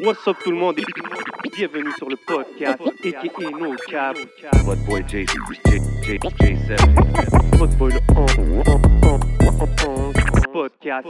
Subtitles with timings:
[0.00, 0.84] What's up tout le monde et
[1.56, 4.16] bienvenue sur le podcast aka No Cap.
[4.86, 7.58] Boy J, J, J, J7.
[7.58, 8.00] Votre boy le
[10.52, 11.08] podcast.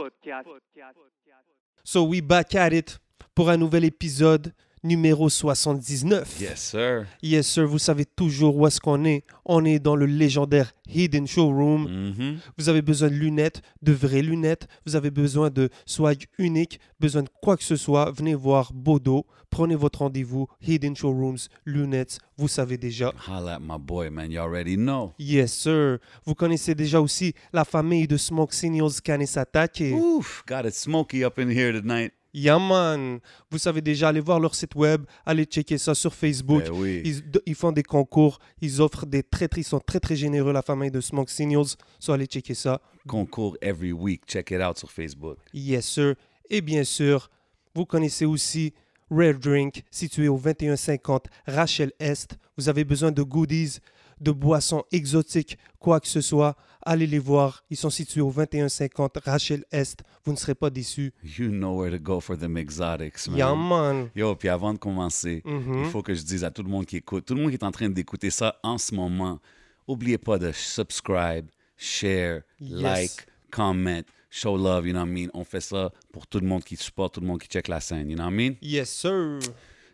[1.83, 2.97] So we back at it
[3.35, 4.53] pour un nouvel épisode
[4.85, 6.39] numéro 79.
[6.39, 7.05] Yes, sir.
[7.21, 9.23] Yes sir, vous savez toujours où est-ce qu'on est.
[9.45, 12.13] On est dans le légendaire Hidden Showroom.
[12.17, 12.37] Mhm.
[12.57, 14.67] Vous avez besoin de lunettes, de vraies lunettes.
[14.85, 18.11] Vous avez besoin de swag unique, besoin de quoi que ce soit.
[18.11, 19.25] Venez voir Bodo.
[19.49, 20.47] Prenez votre rendez-vous.
[20.67, 23.13] Hidden Showrooms, lunettes, vous savez déjà.
[23.27, 24.29] Holla at my boy, man.
[24.31, 25.13] You already know.
[25.17, 25.99] Yes sir.
[26.25, 29.93] Vous connaissez déjà aussi la famille de Smoke Signals Kanesatake.
[29.93, 32.11] Oof, got it smoky up in here tonight.
[32.35, 33.19] Yeah man.
[33.49, 36.63] Vous savez déjà, allez voir leur site web, allez checker ça sur Facebook.
[36.63, 37.01] Ben oui.
[37.05, 40.51] Ils, ils font des concours, ils offrent des très, très, ils sont très très généreux,
[40.51, 41.77] la famille de Smoke Signals.
[41.97, 42.81] So allez checker ça.
[43.07, 44.23] Concours every week.
[44.27, 45.37] Check it out sur Facebook.
[45.53, 46.15] Yes sir.
[46.49, 47.29] Et bien sûr,
[47.73, 48.73] vous connaissez aussi
[49.09, 52.37] Rare Drink, situé au 2150 Rachel Est.
[52.57, 53.79] Vous avez besoin de goodies,
[54.21, 56.55] de boissons exotiques, quoi que ce soit.
[56.87, 57.63] Allez les voir.
[57.71, 60.03] Ils sont situés au 2150 Rachel Est.
[60.23, 61.13] Vous ne serez pas déçus.
[61.23, 63.37] You know where to go for them exotics, man.
[63.37, 64.09] Yeah man.
[64.15, 65.85] Yo, puis avant de commencer, Mhm.
[65.85, 67.55] il faut que je dise à tout le monde qui écoute, tout le monde qui
[67.57, 69.39] est en train d'écouter ça en ce moment,
[69.87, 72.81] oubliez pas de subscribe, share, Yes.
[72.81, 75.29] like, comment, show love, you know what I mean?
[75.33, 77.79] On fait ça pour tout le monde qui supporte, tout le monde qui check la
[77.79, 78.55] scène, you know what I mean?
[78.61, 79.39] Yes sir.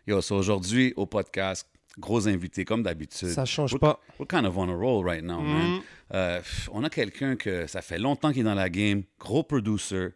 [0.06, 1.66] Yo, so aujourd'hui, au podcast,
[1.98, 3.28] gros invité, comme d'habitude.
[3.28, 4.00] Ça change We're- pas.
[4.18, 5.80] We're kind of on a roll right now, man.
[6.14, 9.42] Euh, pff, on a quelqu'un que ça fait longtemps qu'il est dans la game, gros
[9.42, 10.08] producer.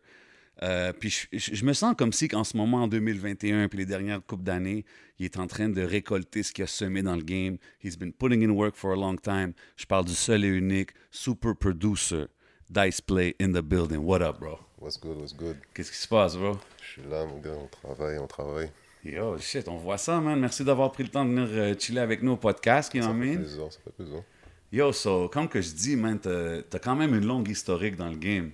[0.63, 3.79] Euh, puis je, je- je me sens comme si, en ce moment, en 2021, puis
[3.81, 4.87] les dernières coupes d'années,
[5.19, 7.59] il est en train de récolter ce qu'il a semé dans le game.
[7.85, 9.53] He's been putting in work for a long time.
[9.77, 12.25] Je parle du seul et unique super producer,
[12.71, 13.99] Dice Play in the building.
[13.99, 14.59] What up, bro?
[14.79, 15.57] What's good, what's good?
[15.75, 16.59] Qu'est-ce qui se passe, bro?
[16.83, 18.71] Je suis là, mon gars, on travaille, on travaille.
[19.07, 20.39] Yo, shit, on voit ça, man.
[20.41, 23.09] Merci d'avoir pris le temps de venir euh, chiller avec nous au podcast, know Ça
[23.15, 24.23] fait plaisir, ça fait plaisir.
[24.73, 28.17] Yo, so, comme que je dis, man, t'as quand même une longue historique dans le
[28.17, 28.51] game.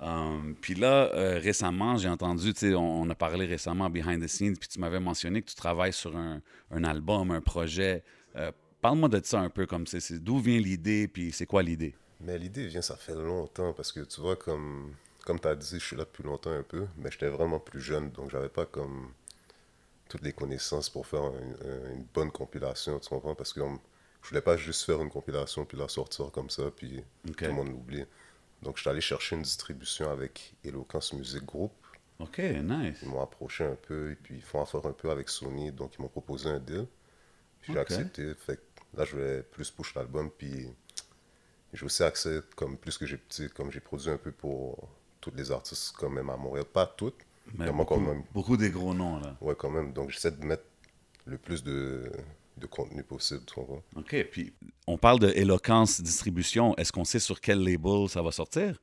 [0.00, 4.22] Um, puis là, euh, récemment, j'ai entendu, tu sais, on, on a parlé récemment behind
[4.22, 6.40] the scenes, puis tu m'avais mentionné que tu travailles sur un,
[6.70, 8.04] un album, un projet.
[8.36, 11.64] Euh, Parle-moi de ça un peu, comme c'est c'est- d'où vient l'idée, puis c'est quoi
[11.64, 11.94] l'idée?
[12.20, 14.92] Mais l'idée vient, ça fait longtemps, parce que tu vois, comme,
[15.26, 17.80] comme tu as dit, je suis là depuis longtemps un peu, mais j'étais vraiment plus
[17.80, 19.08] jeune, donc j'avais pas comme
[20.08, 23.34] toutes les connaissances pour faire une, un- une bonne compilation, tu comprends?
[23.34, 23.80] Parce que on-
[24.22, 27.04] je voulais pas juste faire une compilation, puis la sortir comme ça, puis
[27.42, 28.04] tout le monde l'oublie.
[28.62, 31.72] Donc je suis allé chercher une distribution avec Eloquence Music Group.
[32.20, 32.98] OK, nice.
[33.02, 35.94] Ils m'ont approché un peu, et puis ils font affaire un peu avec Sony, donc
[35.98, 36.86] ils m'ont proposé un deal.
[37.62, 38.34] Puis j'ai accepté.
[38.34, 38.62] Fait que
[38.98, 40.68] là, je vais plus push l'album, puis
[41.72, 44.88] j'ai aussi accès, comme plus que j'ai petit, comme j'ai produit un peu pour
[45.20, 46.64] tous les artistes, quand même à Montréal.
[46.66, 47.16] Pas toutes,
[47.54, 48.22] Mais moi, beaucoup, quand même.
[48.32, 49.36] beaucoup des gros noms, là.
[49.40, 49.92] Ouais, quand même.
[49.92, 50.64] Donc j'essaie de mettre
[51.24, 52.10] le plus de,
[52.56, 53.82] de contenu possible, tu comprends?
[53.96, 54.52] OK, puis
[54.86, 56.76] on parle de Eloquence Distribution.
[56.76, 58.78] Est-ce qu'on sait sur quel label ça va sortir?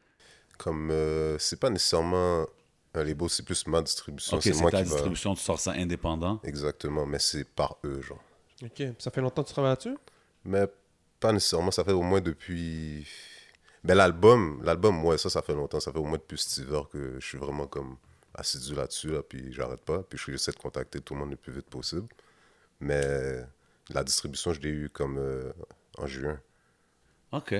[0.57, 2.45] Comme euh, c'est pas nécessairement
[2.93, 4.37] un label, c'est plus ma distribution.
[4.37, 4.83] OK, c'est ta qui va.
[4.83, 6.39] distribution, tu sors ça indépendant?
[6.43, 8.23] Exactement, mais c'est par eux, genre.
[8.63, 8.83] Ok.
[8.99, 9.97] Ça fait longtemps que tu travailles là-dessus?
[10.45, 10.65] Mais
[11.19, 13.07] pas nécessairement, ça fait au moins depuis.
[13.83, 15.79] Mais l'album, l'album, ouais, ça, ça fait longtemps.
[15.79, 17.97] Ça fait au moins depuis hiver que je suis vraiment comme
[18.35, 20.03] assidu là-dessus, là, puis j'arrête pas.
[20.03, 22.07] Puis je j'essaie de contacter tout le monde le plus vite possible.
[22.79, 23.43] Mais
[23.89, 25.51] la distribution, je l'ai eu comme euh,
[25.97, 26.39] en juin.
[27.31, 27.55] OK.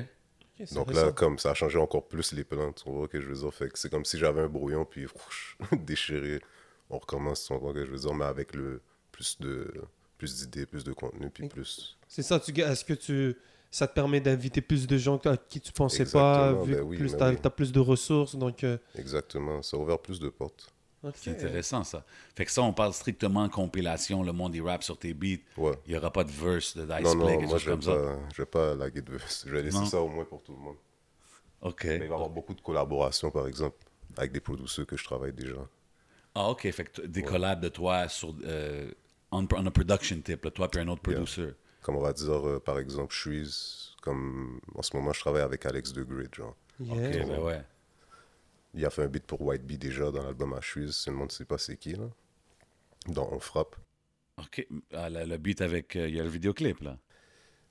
[0.72, 3.35] Donc là, comme ça a changé encore plus les plans, tu vois que je veux
[3.35, 3.53] dire.
[3.53, 5.08] Fait que c'est comme si j'avais un brouillon, puis
[5.74, 6.41] déchiré.
[6.90, 8.81] On recommence, tu vois que je veux dire, mais avec le
[9.12, 9.74] plus de
[10.18, 11.97] plus d'idées, plus de contenu, puis plus.
[12.08, 13.35] C'est ça, tu, est-ce que tu,
[13.75, 16.84] ça te permet d'inviter plus de gens à qui tu pensais pas, vu ben que
[16.84, 17.38] oui, plus ben t'as, oui.
[17.41, 18.63] t'as plus de ressources, donc...
[18.63, 20.72] euh, Exactement, ça a ouvert plus de portes.
[21.13, 22.03] C'est intéressant, ça.
[22.35, 25.38] Fait que ça, on parle strictement compilation, le monde, il rap sur tes beats.
[25.58, 25.74] Ouais.
[25.85, 27.81] Il n'y aura pas de verse, de dice Non, play, non, quelque moi chose comme
[27.84, 27.91] ça.
[27.94, 29.44] pas, je vais pas laguer de verse.
[29.46, 29.85] Je vais laisser Non.
[29.85, 30.78] ça au moins pour tout le monde.
[31.62, 31.84] OK.
[31.84, 33.75] Mais il va y avoir beaucoup de collaborations, par exemple,
[34.18, 35.58] avec des producteurs que je travaille déjà.
[36.34, 36.72] Ah, OK.
[36.72, 38.90] Fait que des collabs de toi sur, euh,
[39.32, 41.17] on, on a production type, là, toi puis un autre Yeah.
[41.17, 41.53] producer.
[41.85, 45.43] Comme on va dire, euh, par exemple, je suis comme en ce moment, je travaille
[45.43, 46.55] avec Alex de Grid, genre.
[46.79, 47.26] Yeah.
[47.28, 47.61] Ben ouais.
[48.73, 51.03] Il a fait un beat pour White Bee déjà dans l'album à Suisse.
[51.03, 52.09] Tout le monde ne sait pas c'est qui, là.
[53.08, 53.76] Dont on frappe.
[54.40, 54.66] OK.
[54.93, 55.96] Ah, le, le beat avec...
[55.96, 56.97] euh, Il y a le vidéoclip, là.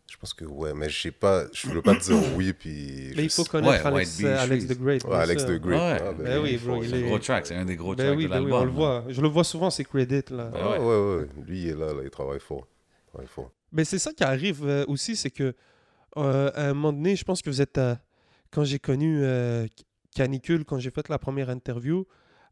[0.09, 3.13] Je pense que ouais, mais je sais pas, je veux pas te dire oui, puis.
[3.17, 5.03] Mais il faut connaître Ouais, Alex, Bee, euh, Alex the Great.
[5.05, 5.73] Ouais, Alex de Grid.
[5.81, 5.99] Ouais.
[6.01, 7.75] Ah, Ben oui, il bro, faut- il C'est un est- gros track, c'est un des
[7.77, 8.61] gros Ben tracks oui, de ben oui, l'album.
[8.61, 9.05] on le voit.
[9.09, 10.45] Je le vois souvent, c'est credit, là.
[10.53, 10.79] Ben Ah, ouais.
[10.79, 11.27] ouais, ouais.
[11.47, 12.67] Lui, il est là, là, il travaille fort.
[13.23, 13.29] Il.
[13.73, 15.55] Mais c'est ça qui arrive euh, aussi, c'est que
[16.17, 17.99] euh, à un moment donné, je pense que vous êtes à-
[18.51, 19.67] quand j'ai connu euh,
[20.15, 22.07] Canicule, quand j'ai fait la première interview,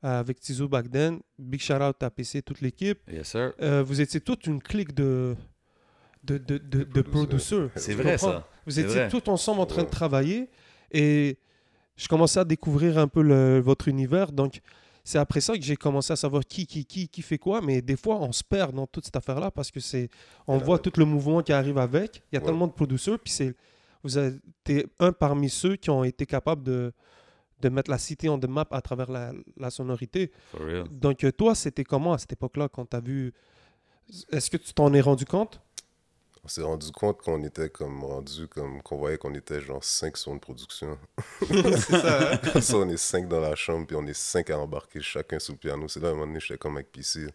[0.05, 1.21] euh, avec Tizo back then.
[1.39, 2.99] Big shout out à PC, toute l'équipe.
[3.09, 3.53] Yes, sir.
[3.61, 5.37] Euh, vous étiez toute une clique de,
[6.25, 7.71] de, de, de, de producers.
[7.77, 8.33] C'est vrai, comprends?
[8.33, 8.49] ça.
[8.67, 10.49] Vous étiez tous ensemble en train de travailler
[10.91, 11.39] et
[11.97, 14.33] je commençais à découvrir un peu le- votre univers.
[14.33, 14.61] Donc,
[15.05, 17.61] c'est après ça que j'ai commencé à savoir qui, qui, qui, qui fait quoi.
[17.61, 20.09] Mais des fois, on se perd dans toute cette affaire-là parce que c'est,
[20.47, 22.23] on voit tout le mouvement qui arrive avec.
[22.31, 22.47] Il y a Ouais.
[22.47, 23.19] tellement de producers.
[23.19, 23.55] Puis c'est,
[24.05, 24.41] vous êtes
[25.01, 26.93] un parmi ceux qui ont été capables de,
[27.61, 30.31] de mettre la cité en the map à travers la, la sonorité.
[30.91, 33.33] Donc, euh, toi, c'était comment à cette époque-là quand tu as vu.
[34.31, 35.61] Est-ce que tu t'en es rendu compte?
[36.45, 40.17] On s'est rendu compte qu'on était comme rendu comme qu'on voyait qu'on était genre 5
[40.17, 40.99] sur une production.
[41.49, 42.33] C'est ça.
[42.33, 42.61] hein?
[42.61, 45.53] Ça, on est 5 dans la chambre, puis on est 5 à embarquer chacun sur
[45.53, 45.87] le piano.
[45.87, 47.29] C'est là, à un moment donné, j'étais comme avec PC.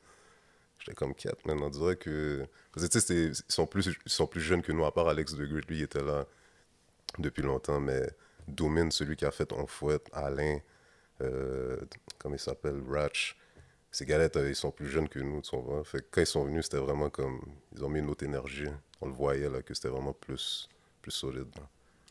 [0.79, 1.57] J'étais comme 4, man.
[1.63, 2.45] On dirait que.
[2.73, 5.07] Parce que, tu sais, ils sont, plus, ils sont plus jeunes que nous, à part
[5.07, 5.65] Alex de Great.
[5.67, 6.25] Lui, il était là
[7.17, 8.09] depuis longtemps, mais
[8.49, 10.59] Doomin, celui qui a fait On Fouette, Alain,
[11.21, 11.77] euh,
[12.19, 13.37] comment il s'appelle, Ratch.
[13.89, 15.83] Ces gars-là, ils sont plus jeunes que nous, tu vois.
[15.85, 17.41] Fait que quand ils sont venus, c'était vraiment comme.
[17.73, 18.67] Ils ont mis une autre énergie.
[19.01, 20.69] On le voyait, là, que c'était vraiment plus,
[21.01, 21.49] plus solide.
[21.55, 21.63] là.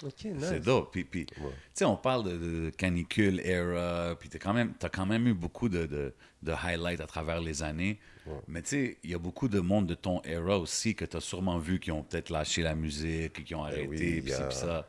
[0.04, 0.92] Ok, C'est dope.
[0.92, 1.34] Puis, puis, tu
[1.72, 5.32] sais, on parle de, de canicule era, puis t'as quand même, t'as quand même eu
[5.32, 7.98] beaucoup de, de, de highlights à travers les années.
[8.46, 11.20] Mais tu sais, il y a beaucoup de monde de ton era aussi que t'as
[11.20, 14.46] sûrement vu qui ont peut-être lâché la musique, qui ont arrêté, Eh oui, puis a-
[14.48, 14.86] puis ça.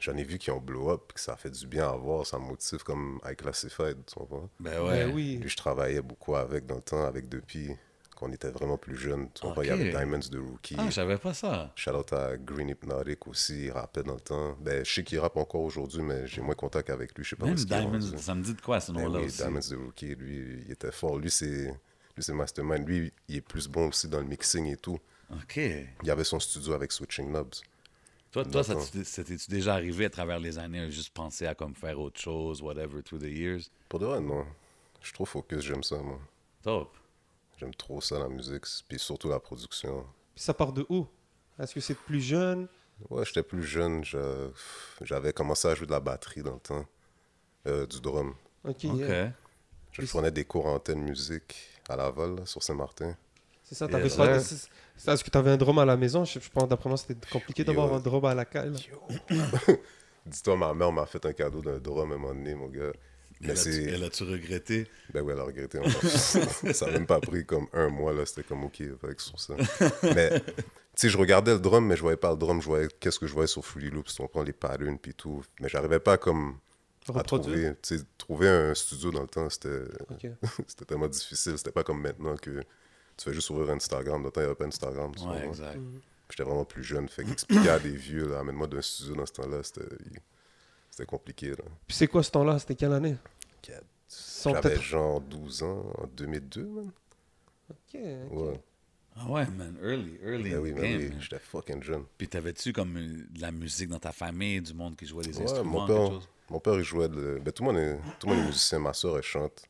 [0.00, 2.38] J'en ai vu qui ont blow up, que ça fait du bien à voir, ça
[2.38, 4.50] me motive comme iClassified, tu vois.
[4.60, 5.04] Ben ouais.
[5.06, 5.36] Ben oui.
[5.40, 7.70] Lui, je travaillais beaucoup avec dans le temps, avec Depuis,
[8.14, 9.28] quand on était vraiment plus jeunes.
[9.34, 10.76] Tu vois, il y avait Diamonds de Rookie.
[10.78, 11.72] Ah, je savais pas ça.
[11.76, 14.56] Shout out à Green Hypnotic aussi, il rappait dans le temps.
[14.60, 17.36] Ben, je sais qu'il rappe encore aujourd'hui, mais j'ai moins contact avec lui, je sais
[17.36, 19.38] pas Même Diamonds, ça me dit de quoi ce Ben nom-là oui, aussi?
[19.38, 21.18] Diamonds de Rookie, lui, il était fort.
[21.18, 21.74] Lui, c'est
[22.16, 22.86] lui, c'est Mastermind.
[22.86, 24.98] Lui, il est plus bon aussi dans le mixing et tout.
[25.32, 25.60] OK.
[26.02, 27.54] Il avait son studio avec Switching Knobs.
[28.30, 32.00] Toi, toi t'es-tu déjà arrivé à travers les années à juste penser à comme faire
[32.00, 33.70] autre chose, whatever, through the years?
[33.88, 34.44] Pour de vrai, non.
[35.00, 36.18] Je suis trop focus, j'aime ça, moi.
[36.62, 36.96] Top.
[37.58, 40.04] J'aime trop ça, la musique, puis surtout la production.
[40.34, 41.06] Puis ça part de où?
[41.58, 42.66] Est-ce que c'est plus jeune?
[43.10, 44.50] Ouais, j'étais plus jeune, je-
[45.02, 46.84] j'avais commencé à jouer de la batterie dans le temps,
[47.66, 48.34] euh, du drum.
[48.64, 49.32] Ok, yeah.
[49.92, 51.54] Je Puis- prenais des cours en antenne musique
[51.88, 53.16] à Laval, là, sur Saint-Martin.
[53.62, 56.24] C'est ça, t'avais c'est- c'est- Est-ce que tu avais un drum à la maison?
[56.24, 58.74] Je, je pense, d'après moi, c'était compliqué d'avoir un drum à la cale.
[60.26, 62.92] Dis-toi, ma mère m'a fait un cadeau d'un drum à un moment donné, mon gars.
[63.48, 63.54] Elle
[63.84, 64.86] Mais elle a-tu regretté?
[65.12, 65.78] Ben ouais, elle a regretté.
[65.78, 66.02] encore.
[66.10, 68.24] ça n'a même pas pris comme un mois, là.
[68.26, 69.54] C'était comme OK avec sur ça.
[70.02, 70.46] Mais, tu
[70.96, 72.60] sais, je regardais le drum, mais je voyais pas le drum.
[72.60, 74.18] Je voyais qu'est-ce que je voyais sur Fruity Loops.
[74.20, 75.42] On prend les patterns puis tout.
[75.60, 76.58] Mais j'arrivais pas comme
[77.14, 77.72] à trouver.
[77.82, 80.26] Tu sais, trouver un studio dans le temps, c'était Ok.
[80.66, 81.58] c'était tellement difficile.
[81.58, 82.60] C'était pas comme maintenant que
[83.16, 84.22] tu fais juste ouvrir Instagram.
[84.22, 85.12] Dans le temps, il n'y avait pas Instagram.
[85.14, 85.48] tu Ouais, comprends?
[85.48, 85.78] exact.
[86.30, 87.08] J'étais vraiment plus jeune.
[87.08, 89.82] Fait qu'expliquer à des vieux, là, amène-moi d'un studio dans ce temps-là, c'était
[90.90, 91.48] c'était compliqué.
[91.50, 91.64] Là.
[91.88, 92.58] Puis c'est quoi ce temps-là?
[92.60, 93.16] C'était quelle année?
[94.08, 96.90] Sans J'avais peut-être- genre 12 ans, en 2002, man.
[97.70, 98.32] Ok, ok.
[98.32, 98.60] Ouais.
[99.16, 99.76] Ah ouais, man.
[99.82, 100.98] Early, early Ben in oui, the ben game.
[101.00, 101.20] oui, man.
[101.20, 102.04] j'étais fucking jeune.
[102.18, 105.44] Puis t'avais-tu comme de la musique dans ta famille, du monde qui jouait des Ouais,
[105.44, 106.28] instruments, mon quelque père, chose?
[106.50, 107.40] mon père, il jouait de...
[107.42, 108.78] Ben, tout, le monde est, tout le monde est musicien.
[108.80, 109.64] Ma soeur, elle chante.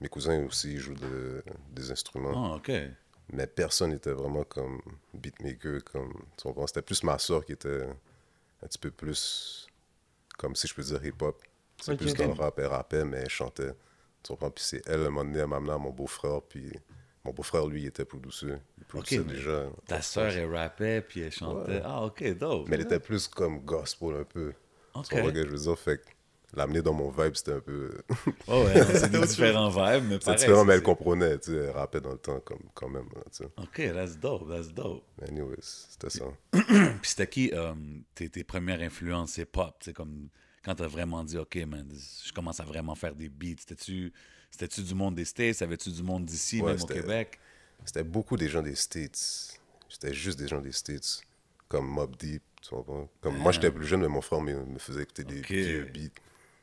[0.00, 2.52] Mes cousins aussi, ils jouent de- des instruments.
[2.52, 2.72] Ah, OK.
[3.32, 4.80] Mais personne n'était vraiment comme
[5.14, 5.82] beatmaker.
[5.84, 6.66] Comme, tu comprends?
[6.66, 7.84] C'était plus ma soeur qui était
[8.62, 9.68] un petit peu plus,
[10.36, 11.40] comme si je peux dire hip-hop.
[11.82, 11.98] C'est Ok.
[11.98, 13.72] plus dans le rap, elle rappait, mais elle chantait.
[14.22, 14.50] Tu comprends?
[14.50, 16.40] Puis c'est elle, à un moment donné, elle m'a amené à mon beau-frère.
[16.42, 16.70] Puis
[17.24, 18.54] mon beau-frère, lui, il était producer.
[18.78, 19.66] Il produisait mais déjà.
[19.86, 21.72] Ta sœur, elle rappait, puis elle chantait.
[21.72, 21.82] Ouais.
[21.84, 22.68] Ah, OK, dope.
[22.68, 24.52] Mais elle était plus comme gospel un peu.
[24.94, 25.08] OK.
[25.08, 25.78] Tu vois ce que je veux dire?
[25.78, 26.06] Fait que
[26.54, 27.90] l'amener dans mon vibe, c'était un peu.
[28.46, 30.38] Oh, ouais, c'est des différents vibes, mais pareil.
[30.38, 33.08] différent, mais elle comprenait, tu sais, elle rappait dans le temps comme, quand même.
[33.14, 33.48] là, tu sais.
[33.56, 35.02] OK, that's dope, that's dope.
[35.28, 36.24] Anyways, c'était ça.
[36.52, 37.72] Puis c'était qui euh,
[38.14, 39.74] tes, tes premières influences hip-hop?
[39.80, 40.28] Tu sais, comme
[40.62, 41.86] quand t'as vraiment dit, OK, man,
[42.24, 43.56] je commence à vraiment faire des beats.
[43.60, 44.12] C'était-tu
[44.50, 45.62] c'était-tu du monde des States?
[45.62, 47.38] Avais-tu du monde d'ici, Ouais, même au Québec?
[47.84, 49.58] C'était beaucoup des gens des States.
[49.88, 51.22] C'était juste des gens des States.
[51.68, 53.08] Comme Mob Deep, tu comprends?
[53.20, 55.50] Comme moi, j'étais plus jeune, mais mon frère me, me faisait écouter des Ok.
[55.50, 56.10] vieux beats.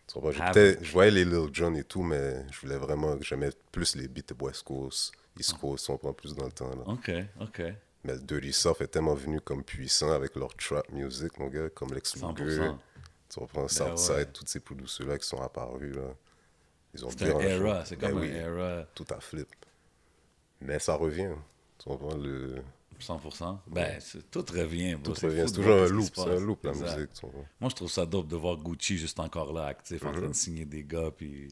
[0.07, 0.31] Tu comprends?
[0.39, 4.07] Ah, Je voyais les Lil Jon et tout, mais je voulais vraiment, j'aimais plus les
[4.07, 6.69] beats de West Coast, East Coast, si on prend plus dans le temps.
[6.69, 6.83] Là.
[6.85, 7.61] OK, OK.
[8.03, 11.93] Mais Dirty South est tellement venu comme puissant avec leur trap music, mon gars, comme
[11.93, 12.71] Lex Luger.
[13.29, 13.33] 100%.
[13.33, 13.61] Tu comprends?
[13.63, 14.25] Ben Southside, ouais.
[14.33, 16.13] tous ces producers-là qui sont apparus, là.
[16.93, 19.47] Ils ont C'est un era, c'est Ben comme oui, un era Tout à flip.
[20.61, 21.33] Mais ça revient.
[21.77, 22.15] Tu comprends?
[22.17, 22.61] Le...
[22.99, 23.59] 100%.
[23.67, 23.97] Ben,
[24.29, 24.97] tout revient.
[25.01, 25.43] Tout C'est revient.
[25.47, 26.09] C'est toujours un loop.
[26.13, 26.95] C'est un loop, la Exact.
[26.97, 27.13] musique.
[27.13, 27.25] tu?
[27.61, 30.27] Moi, je trouve ça dope de voir Gucci juste encore là, actif, en train Mhm.
[30.29, 31.47] de signer des gars, puis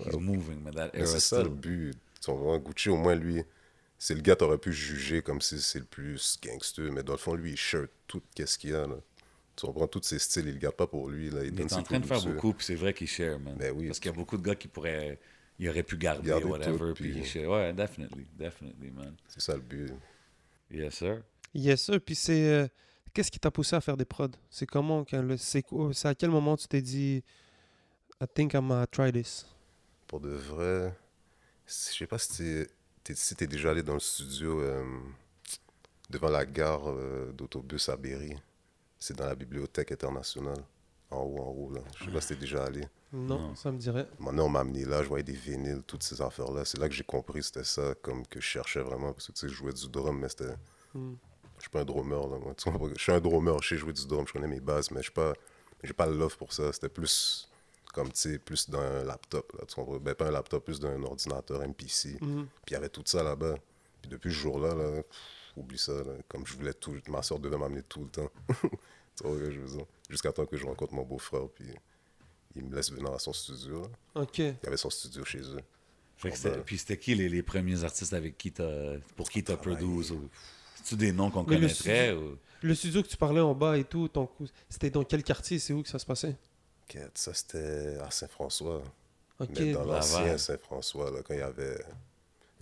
[0.00, 0.64] he's moving.
[0.72, 1.94] That Mais era c'est ça le but.
[2.20, 2.58] Tu comprends?
[2.58, 3.42] Gucci, au moins, lui,
[3.98, 7.18] c'est le gars t'aurais pu juger comme si c'est le plus gangster, mais dans le
[7.18, 8.86] fond, lui, il shirt tout qu'est-ce qu'il y a.
[8.86, 8.96] Là.
[9.62, 9.86] Tu comprends?
[9.86, 11.30] Tous ses styles, il le garde pas pour lui.
[11.30, 11.44] Là.
[11.44, 13.54] Il, est en train de faire beaucoup, puis c'est vrai qu'il share, man.
[13.56, 13.86] Ben oui.
[13.86, 15.20] Parce qu'il y a beaucoup de gars qui pourraient
[15.58, 16.78] Il aurait pu garder, Garder whatever.
[16.78, 17.46] tout, puis, puis- shit.
[17.46, 19.14] ouais, definitely, definitely, man.
[19.28, 19.92] C'est ça le but.
[20.68, 21.22] Yes, sir.
[21.54, 22.00] Yes, sir.
[22.00, 22.44] Puis c'est.
[22.48, 22.66] euh,
[23.14, 24.30] Qu'est-ce qui t'a poussé à faire des prods?
[24.50, 25.04] C'est comment
[25.38, 25.62] C'est
[26.08, 27.22] à quel moment tu t'es dit
[28.20, 29.46] I think I'm gonna try this?
[30.08, 30.92] Pour de vrai,
[31.66, 32.66] je sais pas si t'es
[33.04, 34.82] t'es- si t'es déjà allé dans le studio euh,
[36.10, 38.34] devant la gare euh, d'autobus à Berry.
[39.02, 40.62] C'est dans la bibliothèque internationale.
[41.10, 41.80] En haut, en haut, là.
[41.98, 42.82] Je sais pas si t'es déjà allé.
[43.12, 43.54] Non, Non.
[43.56, 44.06] ça me dirait.
[44.20, 46.64] Maintenant, on m'a amené là, je voyais des vinyles, toutes ces affaires-là.
[46.64, 49.12] C'est là que j'ai compris c'était ça, comme que je cherchais vraiment.
[49.12, 50.54] Parce que, tu sais, je jouais du drum, mais c'était...
[50.94, 51.14] Hmm.
[51.56, 52.54] Je suis pas un drummer, là, moi.
[52.56, 55.04] Je suis un drummer, je sais jouer du drum, je connais mes bases, mais je
[55.04, 55.32] suis pas...
[55.82, 56.72] J'ai pas le love pour ça.
[56.72, 57.48] C'était plus
[57.92, 59.64] comme, tu sais, plus d'un laptop, là.
[59.66, 59.96] Tu comprends?
[59.98, 62.18] Ben, pas un laptop, plus d'un ordinateur MPC.
[62.20, 62.46] Mhm.
[62.64, 63.56] Puis il y avait tout ça là-bas.
[64.00, 65.06] Puis depuis ce jour-là, là, pff,
[65.56, 65.92] oublie ça.
[65.92, 66.12] là.
[66.28, 66.94] Comme je voulais tout...
[67.08, 68.30] Ma soeur devait m'amener tout le temps.
[70.08, 71.66] Jusqu'à temps que je rencontre mon beau-frère, puis
[72.56, 74.22] il me laisse venir à son studio, là.
[74.22, 74.38] Ok.
[74.38, 75.60] Il y avait son studio chez eux.
[76.16, 76.62] Fait que ben.
[76.62, 79.84] puis c'était qui les, les premiers artistes avec qui t'as, pour qui t'as produit?
[80.12, 80.28] Ou-
[80.76, 82.38] C'est-tu des noms qu'on Mais le connaîtrait ou...
[82.62, 84.28] Le studio que tu parlais en bas et tout, ton
[84.68, 85.58] c'était dans quel quartier?
[85.58, 86.36] C'est où que ça se passait?
[87.14, 88.82] Ça, c'était à Saint-François.
[89.40, 89.48] Ok.
[89.58, 91.82] Mais dans l'ancien Saint-François, là, quand il y avait...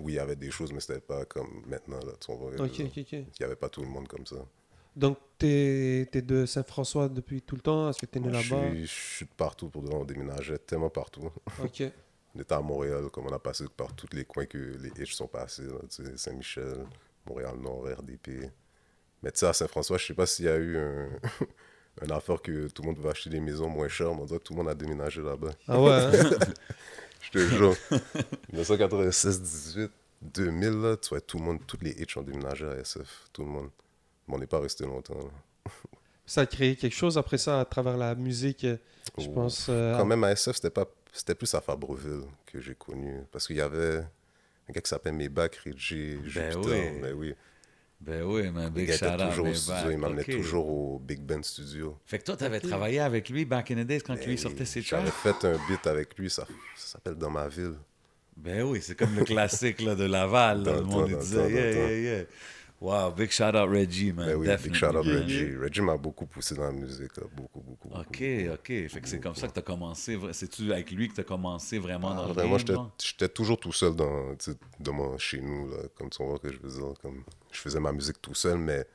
[0.01, 2.13] Oui, il y avait des choses, mais c'était pas comme maintenant, là.
[2.21, 2.79] Tu ok.
[2.79, 4.37] Il n'y avait pas tout le monde comme ça.
[4.97, 7.91] Donc, t'es es de Saint-François depuis tout le temps?
[7.91, 8.75] Est-ce que t'es né je, là-bas?
[8.75, 11.31] je suis de partout pour de vrai, on déménageait tellement partout.
[11.63, 11.83] Ok.
[12.35, 15.15] On était à Montréal, comme on a passé par tous les coins que les Hitch
[15.15, 16.87] sont passés, tu sais, Saint-Michel,
[17.27, 18.49] Montréal-Nord, RDP.
[19.23, 21.09] Mais tu sais, à Saint-François, je sais pas s'il y a eu un,
[22.03, 24.39] un affaire que tout le monde va acheter des maisons moins chères, mais on dirait
[24.39, 25.51] que tout le monde a déménagé là-bas.
[25.67, 26.13] Ah ouais hein?
[27.23, 27.75] Je te jure.
[28.53, 29.91] 1996, 18,
[30.23, 33.27] 2000, là, tu vois, tout le monde, toutes les Hitch ont déménagé à SF.
[33.33, 33.71] Tout le monde.
[34.29, 35.19] Mais on n'est pas resté longtemps.
[35.19, 35.71] là.
[36.27, 38.77] Ça a créé quelque chose après ça à travers la musique, euh,
[39.19, 39.33] je Oh.
[39.33, 39.67] pense.
[39.69, 43.23] euh, Quand même, à SF, c'était pas c'était plus à Fabreville que j'ai connu.
[43.33, 46.61] Parce qu'il y avait un gars qui s'appelle Maybach, Reggie, Jupiter.
[46.61, 46.91] oui.
[47.03, 47.35] Mais oui.
[48.01, 49.75] Ben oui, mais big shout était out, toujours au mais studio.
[49.83, 50.31] back, Il m'amenait ok.
[50.31, 51.99] toujours au Big Ben Studio.
[52.07, 52.63] Fait que toi, t'avais Ok.
[52.69, 55.37] travaillé avec lui back in the days quand Mais lui sortait ses J'avais tracks?
[55.39, 57.75] fait un beat avec lui, ça, ça s'appelle Dans ma ville.
[58.37, 60.63] Ben oui, c'est comme le classique là, de Laval.
[60.63, 62.25] là, Dans le monde disait, yeah, yeah, yeah.
[62.81, 64.27] Wow, big shout out Reggie, man.
[64.27, 65.05] Mais oui, definitely, big shout out.
[65.07, 65.55] Reggie.
[65.57, 67.15] Reggie m'a beaucoup poussé dans la musique.
[67.19, 67.25] là.
[67.37, 68.01] Beaucoup, beaucoup, beaucoup.
[68.01, 68.23] Ok,
[68.55, 68.67] ok.
[68.89, 70.17] Fait que c'est comme ça que t'as commencé.
[70.17, 73.61] vra- C'est-tu avec lui que t'as commencé vraiment dans Ah, le vraiment, game, j'étais toujours
[73.61, 76.59] tout seul dans, tu sais, dans mon, chez nous, là, comme tu vois que je
[76.59, 76.95] veux dire.
[77.03, 77.23] Comme,
[77.53, 78.87] je faisais ma musique tout seul, mais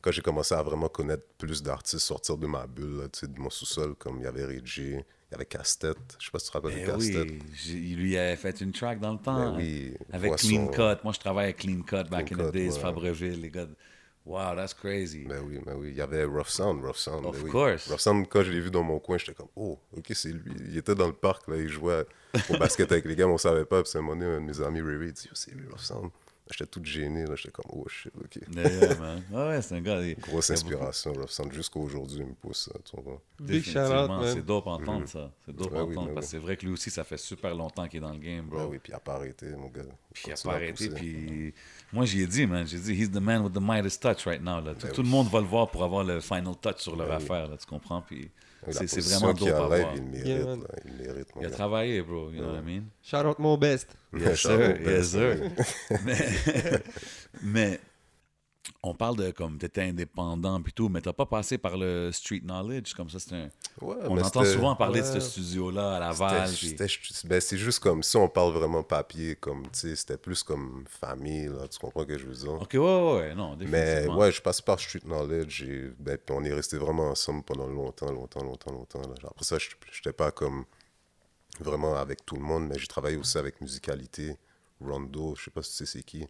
[0.00, 3.50] quand j'ai commencé à vraiment connaître plus d'artistes, sortir de ma bulle, là, de mon
[3.50, 5.94] sous-sol, comme il y avait Reggie, il y avait Castet.
[6.18, 7.20] Je sais pas si tu te rappelles de Ben Castet.
[7.20, 9.52] oui, il lui avait fait une track dans le temps.
[9.52, 10.48] Ben oui, Avec Poisson.
[10.48, 11.00] Clean Cut.
[11.04, 12.80] Moi, je travaille avec Clean Cut back Clean in the Cut, days, ouais.
[12.80, 13.66] Fabreville, les gars.
[14.26, 15.24] Wow, that's crazy.
[15.24, 15.88] Ben oui, ben oui.
[15.90, 17.24] Il y avait Rough Sound, Rough Sound.
[17.26, 17.50] Of ben oui.
[17.50, 17.88] course.
[17.88, 20.52] Rough Sound, quand je l'ai vu dans mon coin, j'étais comme, oh, ok, c'est lui.
[20.68, 22.04] Il était dans le parc, là, il jouait
[22.50, 23.82] au basket avec les gars, mais on savait pas.
[23.82, 26.10] Puis à un moment donné, un de mes amis, Ray dit, c'est lui, Rough Sound.
[26.50, 28.40] J'étais tout gêné, là, j'étais comme, oh shit, ok.
[28.54, 29.22] Yeah, man.
[29.32, 30.02] Ah ouais, c'est un gars.
[30.02, 31.52] il- Grosse a beaucoup- inspiration, Rough.
[31.52, 33.20] Jusqu'à aujourd'hui, il me pousse, ça, tu vois.
[33.38, 34.22] Big shout out, Définitivement.
[34.34, 35.30] C'est dope à entendre ça.
[35.46, 37.86] C'est dope oui, entendre parce que c'est vrai que lui aussi, ça fait super longtemps
[37.86, 38.58] qu'il est dans le game, bro.
[38.58, 39.82] Ben oui, puis il a pas arrêté, mon gars.
[40.12, 40.88] Puis il a continue pas arrêté.
[40.90, 41.54] Puis
[41.92, 42.66] moi, j'y ai dit, man.
[42.66, 44.60] J'ai dit, he's the man with the Midas touch right now.
[44.60, 44.74] Là.
[44.74, 47.06] Tout, Ben tout le monde va le voir pour avoir le final touch sur leur
[47.08, 47.22] Ben oui.
[47.22, 48.02] affaire, là, tu comprends?
[48.02, 48.30] Puis
[48.68, 49.94] c'est vraiment dope à voir.
[49.96, 50.60] Il le Yeah, mérite, man.
[50.60, 51.54] là, il le mérite, Il a gars.
[51.56, 52.30] travaillé, bro.
[52.30, 52.84] You know what I mean?
[53.02, 53.88] Shout out mon best.
[54.18, 54.76] Yes, sir.
[54.80, 55.50] Yes, sir.
[56.04, 56.82] mais,
[57.42, 57.80] mais
[58.82, 62.10] on parle de comme tu étais indépendant puis tout, mais t'as pas passé par le
[62.12, 63.18] street knowledge comme ça.
[63.18, 63.50] C'est un...
[63.80, 66.48] Ouais, On mais entend souvent parler de ce studio-là à Laval.
[66.48, 69.96] C'était- puis- c'était- ben, c'est juste comme si on parle vraiment papier, comme tu sais,
[69.96, 72.52] c'était plus comme famille, là, tu comprends ce que je veux dire?
[72.52, 76.36] Ok, ouais, ouais, ouais, non, Mais ouais, je passe par Street Knowledge et ben, puis
[76.38, 79.00] on est resté vraiment ensemble pendant longtemps, longtemps, longtemps, longtemps.
[79.00, 79.14] là.
[79.24, 80.64] Après ça, je n'étais pas comme
[81.60, 84.36] vraiment avec tout le monde, mais j'ai travaillé aussi avec Musicalité,
[84.80, 86.26] Rondo, je sais pas si tu sais c'est qui.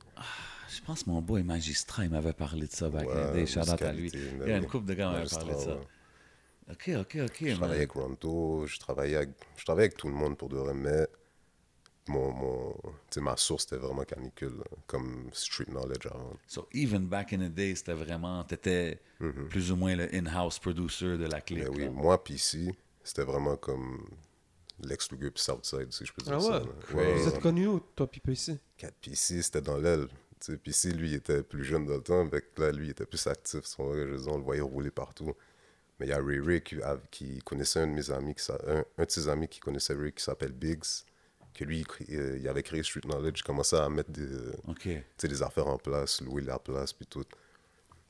[0.72, 3.40] Je pense que mon boy Magistrat, il m'avait parlé de ça back in the Ouais,
[3.40, 3.46] day.
[3.46, 4.10] Shout out à lui.
[4.10, 4.62] ben Il y a oui.
[4.62, 5.76] une couple de gars m'avaient Magistrat, parlé de ça.
[5.76, 5.86] ouais.
[6.70, 7.36] Ok, ok, ok.
[7.40, 7.56] Je man.
[7.56, 10.72] travaillais avec Rondo, je travaillais avec, je travaillais avec tout le monde pour de vrai,
[10.74, 11.08] mais
[12.08, 16.36] mon, mon, tu sais, ma source c'était vraiment canicule, là, comme Street Knowledge avant.
[16.46, 19.00] So, even back in the day, c'était vraiment, t'étais
[19.48, 21.40] plus ou moins le in-house producer de la.
[21.50, 22.72] Ben oui, moi puis ici,
[23.02, 24.06] c'était vraiment comme
[24.80, 26.50] Lex Luger puis Southside, si je peux dire Ah ça.
[26.60, 26.66] ouais?
[26.66, 26.72] là.
[26.82, 27.22] Crazy.
[27.24, 30.06] Vous êtes connus où, toi, Pipo, ici 4 PC, c'était dans l'aile.
[30.40, 32.20] Sais, PC, lui, était plus jeune dans le temps.
[32.26, 33.64] Avec là, lui, il était plus actif.
[33.64, 35.34] Son on le voyait rouler partout.
[35.98, 36.76] Mais il y a Ray Ray qui,
[37.10, 40.12] qui connaissait un de mes amis, qui un, un de ses amis qui connaissait Ray,
[40.12, 41.04] qui s'appelle Biggs.
[41.52, 43.40] Que lui, il, euh, il avait créé Street Knowledge.
[43.40, 44.26] Il commençait à mettre des,
[44.66, 44.82] Ok.
[44.82, 47.24] tu sais, des affaires en place, louer la place, puis tout.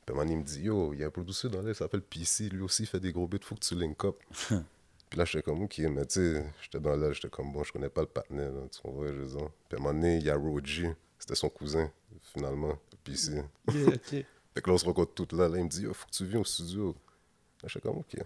[0.06, 2.02] Puis donné, il me dit Yo, il y a un producer dans l'aile, il s'appelle
[2.02, 2.48] PC.
[2.50, 4.16] Lui aussi, il fait des gros beats, faut que tu link up.
[5.10, 7.72] Puis là, j'étais comme, ok, mais tu sais, j'étais dans là, j'étais comme, bon, je
[7.72, 9.48] connais pas le partenaire, tu veux dire.
[9.68, 10.86] Puis à un moment donné, il y a Roji,
[11.20, 11.92] c'était son cousin,
[12.34, 13.32] finalement, puis ici.
[13.72, 13.96] Yeah.
[14.52, 16.10] Fait que là, on se rencontre toutes là, là, il me dit, il faut que
[16.12, 16.96] tu viennes au studio.
[17.62, 18.14] Là, j'étais comme, ok.
[18.14, 18.24] Là,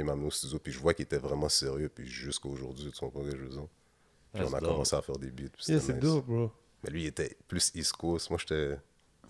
[0.00, 2.90] il m'a amené au studio, puis je vois qu'il était vraiment sérieux, puis jusqu'à aujourd'hui,
[2.92, 3.66] tu comprends, je veux dire?
[4.34, 4.68] Puis on a dope.
[4.70, 6.02] commencé à faire des beats, Yeah, c'est nice.
[6.02, 6.52] dope, bro.
[6.84, 8.78] Mais lui, il était plus East Coast, moi, j'étais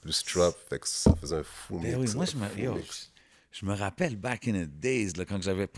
[0.01, 2.11] plus trap, fait que ça faisait un fou Ben mix.
[2.11, 3.13] oui, moi, je me, fou yo, mix.
[3.53, 5.69] je me rappelle back in the days, là, quand j'avais.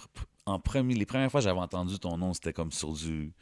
[0.47, 3.35] En premier, les premières fois que j'avais entendu ton nom, c'était comme sur du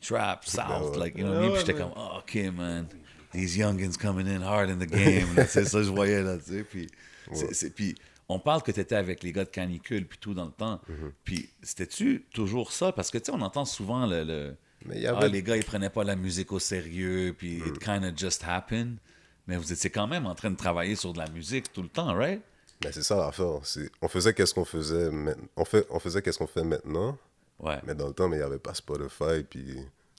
[0.00, 1.50] trap, south, like, you know what I mean?
[1.52, 2.86] Puis j'étais comme, oh, OK, man.
[3.32, 5.28] These youngins coming in hard in the game.
[5.48, 6.64] C'est ça que je voyais, là, tu sais.
[6.64, 6.88] Puis,
[7.32, 7.94] c'est- c'est- puis
[8.28, 10.80] on parle que tu étais avec les gars de canicule, puis tout dans le temps.
[10.90, 11.10] Mm-hmm.
[11.24, 12.92] Puis c'était-tu toujours ça?
[12.92, 14.24] Parce que, tu sais, on entend souvent le.
[14.24, 18.04] le- Mais Ah, les gars, ils prenaient pas la musique au sérieux, puis it kind
[18.04, 18.96] of just happened.
[19.46, 21.88] Mais vous étiez quand même en train de travailler sur de la musique tout le
[21.88, 22.40] temps, right?
[22.84, 23.60] Mais c'est ça l'affaire.
[23.64, 25.10] c'est- On faisait qu'est-ce qu'on faisait.
[25.56, 25.84] On, fait...
[25.90, 27.18] on faisait qu'est-ce qu'on fait maintenant,
[27.60, 27.78] Ouais.
[27.84, 29.76] mais dans le temps, mais il n'y avait pas Spotify, puis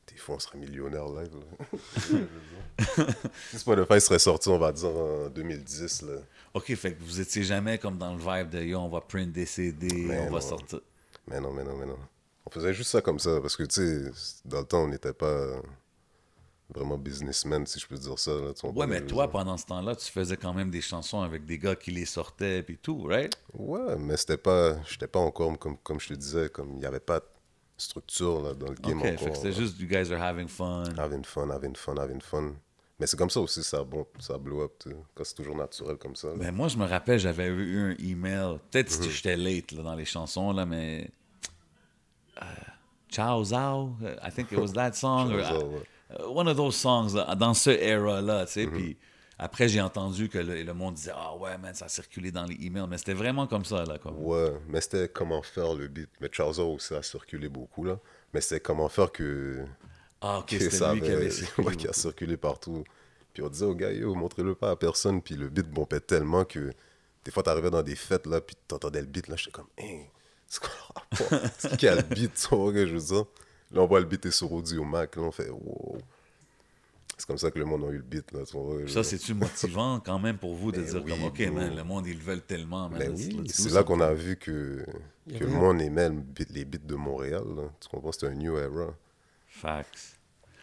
[0.08, 1.32] des fois, on serait millionnaire live.
[1.36, 2.20] là.
[3.52, 6.14] si Spotify serait sorti, on va dire, en 2010, là.
[6.54, 9.32] OK, fait que vous étiez jamais comme dans le vibe de yo, on va print
[9.32, 10.82] des CD, Mais on va sortir.
[11.28, 11.98] Mais non, mais non, mais non.
[12.46, 15.14] On faisait juste ça comme ça, parce que, tu sais, dans le temps, on n'était
[15.14, 15.62] pas
[16.74, 18.32] vraiment businessmen, si je peux dire ça.
[18.32, 21.58] Là, Ouais, mais toi, pendant ce temps-là, tu faisais quand même des chansons avec des
[21.58, 23.34] gars qui les sortaient puis tout, right?
[23.54, 24.82] Ouais, mais c'était pas...
[24.88, 27.26] J'étais pas encore, comme, comme je te disais, comme il n'y avait pas de
[27.78, 29.36] structure là, dans le game OK, encore.
[29.36, 30.84] c'était juste you guys are having fun.
[30.98, 32.54] Having fun, having fun, having fun.
[33.00, 34.84] Mais c'est comme ça aussi, ça, bon, ça blow up,
[35.16, 36.28] quand c'est toujours naturel comme ça.
[36.28, 36.34] là.
[36.36, 38.60] Ben, moi, je me rappelle, j'avais eu un email.
[38.70, 39.06] Peut-être Mhm.
[39.06, 41.10] que j'étais late là, dans les chansons, là, mais.
[42.42, 42.46] euh,
[43.10, 45.32] Ciao Zao, uh, I think it was that song.
[45.34, 45.82] or, Ciao Zao, ouais.
[46.18, 48.66] Uh, one of those songs, là, dans ce era-là, tu sais.
[48.66, 48.72] Mhm.
[48.74, 48.98] Puis
[49.38, 52.46] après, j'ai entendu que le, le monde disait Ah ouais, man, ça a circulé dans
[52.46, 52.88] les emails.
[52.90, 53.98] Mais c'était vraiment comme ça, là.
[54.18, 56.10] Ouais, mais c'était comment faire le beat.
[56.20, 58.00] Mais Charles aussi a circulé beaucoup, là.
[58.34, 59.64] Mais c'était comment faire que,
[60.22, 61.68] Ah, ok, que c'était ça lui qui avait- circulé.
[61.68, 62.84] ouais, qui a circulé partout.
[63.34, 65.22] Puis on disait aux gars, yo, montrez-le pas à personne.
[65.22, 66.72] Puis le beat bombait tellement que
[67.26, 70.02] des fois, t'arrivais dans des fêtes, là, puis t'entendais le beat, là, j'étais comme, hein,
[70.48, 71.50] c'est quoi le rapport?
[71.60, 73.26] C'est qui a le beat, tu vois, que je veux dire?
[73.72, 75.98] Là, on voit le beat est sur Audio Mac, là, on fait, wow.
[77.18, 78.88] C'est comme ça que le monde a eu le beat, là, vois.
[78.88, 81.56] Ça, c'est-tu motivant quand même pour vous de Ben dire oui, comme, OK, bro.
[81.56, 82.98] man, le monde, ils le veulent tellement, man.
[82.98, 84.86] Ben oui, c'est là qu'on a vu que,
[85.30, 86.10] que le monde aimait
[86.50, 87.44] les beats de Montréal.
[87.56, 87.64] Là.
[87.80, 88.14] Tu comprends?
[88.14, 88.94] C'était un new era.
[89.48, 90.18] Facts.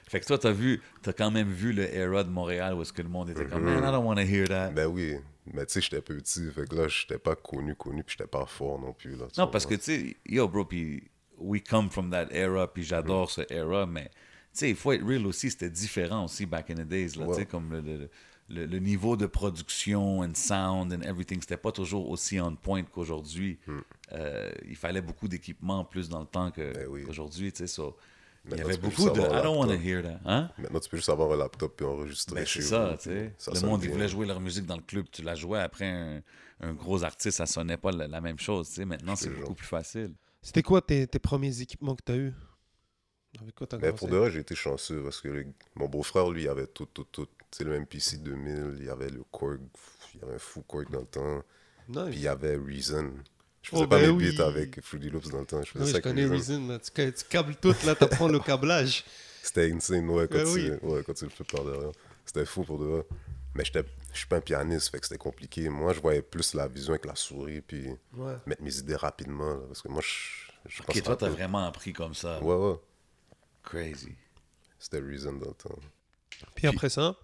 [0.09, 2.92] Fait que toi, t'as vu, t'as quand même vu le era de Montréal où est-ce
[2.92, 4.71] que le monde était comme, man, I don't want to hear that.
[4.71, 5.16] Ben oui,
[5.53, 6.49] mais tu sais, j'étais petit.
[6.53, 9.16] Fait que là, j'étais pas connu, connu, puis j'étais pas fort non plus.
[9.16, 11.03] Là, non, parce que, tu sais, yo, bro, puis
[11.38, 14.11] we come from that era, puis j'adore ce era, mais, tu
[14.53, 17.35] sais, il faut être real aussi, c'était différent aussi back in the days, là, tu
[17.35, 18.11] sais, comme le, le,
[18.49, 22.83] le- le niveau de production and sound and everything, c'était pas toujours aussi on point
[22.85, 23.59] qu'aujourd'hui.
[24.12, 26.72] Euh, il fallait beaucoup d'équipement plus dans le temps Hmm.
[26.75, 27.05] Ben oui.
[27.05, 27.96] qu'aujourd'hui, tu sais, so,
[28.49, 30.49] il y avait beaucoup de I don't want to hear that, hein?
[30.59, 33.05] Maintenant, tu peux juste avoir un laptop et enregistrer Ben, chez c'est vous, ça, tu
[33.11, 33.33] sais.
[33.37, 35.87] ça Le monde, ils voulait jouer leur musique dans le club, tu la jouais après
[35.90, 36.22] un,
[36.61, 38.85] un gros artiste, ça sonnait pas la, la même chose, tu sais.
[38.85, 40.12] Maintenant, c'est beaucoup plus facile.
[40.47, 42.33] C'était quoi tes, tes premiers équipements que tu as eu?
[43.41, 46.31] Avec quoi t'as Ben, pour de vrai, j'ai été chanceux parce que le- mon beau-frère,
[46.31, 47.27] lui, il avait tout, tout, tout.
[47.51, 49.59] Tu sais, le MPC 2000, il y avait le Korg,
[50.15, 51.43] il y avait un fou Korg dans le temps.
[51.89, 52.05] Nice.
[52.11, 53.13] Puis il y avait Reason.
[53.63, 54.37] Je Oh, faisais pas ben mes oui.
[54.37, 55.61] beats avec Fruity Loops dans le temps.
[55.63, 56.67] Je faisais Oui, ça je avec connais Reason.
[56.69, 56.79] Là.
[56.79, 59.05] Tu câbles tout, là, t'apprends le câblage.
[59.43, 60.71] C'était insane, ouais, quand, Ben tu, oui.
[60.83, 61.91] ouais, quand tu le fais par derrière.
[62.25, 63.03] C'était fou pour de vrai.
[63.57, 63.85] Mais j'étais-
[64.16, 65.68] je suis pas un pianiste, fait que c'était compliqué.
[65.68, 68.37] Moi, je voyais plus la vision avec la souris, puis Ouais.
[68.46, 69.55] mettre mes idées rapidement.
[69.55, 72.42] là, parce que moi, je, je pense Ok, toi, t'as vraiment appris comme ça.
[72.42, 72.76] Ouais, ouais.
[73.62, 74.14] Crazy.
[74.79, 75.79] C'était Reason dans le temps.
[76.55, 77.14] Puis après ça,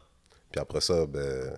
[0.50, 1.56] Puis après ça, ben,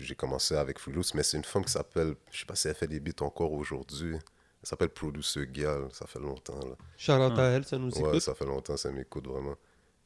[0.00, 2.74] j'ai commencé avec Loops, mais c'est une femme qui s'appelle, je sais pas si elle
[2.74, 4.14] fait des beats encore aujourd'hui.
[4.14, 6.58] Elle s'appelle Producer Gal, ça fait longtemps.
[6.60, 7.26] Là.
[7.28, 8.20] out à elle, ça nous Ouais, écoute.
[8.20, 9.54] ça fait longtemps, ça m'écoute vraiment.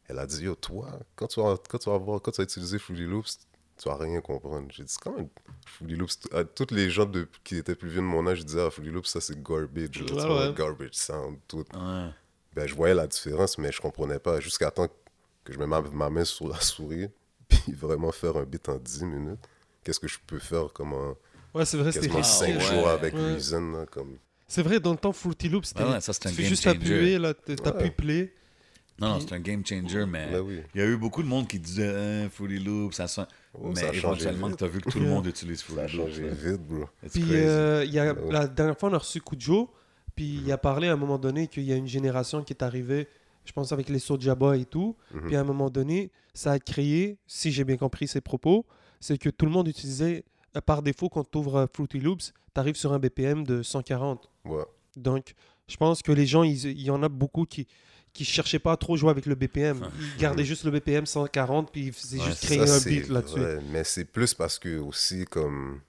[0.06, 2.44] Elle a dit, yo, toi, quand tu vas, quand tu vas, voir, quand tu vas
[2.44, 3.38] utiliser Fruity Loops,
[3.80, 4.68] tu vas rien comprendre.
[4.70, 5.28] J'ai dit, comment
[5.66, 8.44] Fruity Loops, à tous les gens de, qui étaient plus vieux de mon âge, ils
[8.44, 10.54] disaient, ah, Fruity Loops, ça c'est garbage, Ouais, ouais.
[10.54, 11.64] garbage sound, tout.
[11.74, 12.08] Ouais.
[12.54, 14.88] Ben, je voyais la différence, mais je comprenais pas, jusqu'à temps
[15.44, 17.08] que je me mette ma main sur la souris,
[17.48, 19.38] puis vraiment faire un beat en 10 minutes.
[19.82, 21.16] Qu'est-ce que je peux faire comme en
[21.54, 22.60] Ouais, c'est vrai, c'était quasiment difficile.
[22.60, 22.76] 5 ouais.
[22.76, 23.32] jours avec Ouais.
[23.34, 24.18] Reason, là, comme...
[24.46, 25.82] C'est vrai, dans le temps, Fruity Loops, c'était.
[25.84, 26.76] Ah ouais, ça, un tu fais game juste changer.
[26.76, 27.90] appuyer, là, t'appuies Ouais.
[27.90, 28.34] play.
[29.00, 30.60] Non, non, c'est un game changer, mais Ben oui.
[30.74, 33.26] il y a eu beaucoup de monde qui disait hein, Fruity Loops, ça sonne.
[33.54, 35.72] Oh, mais ça a changé éventuellement, tu as vu que tout le monde utilise Ça
[35.82, 36.08] a Fruity Loops.
[36.14, 36.34] changé là.
[36.34, 36.84] vite, bro.
[37.02, 37.34] It's Puis crazy.
[37.36, 39.70] euh, il y a, la dernière fois, on a reçu Kujo,
[40.14, 42.62] puis il a parlé à un moment donné qu'il y a une génération qui est
[42.62, 43.08] arrivée,
[43.44, 44.96] je pense avec les Soulja Boy et tout.
[45.12, 45.26] Mhm.
[45.26, 48.64] Puis à un moment donné, ça a créé, si j'ai bien compris ses propos,
[49.00, 50.24] c'est que tout le monde utilisait,
[50.56, 54.30] euh, par défaut, quand tu ouvres Fruity Loops, tu arrives sur un BPM de 140.
[54.44, 54.64] Ouais.
[54.96, 55.34] Donc,
[55.68, 57.68] Je pense que les gens, il y en a beaucoup qui
[58.12, 59.88] qui cherchaient pas à trop jouer avec le BPM.
[60.00, 63.08] Ils gardaient juste le BPM 140 puis ils faisaient Ouais, juste créer Ça, un beat
[63.08, 63.40] là-dessus.
[63.70, 65.80] mais c'est plus parce que aussi comme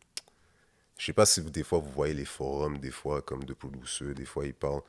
[0.97, 3.53] je sais pas si vous, des fois vous voyez les forums des fois comme de
[3.53, 4.83] producteurs des fois ils parlent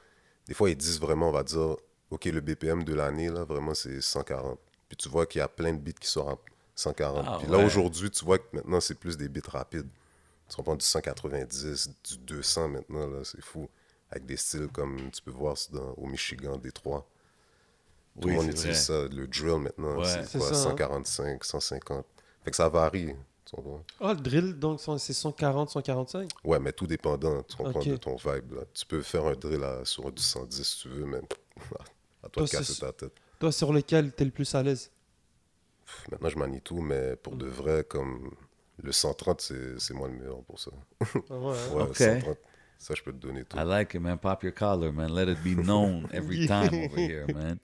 [0.46, 1.76] des fois ils disent vraiment on va dire
[2.10, 5.48] ok le BPM de l'année là vraiment c'est 140 puis tu vois qu'il y a
[5.48, 6.38] plein de beats qui sortent en
[6.74, 7.64] 140 Ah, puis là ouais.
[7.64, 9.88] aujourd'hui tu vois que maintenant c'est plus des beats rapides
[10.50, 13.68] tu comprends du 190 du 200 maintenant là c'est fou
[14.10, 17.08] avec des styles comme tu peux voir dans- au Michigan Détroit
[18.20, 19.08] tout Oui, le monde c'est utilise vrai.
[19.08, 19.14] ça.
[19.14, 20.04] Le drill maintenant, Ouais.
[20.06, 20.62] c'est C'est quoi, ça, hein.
[20.62, 22.06] 145, 150.
[22.44, 23.14] Fait que ça varie.
[24.00, 26.30] Ah, le drill, donc c'est 140, 145.
[26.44, 28.52] Ouais, mais tout dépendant, tu comprends, de ton vibe.
[28.54, 28.62] Là.
[28.72, 31.18] Tu peux faire un drill à- sur du 110 si tu veux, mais
[32.22, 33.12] à toi Toi, de casser c'est- ta tête.
[33.38, 34.90] Toi, sur lequel t'es le plus à l'aise?
[36.10, 38.30] Maintenant, je manie tout, mais pour de vrai, comme
[38.82, 40.70] le 130, c'est c'est moi le meilleur pour ça.
[41.02, 41.74] Ah ouais, hein?
[41.74, 41.96] Ouais, Ok.
[41.96, 42.38] 130,
[42.78, 43.58] ça, je peux te donner tout.
[43.58, 44.16] I like it, man.
[44.18, 45.12] Pop your collar, man.
[45.12, 47.58] Let it be known every time over here, man.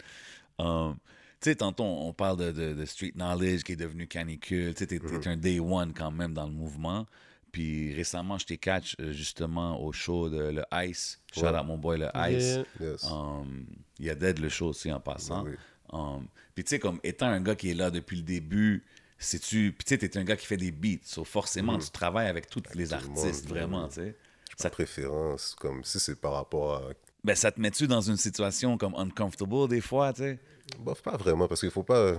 [0.58, 0.96] Um,
[1.40, 4.74] tu sais, tantôt, on parle de, de- de street knowledge qui est devenu canicule.
[4.74, 7.06] Tu sais, t'es t'es un day one quand même dans le mouvement.
[7.52, 11.20] Puis récemment, je t'ai catch euh, justement au show de le Ice.
[11.34, 11.48] Shout Ouais.
[11.58, 12.58] out mon boy le Ice.
[12.80, 12.90] Yeah.
[12.90, 13.04] Yes.
[13.10, 13.66] Um,
[13.98, 15.44] il y a Dead le show aussi en passant.
[15.44, 15.52] Oui.
[15.92, 18.84] Um, puis tu sais, comme étant un gars qui est là depuis le début,
[19.18, 19.72] c'est-tu.
[19.72, 20.98] Puis tu sais, t'es un gars qui fait des beats.
[21.04, 22.90] So forcément, tu travailles avec tous les Mm.
[23.06, 23.88] monde, artistes, vraiment, oui.
[23.88, 24.14] tu
[24.58, 24.70] sais.
[24.70, 26.82] Préférence, comme si c'est par rapport à.
[27.28, 30.38] Ben, ça te met-tu dans une situation comme uncomfortable des fois, tu sais?
[30.78, 32.14] Bof, pas vraiment, parce qu'il faut pas,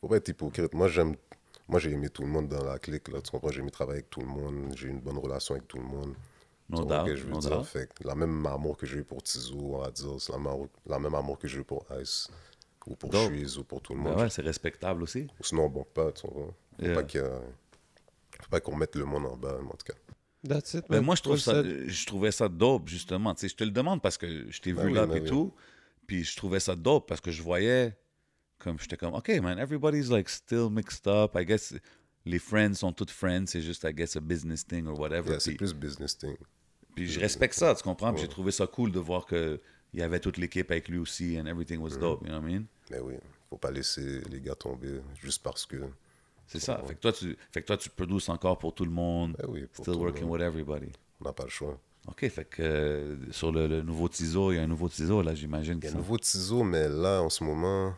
[0.00, 0.72] faut pas être hypocrite.
[0.72, 1.16] Moi, j'aime.
[1.68, 3.20] Moi, j'ai aimé tout le monde dans la clique, là.
[3.20, 3.50] Tu comprends?
[3.50, 4.72] J'ai aimé travailler avec tout le monde.
[4.74, 6.14] J'ai eu une bonne relation avec tout le monde.
[6.70, 7.50] No doubt, que je veux no dire?
[7.50, 7.66] doubt.
[7.66, 10.38] Fait que la même amour que j'ai eu pour Tizo, on va dire, c'est la,
[10.38, 12.28] même- la même amour que j'ai eu pour Ice,
[12.86, 13.12] ou pour.
[13.12, 14.20] Shreeze, ou pour tout le Ben monde.
[14.22, 15.26] ouais, c'est respectable aussi.
[15.42, 16.22] Sinon, on bon pas, tu?
[16.26, 16.94] Faut Yeah.
[17.02, 17.40] pas a-
[18.42, 19.94] Faut pas qu'on mette le monde en bas, en tout cas.
[20.46, 21.88] That's it, Ben, moi, je, trouve ça, Well said.
[21.88, 23.34] je trouvais ça dope, justement.
[23.34, 25.16] Tu sais, je te le demande parce que je t'ai Ben vu oui, là ben
[25.16, 25.26] et oui.
[25.28, 25.52] tout.
[26.06, 27.96] Puis je trouvais ça dope parce que je voyais,
[28.58, 31.34] comme j'étais comme, OK, man, everybody's like still mixed up.
[31.34, 31.74] I guess
[32.26, 33.46] les friends sont toutes friends.
[33.46, 35.30] C'est juste, I guess, a business thing or whatever.
[35.30, 36.36] Yeah, c'est plus business thing.
[36.94, 38.12] Puis je respecte ça, tu comprends?
[38.12, 38.32] Puis j'ai Ouais.
[38.32, 39.58] trouvé ça cool de voir qu'il
[39.94, 42.52] y avait toute l'équipe avec lui aussi and everything was dope, you know what I
[42.54, 42.64] mean?
[42.90, 43.14] Mais oui,
[43.50, 45.76] faut pas laisser les gars tomber juste parce que.
[46.46, 46.80] C'est ça.
[46.86, 49.34] Fait que, toi, tu, fait que toi, tu produces encore pour tout le monde.
[49.38, 50.32] Ben oui, pour still tout le working monde.
[50.32, 50.92] with everybody.
[51.20, 51.78] On n'a pas le choix.
[52.06, 55.22] OK, fait que euh, sur le, le nouveau Tizo, il y a un nouveau Tizo,
[55.22, 55.78] là, j'imagine.
[55.82, 57.94] Il y a un nouveau Tizo, mais là, en ce moment,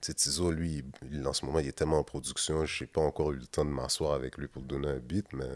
[0.00, 3.00] tu Tizo, lui, il- en ce moment, il est tellement en production, je n'ai pas
[3.00, 5.48] encore eu le temps de m'asseoir avec lui pour donner un beat, mais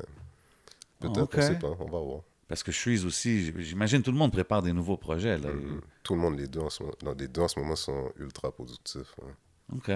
[0.99, 1.35] peut-être, Ah, ok.
[1.37, 2.21] on sait pas, on va voir.
[2.49, 5.51] Parce que je suis aussi, j'imagine tout le monde prépare des nouveaux projets, là.
[5.53, 5.81] Mhm.
[6.03, 8.11] Tout le monde, les deux, en ce moment, non, les deux en ce moment sont
[8.19, 9.31] ultra productifs, hein.
[9.75, 9.91] OK.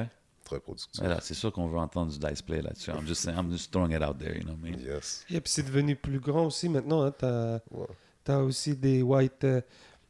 [0.48, 0.60] Très.
[0.98, 2.90] Voilà, c'est sûr qu'on veut entendre du dice play là-dessus.
[2.90, 4.80] I'm just, saying- I'm just throwing it out there, you know what I mean?
[4.80, 5.24] Yes.
[5.30, 7.02] Et puis c'est devenu plus grand aussi maintenant.
[7.04, 7.12] Hein.
[7.18, 8.34] T'as Ouais.
[8.42, 9.60] aussi des white, euh,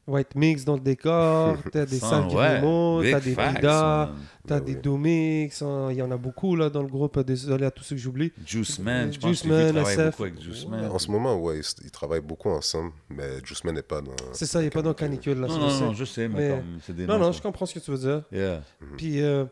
[0.09, 3.55] white mix dans le décor, t'as des salles qui ouais, t'as des man.
[3.61, 4.07] t'as
[4.47, 4.81] Ben des oui.
[4.83, 5.61] do mix.
[5.63, 5.89] hein.
[5.91, 7.21] Il y en a beaucoup là dans le groupe.
[7.21, 8.33] Désolé à tous ceux que j'oublie.
[8.45, 10.11] Juice Man, je pense Juice que vu Man, travailler SF.
[10.11, 10.91] beaucoup avec Juice Ouais, Man.
[10.91, 14.13] en ce moment, ouais, ils, ils travaillent beaucoup ensemble, mais Juiceman n'est pas dans.
[14.33, 15.47] C'est ça, il n'est pas dans Canicule là.
[15.47, 15.85] Non, non, je sais.
[15.85, 17.39] non, je sais, mais, Mais- comme c'est des Non, non, ça.
[17.39, 18.23] je comprends ce que tu veux dire.
[18.33, 18.63] Yeah.
[18.97, 19.45] Puis euh,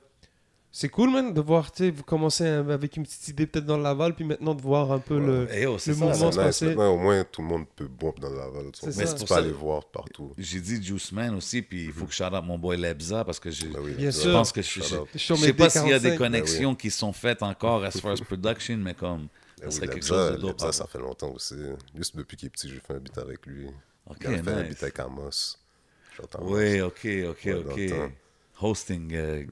[0.72, 3.64] c'est cool, man, de voir, tu sais, vous commencez euh, avec une petite idée peut-être
[3.64, 5.48] dans Laval, puis maintenant de voir un peu le.
[5.52, 6.32] Eh yo, c'est le ça, mouvement ça.
[6.32, 6.66] se passer.
[6.66, 8.66] Maintenant, au moins, tout le monde peut bump dans la Laval.
[8.74, 8.86] ça.
[8.88, 10.32] Mais c'est Tu pour peux ça- aller voir partout.
[10.36, 13.24] J'ai dit Juice Man aussi, puis il faut que je shout out mon boy Lebza
[13.24, 14.32] parce que j'ai- Ben oui, Bien je sûr.
[14.32, 16.18] pense que je, je, je Sur sais pas s'il y a des D45.
[16.18, 19.92] connexions qui sont faites encore as far as production, mais comme ça Ben serait oui,
[19.94, 20.50] quelque Lebza, chose de dope.
[20.52, 21.54] Lebza, à ça fait longtemps aussi.
[21.94, 23.66] Juste depuis qu'il est petit, j'ai fait un beat avec lui.
[24.08, 24.68] Ok, Il a fait un nice.
[24.68, 25.56] beat avec Amos.
[26.42, 28.10] Oui, ok, ok, Ouais, ok.
[28.60, 29.12] Hosting.
[29.14, 29.44] euh,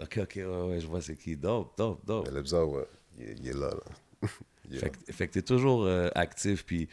[0.00, 1.36] Ok, ok, ouais, ouais, je vois c'est qui.
[1.36, 2.26] Dope, dope, dope.
[2.26, 2.86] Mais Lebza, ouais,
[3.18, 3.70] il est, il est là.
[3.70, 4.28] là.
[4.72, 4.92] Est Fait là.
[5.06, 6.64] que, fait que t'es toujours euh, actif.
[6.66, 6.88] Puis,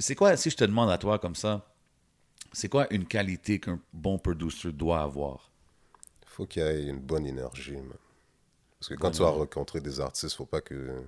[0.00, 1.64] c'est quoi, si je te demande à toi comme ça,
[2.52, 5.50] c'est quoi une qualité qu'un bon producer doit avoir?
[6.26, 7.92] faut qu'il y ait une bonne énergie, man.
[8.80, 11.04] Parce que quand tu vas rencontrer des artistes, faut pas que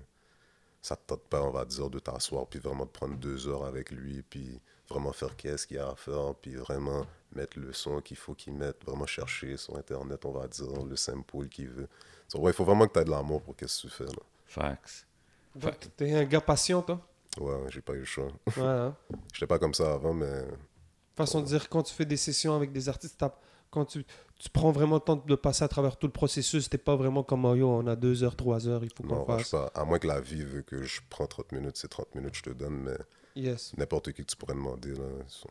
[0.81, 3.65] ça te tente pas, on va dire, de t'asseoir puis vraiment de prendre deux heures
[3.65, 7.05] avec lui, puis vraiment faire qu'est-ce qu'il y a à faire, puis vraiment
[7.37, 10.97] mettre le son qu'il faut qu'il mette, vraiment chercher sur Internet, on va dire, le
[10.97, 11.89] sample qu'il veut.
[12.29, 14.05] So, ouais, il faut vraiment que tu aies de l'amour pour qu'est-ce que tu fais,
[14.05, 14.23] là.
[14.47, 15.07] Facts.
[15.55, 17.01] Donc, T'es un gars patient, toi?
[17.39, 18.29] Ouais, j'ai pas eu le choix.
[18.49, 18.95] Voilà.
[19.33, 20.45] J'étais pas comme ça avant, mais
[21.15, 23.23] Façon de dire, quand tu fais des sessions avec des artistes,
[23.71, 24.05] quand tu,
[24.39, 27.23] tu prends vraiment le temps de passer à travers tout le processus, t'es pas vraiment
[27.23, 29.49] comme oh, yo, on a deux heures, trois heures, il faut non, qu'on je fasse.
[29.51, 29.71] sais pas.
[29.75, 32.43] À moins que la vie veut que je prends 30 minutes, c'est 30 minutes, je
[32.43, 32.97] te donne, mais
[33.35, 33.73] Yes.
[33.77, 35.49] n'importe qui que tu pourrais demander, là, ils sont-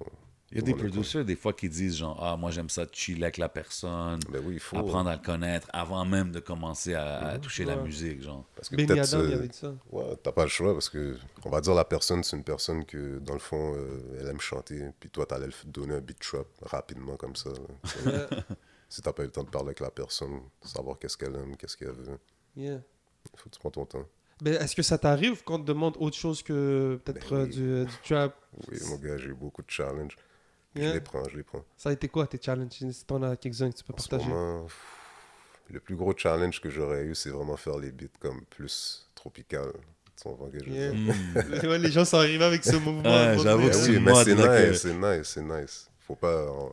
[0.56, 3.24] Il y a des producers, des fois, qui disent genre, ah, moi, j'aime ça chiller
[3.24, 4.78] avec la personne, Ben oui, il faut.
[4.78, 8.46] apprendre à le connaître avant même de commencer à, à toucher la musique, genre.
[8.56, 9.10] Parce que peut-être.
[9.12, 9.76] Il euh, avait dit ça.
[9.91, 12.86] Ouais, t'as pas le choix parce que, on va dire, la personne, c'est une personne
[12.86, 14.82] que, dans le fond, euh, elle aime chanter.
[15.00, 17.50] Puis toi, t'allais f- donner un beat trap rapidement comme ça.
[18.06, 18.28] là.
[18.88, 21.58] Si t'as pas eu le temps de parler avec la personne, savoir qu'est-ce qu'elle aime,
[21.58, 22.20] qu'est-ce qu'elle veut,
[22.56, 22.76] yeah.
[23.34, 24.06] il faut que tu prends ton temps.
[24.41, 27.50] Ben, Est-ce que ça t'arrive qu'on te demande autre chose que peut-être Ben euh, oui.
[27.50, 28.36] du, euh, du trap?
[28.72, 30.15] Oui, mon gars, j'ai eu beaucoup de challenges.
[30.76, 30.90] Yeah.
[30.90, 31.64] Je les prends, je les prends.
[31.78, 32.72] Ça a été quoi tes challenges?
[32.92, 34.30] Si t'en as quelques-uns que tu peux En ce partager.
[34.30, 34.78] moment, pff,
[35.70, 39.72] le plus gros challenge que j'aurais eu, c'est vraiment faire les beats comme plus tropical.
[40.66, 40.92] Yeah.
[41.68, 43.02] Ouais, les gens sont arrivés avec ce mouvement.
[43.04, 45.90] Moment j'avoue que c'est oui, c'est que- nice, c'est nice, c'est nice.
[46.08, 46.70] Faut pas, euh,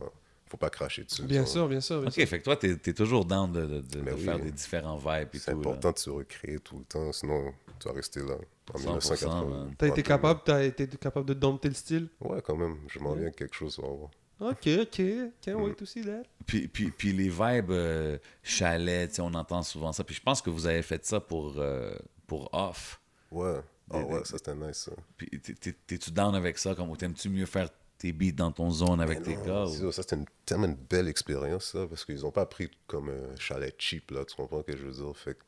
[0.47, 1.23] faut pas cracher dessus.
[1.23, 1.99] Bien sûr, bien sûr.
[1.99, 2.27] bien Ok, sûr.
[2.27, 4.23] fait que toi, t'es es toujours down de, de- de- Ben oui.
[4.23, 5.61] faire des différents vibes et C'est tout.
[5.61, 5.69] là.
[5.69, 8.35] important de se recréer tout le temps, sinon tu vas rester là
[8.73, 9.45] en 100%, 1980.
[9.49, 9.75] man.
[9.77, 12.07] T'as été capable, t'as été capable de dompter le style?
[12.21, 12.77] Ouais, quand même.
[12.87, 13.15] Je m'en Yeah.
[13.15, 13.79] viens avec quelque chose.
[13.83, 14.09] on va voir.
[14.39, 15.01] Ok, ok.
[15.41, 16.23] Can't wait to see that.
[16.45, 20.03] Puis, puis, puis les vibes euh, chalet, tu sais, on entend souvent ça.
[20.03, 21.95] Puis je pense que vous avez fait ça pour, euh,
[22.27, 22.99] pour Off.
[23.31, 23.59] Ouais.
[23.91, 24.77] Ah Des- ouais, ça c'était nice.
[24.85, 24.91] Ça.
[25.17, 26.73] Puis t'es- t'es- t'es-tu down avec ça?
[26.75, 29.65] Comme, ou t'aimes-tu mieux faire tes beats dans ton zone avec Mais tes gars?
[29.65, 33.09] ou- Ça, c'était une, tellement une belle expérience, ça, parce qu'ils ont pas pris comme
[33.09, 34.25] un chalet cheap, là.
[34.25, 35.15] Tu comprends ce que je veux dire?
[35.15, 35.43] Fait que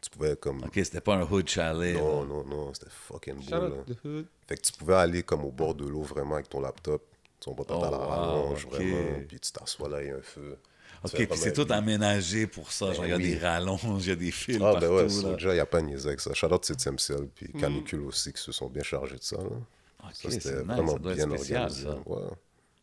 [0.00, 0.62] tu pouvais comme.
[0.64, 1.96] Ok, c'était pas un hood chalet.
[1.96, 2.26] Non, là.
[2.28, 3.68] non, non, c'était fucking beau, Shout là.
[3.68, 4.26] out hood.
[4.46, 7.02] Fait que tu pouvais aller comme au bord de l'eau vraiment avec ton laptop.
[7.44, 10.22] Comprends, t'as Oh, la wow, rallonge vraiment, puis tu t'assois là, il y a un
[10.22, 10.56] feu.
[11.04, 12.86] Ok, puis c'est tout aménagé pour ça.
[12.86, 13.22] Ben Genre, il y a oui.
[13.30, 14.80] des rallonges, il y a des fils Ah, partout.
[14.80, 15.08] ben ouais, là.
[15.08, 16.34] Soulja, il n'y a pas niaisé avec ça.
[16.34, 17.60] Shout-out, c'est Ciel, puis Mm.
[17.60, 19.42] Canicule aussi, qui se sont bien chargés de ça, là.
[19.44, 21.84] Ok, Ça, c'est c'était nice, vraiment ça doit bien être spécial, organisé.
[21.88, 21.98] ça.
[22.06, 22.28] Ouais,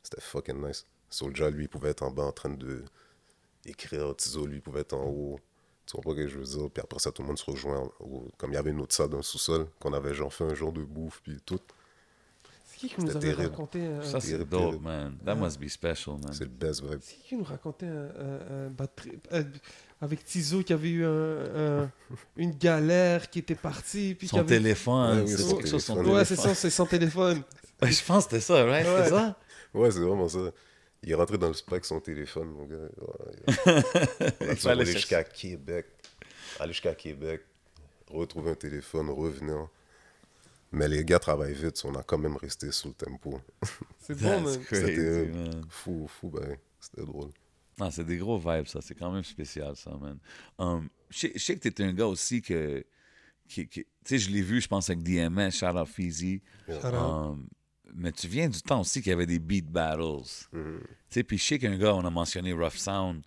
[0.04, 0.86] c'était fucking nice.
[1.10, 2.84] Soulja, lui, il pouvait être en bas en train de
[3.65, 4.15] écrire.
[4.15, 5.39] Tizo, lui, il pouvait être en haut.
[5.86, 6.69] Tu comprends ce que je veux dire?
[6.74, 7.89] Puis après ça, tout le monde se rejoint.
[8.00, 10.43] au- Comme il y avait une autre salle dans le sous-sol, qu'on avait genre fait
[10.45, 11.60] un jour de bouffe, puis tout.
[12.65, 13.43] C'est qui qui nous avait terrible.
[13.52, 14.02] raconté un...
[14.02, 14.84] Ça, c'est dope, terrible.
[14.84, 15.17] man.
[15.26, 16.34] That must be special, man.
[16.34, 17.00] C'est le best vibe.
[17.02, 19.43] C'est qui qui nous racontait un, un- un bad trip, euh,
[20.02, 21.91] avec Tizo qui avait eu un- un-
[22.38, 24.48] une galère qui était partie puis Son avait...
[24.58, 26.15] téléphone, Ouais, oui, c'est son quelque chose, son téléphone.
[26.17, 27.41] Ouais, c'est ça, c'est son téléphone.
[27.82, 28.86] Ouais, je pense que c'était ça, right?
[28.88, 28.95] Ouais.
[29.04, 29.38] C'était ça?
[29.74, 30.39] Ouais, c'est vraiment ça.
[31.06, 32.78] Il est rentré dans le spa avec son téléphone, mon gars.
[32.78, 33.76] Ouais,
[34.48, 35.86] a Il fallait aller jusqu'à Québec.
[36.60, 37.41] Aller jusqu'à Québec,
[38.10, 39.68] retrouver un téléphone, revenir.
[40.72, 43.39] Mais les gars travaillent vite, on a quand même resté sous le tempo.
[44.00, 44.60] C'est bon, man.
[44.68, 45.30] C'était-.
[45.70, 47.30] Fou, fou, ben, c'était drôle.
[47.80, 48.80] Non, c'est des gros vibes, ça.
[48.82, 50.18] C'est quand même spécial, ça, man.
[50.58, 52.84] Um, je sais- je sais que t'es un gars aussi que...
[53.48, 56.41] qui- qui- Tu sais, je l'ai vu, je pense, avec DMS, Shout Out Feezy.
[56.68, 56.94] Shout out.
[56.94, 57.48] Um,
[57.93, 60.24] mais tu viens du temps aussi qu'il y avait des beat battles.
[60.52, 60.80] Mhm.
[60.82, 63.21] Tu sais, puis je sais qu'un gars, on a mentionné Rough Sound,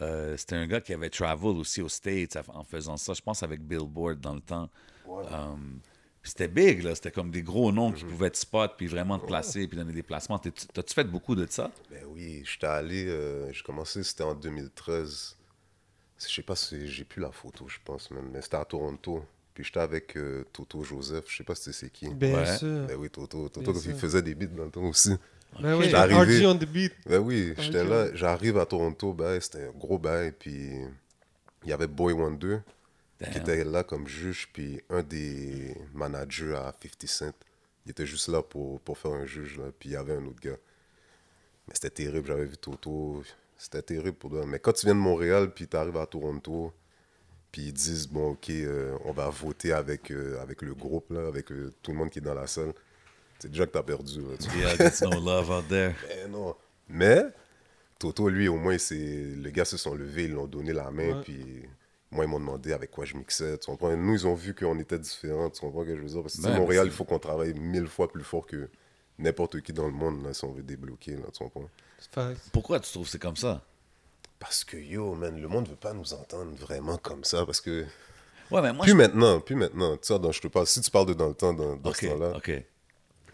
[0.00, 3.42] euh, c'était un gars qui avait travel aussi aux States en faisant ça, je pense
[3.42, 4.68] avec Billboard dans le temps.
[5.06, 5.80] Um,
[6.20, 6.94] puis c'était big, là.
[6.94, 7.96] C'était comme des gros noms Mhm.
[7.96, 10.38] qui pouvaient te spot, puis vraiment te placer, puis donner des placements.
[10.38, 11.70] T'as-tu fait beaucoup de ça?
[11.90, 15.36] Ben oui, j'étais allé, euh, j'ai commencé, c'était en 2013.
[16.18, 19.24] Je sais pas si j'ai plus la photo, je pense même, mais c'était à Toronto.
[19.54, 22.08] Puis j'étais avec euh, Toto Joseph, je sais pas si c'est qui.
[22.14, 22.56] Bien Ouais.
[22.56, 22.86] sûr.
[22.86, 23.48] Ben oui, Toto.
[23.48, 23.96] Toto, Bien il sûr.
[23.98, 25.10] faisait des beats dans le temps aussi.
[25.60, 26.40] Ben oui, arrivé.
[26.40, 26.92] RG on the beat.
[27.04, 27.88] Ben oui, j'étais ok.
[27.90, 30.70] là, j'arrive à Toronto, ben, c'était un gros bail, puis
[31.64, 32.58] il y avait Boy Wonder
[33.18, 33.42] qui Damn.
[33.42, 37.32] était là comme juge, puis un des managers à 50 Cent,
[37.84, 40.24] il était juste là pour, pour faire un juge, là, puis il y avait un
[40.24, 40.56] autre gars.
[41.68, 43.22] Mais c'était terrible, j'avais vu Toto,
[43.58, 44.44] c'était terrible pour toi.
[44.46, 46.72] Mais quand tu viens de Montréal, puis tu arrives à Toronto,
[47.52, 51.26] puis ils disent, bon, ok, euh, on va voter avec, euh, avec le groupe, là,
[51.28, 52.72] avec euh, tout le monde qui est dans la salle,
[53.38, 54.20] c'est déjà que tu as perdu.
[54.22, 55.94] Là, tu Yeah, there's no love out there.
[56.08, 56.54] ben non.
[56.88, 57.22] Mais
[57.98, 61.16] Toto, lui, au moins, c'est les gars se sont levés, ils l'ont donné la main,
[61.16, 61.22] Ouais.
[61.22, 61.62] puis
[62.10, 63.58] moi, ils m'ont demandé avec quoi je mixais.
[63.58, 63.94] Tu comprends?
[63.96, 65.50] Nous, ils ont vu qu'on était différents.
[65.50, 66.22] Tu comprends ce que je veux dire?
[66.22, 68.68] Parce que Ben, Montréal, il faut qu'on travaille mille fois plus fort que
[69.18, 71.12] n'importe qui dans le monde, là, si on veut débloquer.
[71.12, 71.68] Là, tu comprends?
[72.52, 73.62] Pourquoi tu trouves que c'est comme ça?
[74.42, 77.46] Parce que, yo, man, le monde veut pas nous entendre vraiment comme ça.
[77.46, 77.84] Parce que.
[78.50, 78.96] Ouais, mais moi, plus je...
[78.96, 79.92] maintenant, plus maintenant.
[79.96, 82.06] Tu sais, dans- je te parle, si tu parles de dans le temps, dans, ce
[82.06, 82.50] temps-là, OK.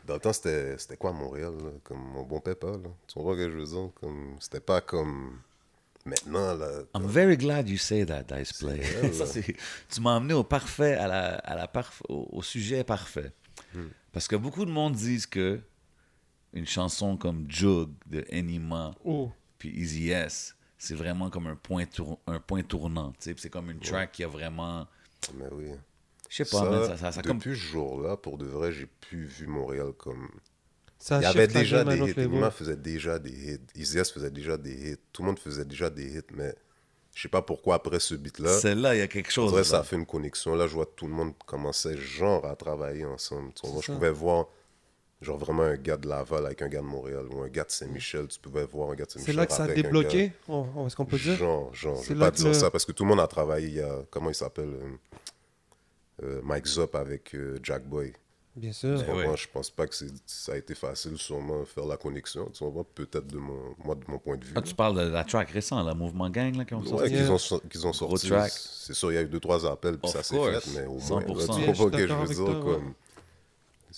[0.05, 1.55] Dans le temps, c'était c'était quoi Montréal?
[1.63, 1.71] là?
[1.83, 2.91] Comme mon bon papa, là?
[3.07, 3.91] Tu comprends ce que je veux dire?
[4.01, 4.37] Comme...
[4.39, 5.41] C'était pas comme
[6.05, 6.83] maintenant, là.
[6.95, 8.77] I'm very glad you say that, Dice Play.
[8.81, 9.31] vrai, Ça, là.
[9.31, 9.57] c'est-
[9.89, 13.33] tu m'as amené au parfait, à la, à la parf- au, au sujet parfait.
[13.75, 13.89] Hmm.
[14.13, 15.61] Parce que beaucoup de monde disent que
[16.53, 21.85] une chanson comme Jug de Enima Oh, puis Easy S, c'est vraiment comme un point,
[21.87, 23.11] tour- un point tournant.
[23.13, 24.87] tu sais, puis C'est comme une track qui a vraiment.
[25.35, 25.71] Mais oui.
[26.31, 27.39] Je sais pas, Ça, man, ça, ça, ça comme.
[27.39, 30.29] depuis ce jour-là, pour de vrai, j'ai plus vu Montréal comme.
[30.99, 32.15] ça Il y avait déjà des hits.
[32.21, 33.61] Enima faisait déjà des hits.
[33.75, 34.99] Easy S faisait déjà des hits.
[35.13, 36.55] Tout le monde faisait déjà des hits, mais
[37.15, 38.59] je sais pas pourquoi après ce beat-là.
[38.59, 39.53] Celle-là, il y a quelque chose.
[39.53, 40.55] que ça a fait une connexion.
[40.55, 43.53] Là, je vois tout le monde commençait genre à travailler ensemble.
[43.83, 44.47] Je pouvais voir
[45.21, 47.71] Genre vraiment un gars de Laval avec un gars de Montréal ou un gars de
[47.73, 48.29] Saint-Michel.
[48.29, 49.37] Tu pouvais voir un gars de C'est Saint-Michel.
[49.37, 51.35] là que ça a débloqué, on- on- est-ce qu'on peut dire?
[51.37, 53.27] Genre, genre, je C'est vais pas dire le- ça parce que tout le monde a
[53.27, 53.67] travaillé.
[53.69, 54.69] Il y a, comment il s'appelle
[56.23, 58.13] euh, euh, Mike Zop avec euh, Jack Boy.
[58.55, 58.99] Bien sûr.
[58.99, 59.31] Tu comprends?
[59.31, 59.37] ouais.
[59.37, 62.49] Je pense pas que c'est- ça a été facile, sûrement, faire la connexion.
[62.53, 62.85] Tu comprends?
[62.95, 64.53] Peut-être de mon, moi, de mon point de vue.
[64.57, 67.11] Ah, tu parles de la track récente, la Mouvement Gang, là, qui ont Ouais, sorti.
[67.11, 68.29] qu'ils ont, qu'ils ont sorti.
[68.51, 70.87] C'est sûr, il y a eu deux, trois appels, puis Of ça s'est fait, mais
[70.87, 71.59] au moins, là, 100%.
[71.59, 72.37] tu comprends ce que je veux dire?
[72.45, 72.95] toi, comme...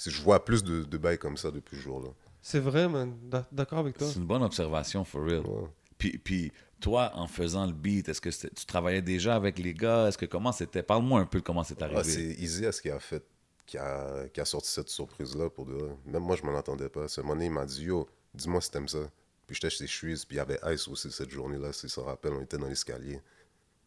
[0.08, 2.08] je vois plus de, de bails comme ça depuis ce jour-là.
[2.40, 3.18] C'est vrai, man.
[3.28, 4.06] D'a- D'accord avec toi.
[4.08, 5.40] C'est une bonne observation, for real.
[5.46, 5.68] Ouais.
[5.98, 10.08] Puis, puis toi, en faisant le beat, est-ce que tu travaillais déjà avec les gars?
[10.08, 10.82] Est-ce que comment c'était?
[10.82, 12.00] Parle-moi un peu de comment c'est arrivé.
[12.00, 13.22] Ah, c'est Easy S qui a fait,
[13.66, 15.76] qui a, qui a sorti cette surprise-là pour de.
[16.06, 17.06] Même moi, je m'en attendais pas.
[17.08, 19.10] Ce moment il m'a dit Yo, dis-moi si t'aimes ça.
[19.46, 22.32] Puis j'étais chez Suisse, puis il y avait Ice aussi cette journée-là, si ça rappelle,
[22.32, 23.20] on était dans l'escalier.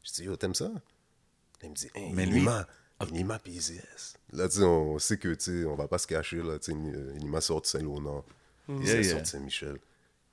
[0.04, 0.70] Je dis Yo, t'aimes ça?
[1.64, 2.42] Il me dit Hey, Mais lui-
[3.02, 4.16] Inima, Inima puis Easy S.
[4.32, 6.58] Là, tu sais, on sait que, tu sais, on va pas se cacher, là.
[6.60, 6.78] Tu sais,
[7.20, 8.24] Inima sort de Saint-Léonard,
[8.70, 9.12] Easy Yeah, yeah.
[9.12, 9.78] sort de Saint-Michel.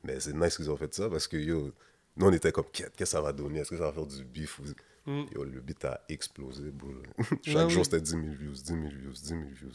[0.04, 1.72] Mais c'est nice qu'ils ont fait ça parce que, yo,
[2.16, 3.60] nous, on était comme Qu'est-ce que ça va donner?
[3.60, 5.10] Est-ce que ça va faire du ou...
[5.10, 5.24] Mm.
[5.34, 6.90] Yo, le beat a explosé, bro.
[7.42, 7.84] Chaque Ouais, jour, oui.
[7.84, 9.72] c'était 10 000 views, 10 000 views, 10 000 views.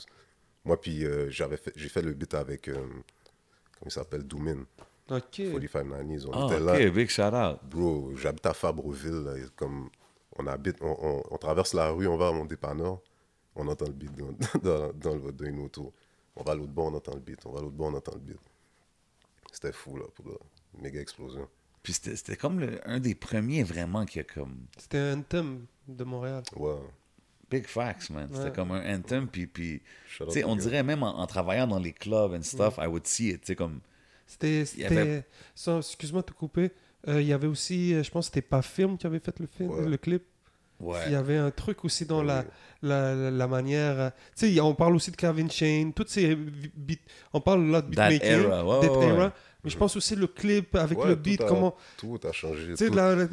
[0.64, 3.02] Moi, puis euh, j'avais fait, j'ai fait le beat avec, euh, comment
[3.88, 4.66] il s'appelle, Doomin,
[5.10, 5.32] Ok.
[5.38, 6.26] 4590.
[6.28, 6.90] On Ah, était ok, là.
[6.90, 7.60] big shout out.
[7.70, 9.90] Bro, j'habite à Fabreville, là, comme
[10.38, 13.00] on habite, on, on- on traverse la rue, on va à mon dépanneur,
[13.56, 15.94] on entend le beat dans, dans, dans, le- dans une auto.
[16.36, 17.46] On va à l'autre bord, on entend le beat.
[17.46, 18.40] On va à l'autre bord, on entend le beat.
[19.52, 21.48] C'était fou, là, pour la méga explosion.
[21.82, 24.66] Puis c'était c'était comme le- un des premiers vraiment qui a comme.
[24.78, 26.44] C'était un thème de Montréal.
[26.56, 26.76] Ouais.
[27.50, 28.28] Big facts, man.
[28.34, 28.52] C'était Ouais.
[28.52, 29.28] comme un anthem.
[29.28, 29.82] Puis, puis
[30.46, 33.42] on dirait même en, en travaillant dans les clubs and stuff, I would see it.
[33.42, 33.80] Tu sais, comme.
[34.26, 34.64] C'était.
[34.84, 35.24] avait-
[35.78, 36.72] Excuse-moi de te couper.
[37.08, 39.40] Euh, Il y avait aussi, euh, je pense que c'était pas Film qui avait fait
[39.40, 39.88] le film, Ouais.
[39.88, 40.24] le clip.
[40.80, 40.98] Ouais.
[41.08, 42.44] Il y avait un truc aussi dans la,
[42.82, 43.98] la, la, la manière.
[44.00, 46.96] euh, Tu sais, on parle aussi de Calvin Chain, toutes ces beats.
[47.32, 49.30] On parle là de That beatmaking, era, ouais.
[49.64, 51.76] Mais je pense aussi le clip avec le tout beat, a- comment.
[51.98, 52.74] Tout a changé.
[52.76, 52.92] Tu sais,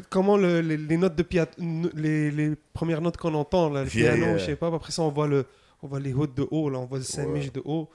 [0.08, 1.50] comment le- les, les notes de piano,
[1.94, 4.38] les, les premières notes qu'on entend, là, le Yeah, piano, yeah.
[4.38, 4.68] je sais pas.
[4.72, 5.44] Après ça, on voit, le,
[5.82, 7.90] on voit les hauts de haut, là, on voit le Saint-Mich de haut.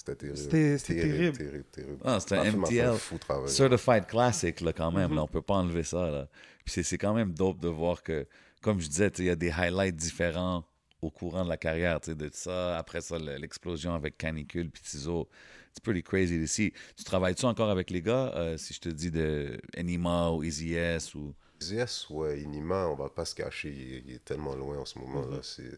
[0.00, 0.38] C'était terrible.
[0.38, 1.36] C'était- c'était terrible.
[1.36, 1.98] Terrible, terrible.
[2.04, 2.94] Ah, c'était un MTL.
[2.96, 3.50] fou travail.
[3.50, 5.14] Certified Classic, là, quand même.
[5.14, 6.10] là, on peut pas enlever ça.
[6.10, 6.28] Là.
[6.64, 8.26] Puis c'est- c'est quand même dope de voir que,
[8.62, 10.64] comme je disais, il y a des highlights différents
[11.02, 12.00] au courant de la carrière.
[12.00, 15.28] tu sais, De ça, après ça, le- l'explosion avec Canicule puis Tizo.
[15.74, 16.72] C'est pretty crazy ici.
[16.96, 20.74] Tu travailles-tu encore avec les gars euh, Si je te dis de Enima ou Easy
[20.74, 21.34] S ou.
[21.62, 24.84] Yes, ouais, Inima, on va pas se cacher, il est, il est tellement loin en
[24.86, 25.36] ce moment-là.
[25.36, 25.42] Mhm.
[25.42, 25.70] c'est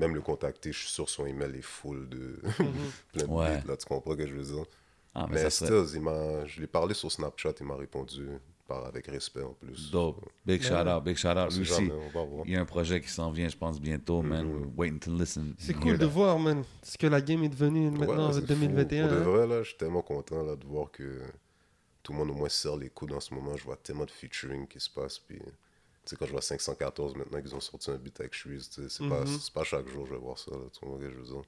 [0.00, 2.40] Même le contacter, je suis sûr son email est full de
[3.12, 3.62] plein de Ouais.
[3.66, 4.64] là, tu comprends ce que je veux dire?
[5.14, 8.28] Ah, mais, mais ça serait il m'a- je l'ai parlé sur Snapchat, il m'a répondu
[8.68, 8.86] par...
[8.86, 9.90] avec respect en plus.
[9.90, 10.24] dope.
[10.46, 10.66] Big Ouais.
[10.68, 11.52] shout out, big shout out.
[11.52, 11.90] Lui aussi,
[12.46, 14.46] il y a un projet qui s'en vient, je pense, bientôt, man.
[14.46, 14.52] Mhm.
[14.54, 15.54] We're waiting to listen.
[15.58, 16.06] C'est cool de that.
[16.06, 18.46] voir, man, ce que la game est devenue maintenant Ouais, en c'est fou.
[18.46, 19.08] 2021.
[19.08, 19.24] Pour de hein.
[19.24, 21.20] vrai, là, je suis tellement content là, de voir que
[22.04, 23.56] tout le monde au moins serre les coudes en ce moment.
[23.56, 25.18] Je vois tellement de featuring qui se passe.
[25.18, 25.40] Puis,
[26.10, 28.48] sais, quand je vois 514 maintenant qu'ils ont sorti un beat avec sais,
[28.88, 29.26] c'est pas, Mhm.
[29.26, 30.50] c'est pas chaque jour que je vais voir ça.
[30.52, 31.42] Là, je veux dire.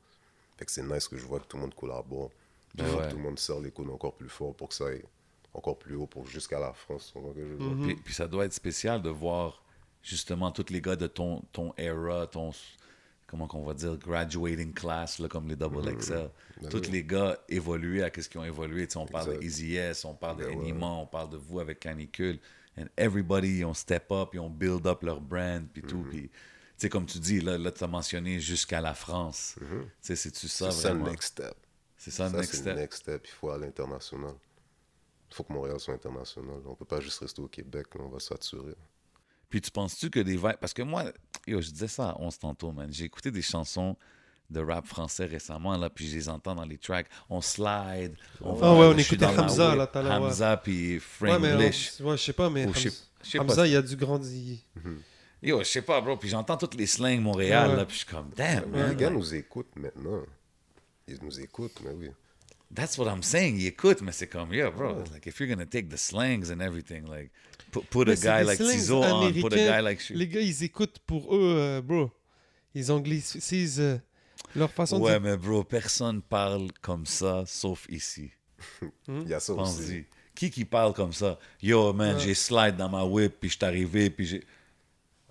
[0.56, 2.30] Fait que c'est nice que je vois que tout le monde collabore.
[2.74, 3.04] Ben ouais.
[3.04, 5.04] que tout le monde serre les coudes encore plus fort pour que ça aille
[5.52, 7.10] encore plus haut pour jusqu'à la France.
[7.12, 7.66] Tu vois ce que je veux dire.
[7.66, 7.86] Mhm.
[7.86, 9.62] Puis, puis ça doit être spécial de voir
[10.02, 12.50] justement tous les gars de ton, ton era, ton,
[13.26, 16.30] comment qu'on va dire, graduating class, là, comme les Double XL.
[16.62, 16.90] Ben tous oui.
[16.92, 18.88] les gars évoluer à ce qu'ils ont évolué.
[18.96, 19.42] On parle de.
[19.42, 20.62] Easy S, on parle de Ben ouais.
[20.70, 22.38] Enima, on parle de vous avec Canicule.
[22.78, 25.88] And everybody, ils ont step up, ils ont build up leur brand, puis Mhm.
[25.88, 26.02] tout.
[26.08, 26.30] Puis, tu
[26.78, 29.56] sais, comme tu dis, là, là tu as mentionné jusqu'à la France.
[29.58, 29.64] Tu
[30.00, 30.72] sais, c'est-tu ça Mhm.
[30.72, 31.10] C'est ça le vraiment?
[31.10, 31.54] next step.
[31.98, 32.66] C'est ça le next step.
[32.74, 33.26] le next step.
[33.26, 34.34] Il faut aller à l'international.
[35.30, 36.56] Il faut que Montréal soit international.
[36.66, 37.86] On peut pas juste rester au Québec.
[37.94, 38.74] là, on va saturer.
[39.48, 40.56] Puis tu penses-tu que des vibes.
[40.60, 41.04] Parce que moi,
[41.46, 42.90] yo, je disais ça à 11 tantôt, man.
[42.92, 43.96] J'ai écouté des chansons
[44.52, 47.06] de rap français récemment, là, puis je les entends dans les tracks.
[47.28, 48.14] On slide.
[48.40, 50.26] On Ah ouais, on écoutait Hamza, là, tout à l'heure, ouais.
[50.28, 53.96] Hamza, puis Ouais, mais on- ouais, je sais pas, mais sais- Hamza- il a dû
[53.96, 54.58] grandir.
[55.42, 56.16] Yo, je sais pas, bro.
[56.16, 57.76] Puis j'entends toutes les slangs Montréal, Ouais.
[57.76, 58.90] là, puis je suis comme, damn, man.
[58.90, 60.22] les gars nous écoutent maintenant.
[61.08, 62.10] Ils nous écoutent, mais oui.
[62.74, 63.56] that's what I'm saying.
[63.58, 65.02] Ils écoutent, mais c'est comme, yo, bro.
[65.12, 67.30] Like, if you're gonna take the slangs and everything, like,
[67.72, 70.00] put, put a guy like Tizo on, put a guy like...
[70.10, 72.10] Les gars, ils écoutent pour eux, euh, bro.
[72.74, 73.98] Ils anglicisent euh,
[74.54, 78.30] leur façon Ouais, de mais bro, personne parle comme ça, sauf ici.
[79.08, 80.04] Il y a ça aussi.
[80.34, 81.38] Qui qui parle comme ça?
[81.60, 84.44] Yo, man, j'ai slide dans ma whip, puis je suis arrivé, puis j'ai...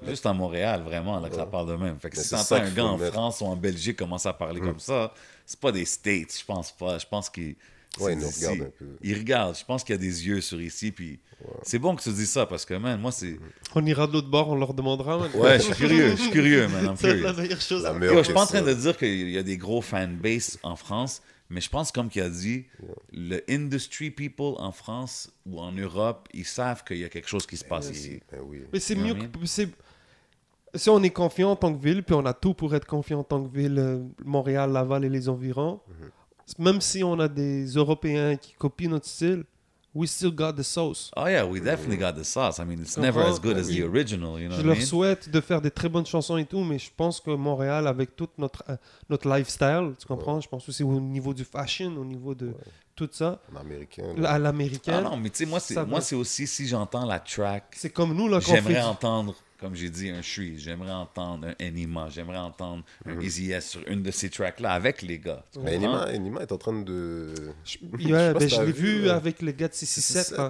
[0.03, 1.99] Juste à Montréal, vraiment, là, que ça parle de même.
[1.99, 3.13] Fait que Mais si c'est t'entends un gars en mettre.
[3.13, 5.13] France ou en Belgique commencer à parler comme ça,
[5.45, 6.97] c'est pas des States, je pense pas.
[6.97, 7.55] Je pense qu'ils...
[7.99, 8.85] Ouais, ils nous regardent un peu.
[9.01, 9.57] Ils regardent.
[9.57, 11.19] Je pense qu'il y a des yeux sur ici, puis...
[11.63, 13.37] C'est bon que tu dis ça, parce que, man, moi, c'est...
[13.75, 15.17] On ira de l'autre bord, on leur demandera.
[15.17, 15.29] man.
[15.33, 17.41] Ouais, je suis curieux, je suis curieux, man, I'm C'est la curious.
[17.41, 17.83] meilleure chose.
[17.83, 19.57] La à- meilleure Yo, je suis pas en train de dire qu'il y a des
[19.57, 22.65] gros fanbase en France, Mais je pense, comme qu'il a dit,
[23.11, 27.45] le industry people en France ou en Europe, ils savent qu'il y a quelque chose
[27.45, 28.21] qui se passe ici.
[28.31, 28.61] Ben oui.
[28.71, 29.27] Mais c'est mieux que.
[29.45, 29.67] c'est-
[30.75, 33.19] Si on est confiant en tant que ville, puis on a tout pour être confiant
[33.19, 36.09] en tant que ville, euh, Montréal, Laval et les environs, Mhm.
[36.59, 39.43] Même si on a des Européens qui copient notre style,
[39.93, 41.11] we still got the sauce.
[41.17, 42.59] Oh yeah, we definitely got the sauce.
[42.59, 44.77] I mean, it's Tu never as good as the original, you know Je I leur
[44.77, 44.85] mean?
[44.85, 48.15] souhaite de faire des très bonnes chansons et tout, mais je pense que Montréal, avec
[48.15, 48.77] tout notre, euh,
[49.09, 50.39] notre lifestyle, tu comprends?
[50.39, 52.53] Je pense aussi au niveau du fashion, au niveau de
[52.95, 53.59] tout ça, à
[54.25, 55.03] Ah l'américaine.
[55.03, 58.27] non, mais tu sais, moi, c'est moi, aussi si j'entends la track, C'est comme nous,
[58.29, 58.55] là, qu'on fait.
[58.55, 63.19] j'aimerais du- entendre, comme j'ai dit, un Shreeze, j'aimerais entendre un Enima, j'aimerais entendre un
[63.19, 65.45] Easy S sur une de ces tracks-là avec les gars.
[65.63, 65.75] Mais?
[65.75, 67.33] Enima, Enima est en train de.
[67.63, 69.15] Je- Je ben, je l'ai vu, là.
[69.15, 70.39] avec les gars de 667.
[70.39, 70.49] hein.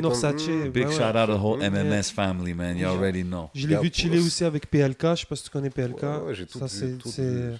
[0.00, 0.68] Norsace, comme, hmm.
[0.70, 1.20] Big ouais, shout ouais.
[1.20, 1.60] out to the whole.
[1.60, 2.78] MMS family, man.
[2.78, 3.50] You already know.
[3.54, 5.02] Je l'ai vu chiller aussi avec PLK.
[5.02, 6.02] Je sais pas si tu connais PLK.
[6.02, 6.98] Ouais, ouais, j'ai tout ça, vu.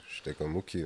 [0.08, 0.78] J'étais comme, ok.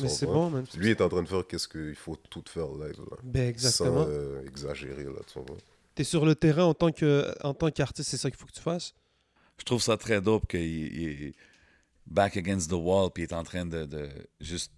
[0.00, 0.64] Mais c'est bon, man.
[0.76, 3.00] Lui est en train de faire qu'est-ce qu'il faut tout faire live.
[3.10, 3.16] Là.
[3.22, 4.04] Ben, exactement.
[4.04, 5.56] Sans euh, exagérer, là, tu comprends?
[5.94, 8.52] T'es sur le terrain en tant, que, en tant qu'artiste, c'est ça qu'il faut que
[8.52, 8.94] tu fasses?
[9.58, 11.34] Je trouve ça très dope qu'il il est
[12.06, 14.08] back against the wall puis il est en train de, de
[14.40, 14.72] juste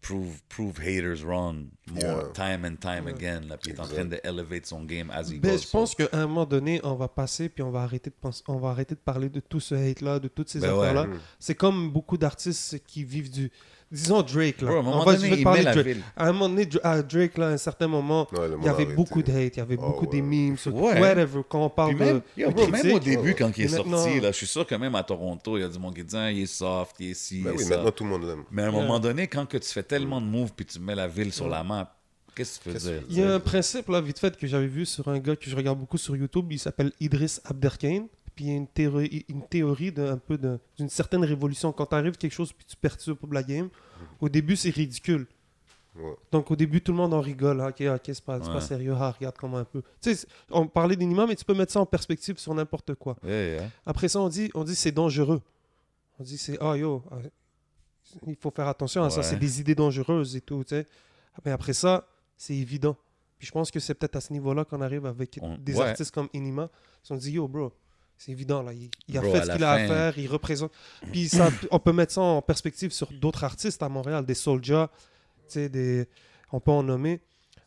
[0.00, 2.32] prove, prove haters wrong more Yeah.
[2.32, 3.40] time and time again.
[3.48, 5.62] Là, puis il est en train de elevate son game as he Ben, goes.
[5.62, 8.44] je pense qu'à un moment donné, on va passer puis on va arrêter de penser,
[8.46, 10.78] on va arrêter de parler de tout ce hate-là, de toutes ces Ben ouais.
[10.88, 11.06] affaires-là.
[11.08, 11.20] Mm.
[11.40, 13.50] C'est comme beaucoup d'artistes qui vivent du.
[13.90, 14.68] Disons Drake, là.
[14.68, 15.78] Bro, à un On moment va- je donné, vais parler Drake.
[15.78, 16.02] ville.
[16.14, 18.82] À un moment donné, à Drake, là, à un certain moment, Ouais, il y avait
[18.90, 20.26] a beaucoup de hate, il y avait Oh, beaucoup des ouais.
[20.26, 21.00] memes, sur Ouais.
[21.00, 24.30] whatever, quand on parle même, de, yo, même au début, quand il est sorti, là,
[24.30, 26.30] je suis sûr que même à Toronto, il y a du monde qui dit ah,
[26.30, 27.76] il est soft, il est ci, Ben oui, ça.
[27.76, 28.44] maintenant tout le monde l'aime.
[28.50, 28.80] Mais à un Yeah.
[28.82, 31.48] moment donné, quand que tu fais tellement de moves puis tu mets la ville sur
[31.48, 31.94] la map,
[32.34, 33.00] qu'est-ce que tu peux Qu'est-ce dire?
[33.06, 35.34] que Il y a un principe, là, vite fait, que j'avais vu sur un gars
[35.34, 36.46] que je regarde beaucoup sur YouTube.
[36.52, 38.06] Il s'appelle Idriss Abderkane.
[38.38, 41.72] Puis il y a une théorie, une théorie d'un peu de- d'une certaine révolution.
[41.72, 43.68] Quand t'arrives quelque chose puis tu perturbes la game,
[44.20, 45.26] au début, c'est ridicule.
[45.96, 46.14] Ouais.
[46.30, 47.60] Donc au début, tout le monde en rigole.
[47.60, 48.60] Ah, Ok, ok, c'est pas, c'est pas Ouais.
[48.60, 48.94] sérieux.
[48.96, 49.82] Ah, regarde comment un peu.
[50.00, 53.16] Tu sais, on parlait d'Inima, mais tu peux mettre ça en perspective sur n'importe quoi.
[53.24, 53.70] Yeah, yeah.
[53.84, 55.42] Après ça, on dit, on dit c'est dangereux.
[56.20, 57.16] On dit c'est ah yo, ah,
[58.24, 59.16] il faut faire attention à ça.
[59.16, 59.22] Ouais.
[59.24, 60.62] C'est des idées dangereuses et tout.
[60.62, 60.86] tu sais.
[61.44, 62.96] Mais après ça, c'est évident.
[63.36, 65.88] Puis je pense que c'est peut-être à ce niveau-là qu'on arrive avec On- des ouais.
[65.88, 66.70] artistes comme Inima.
[67.08, 67.72] Ils ont dit yo bro,
[68.18, 68.72] c'est évident là.
[68.72, 70.18] Il, il a Bro, fait ce qu'il a à faire.
[70.18, 70.72] Il représente.
[71.12, 74.90] Puis ça, on peut mettre ça en perspective sur d'autres artistes à Montréal, des Soulja,
[75.46, 76.06] tu sais, des,
[76.52, 77.20] on peut en nommer.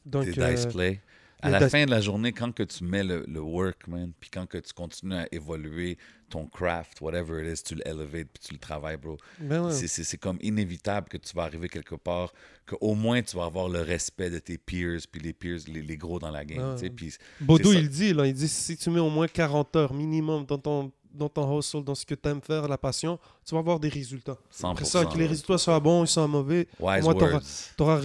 [0.05, 0.99] Donc Des euh, dice play.
[1.41, 4.29] À la fin de la journée, quand que tu mets le, le work, man, puis
[4.29, 5.97] quand que tu continues à évoluer
[6.29, 9.17] ton craft, whatever it is, tu l'elevates puis tu le travailles, bro.
[9.39, 9.73] ben ouais.
[9.73, 12.31] C'est- comme inévitable que tu vas arriver quelque part,
[12.65, 15.97] qu'au moins tu vas avoir le respect de tes peers, puis les peers, les, les
[15.97, 16.59] gros dans la game.
[16.63, 16.75] Ah.
[16.77, 19.75] tu sais, Puis Baudou, il dit, là, il dit si tu mets au moins 40
[19.75, 23.19] heures minimum dans ton, dans ton hustle, dans ce que tu aimes faire, la passion,
[23.45, 24.37] tu vas avoir des résultats.
[24.53, 24.71] 100%.
[24.71, 27.99] Après ça, que les résultats soient bons, ils soient mauvais, Wise Moi, t'auras- words.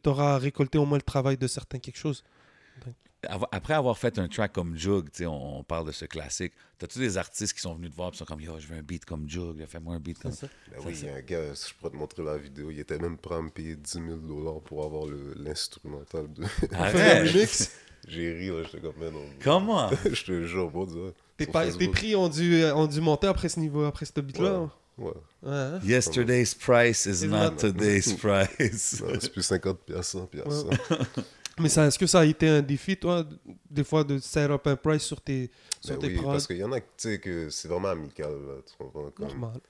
[0.00, 2.22] tu auras, récolté au moins le travail de certains quelque chose.
[3.52, 6.52] Après avoir fait un track comme Jug, tu sais, on, on parle de ce classique,
[6.76, 8.82] t'as-tu des artistes qui sont venus te voir et sont comme Yo, je veux un
[8.82, 10.52] beat comme Jug, fais-moi un beat comme C'est ça.
[10.72, 12.72] Ben Ça, oui, il y a un gars, si je pourrais te montrer la vidéo,
[12.72, 15.04] il était même prêt à me payer 10 000 dollars pour avoir
[15.36, 16.44] l'instrumental de.
[16.72, 17.70] Arrête!
[18.08, 19.24] J'ai ri, là, j'étais comme, mais non.
[19.44, 19.88] Comment?
[20.12, 21.14] je te jure, bon, Dieu.
[21.36, 24.62] Tes, prix ont dû, ont dû monter après ce niveau, après ce beat-là.
[24.62, 24.68] Ouais.
[24.98, 25.12] Ouais,
[25.46, 25.80] hein?
[25.82, 29.00] Yesterday's price is not not- today's price.
[29.00, 30.66] Non, c'est plus 50 piastres, 100 piastres.
[31.60, 33.24] Mais ça, est-ce que ça a été un défi, toi,
[33.70, 35.50] des fois, de set up un price sur tes,
[35.80, 37.88] sur Ben tes oui, prods parce qu'il y en a, tu sais, que c'est vraiment
[37.88, 39.10] amical, là, tu comprends?
[39.10, 39.60] Comme- Normal.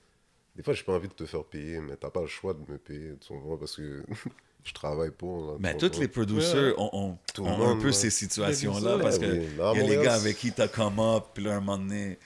[0.55, 2.59] Des fois, j'ai pas envie de te faire payer, mais t'as pas le choix de
[2.71, 3.57] me payer, tu comprends?
[3.57, 4.03] Parce que
[4.63, 7.91] je travaille pour, là, tu Mais tous les producers ont, ont- ont un peu ouais.
[7.93, 10.99] ces situations-là Ben parce oui, que il y a les gars avec qui t'as come
[10.99, 12.17] up, puis là, un moment donné.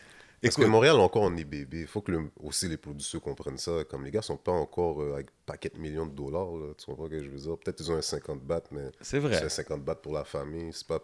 [0.42, 1.82] Parce Écoute, que Montréal, encore, on est bébé.
[1.82, 3.84] Il faut que le- aussi les producteurs comprennent ça.
[3.90, 6.86] Comme les gars sont pas encore euh, avec paquet de millions de dollars, là, tu
[6.86, 7.58] comprends ce que je veux dire?
[7.58, 9.44] Peut-être qu'ils ont un 50 bahts, mais c'est c'est vrai.
[9.46, 10.72] un 50 bahts pour la famille.
[10.74, 11.00] C'est pas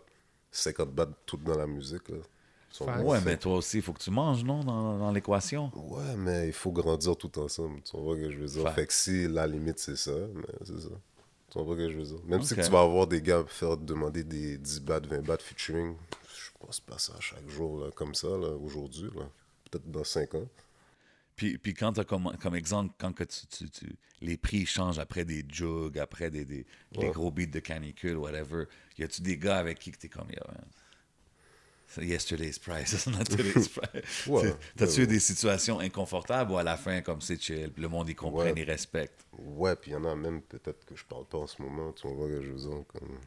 [0.52, 2.18] 50 bahts tout dans la musique, là.
[2.82, 5.72] Ils bien Ouais, mais toi aussi, il faut que tu manges, non, dans, dans l'équation?
[5.74, 7.82] Ouais, mais il faut grandir tout ensemble.
[7.84, 8.64] Tu comprends ce que je veux dire?
[8.64, 8.76] Fact.
[8.76, 10.90] Fait que si la limite, c'est ça, mais c'est ça.
[11.50, 12.20] Tu comprends ce que je veux dire?
[12.26, 15.96] Même si tu vas avoir des gars faire demander des 10 bahts, 20 bahts featuring,
[16.64, 19.10] je pense pas ça chaque jour, là, comme ça, aujourd'hui.
[19.70, 20.48] Peut-être dans 5 ans.
[21.36, 25.00] Puis, puis quand t'as comme, comme exemple, quand que tu, tu- tu- les prix changent
[25.00, 27.12] après des jugs, après des, des, des Ouais.
[27.12, 28.66] gros beats de canicule, whatever,
[28.98, 33.24] y a-tu des gars avec qui que t'es comme, Yo, man, yesterday's price, it's not
[33.26, 34.28] today's price.
[34.28, 37.72] Ouais, Tu- T'as-tu ouais, eu des situations inconfortables ou à la fin, comme c'est chill,
[37.76, 38.62] le monde, ils comprennent, Ouais.
[38.62, 39.26] ils respectent?
[39.38, 41.92] Ouais, puis il y en a même peut-être que je parle pas en ce moment,
[41.94, 43.20] tu vois que je veux dire, comme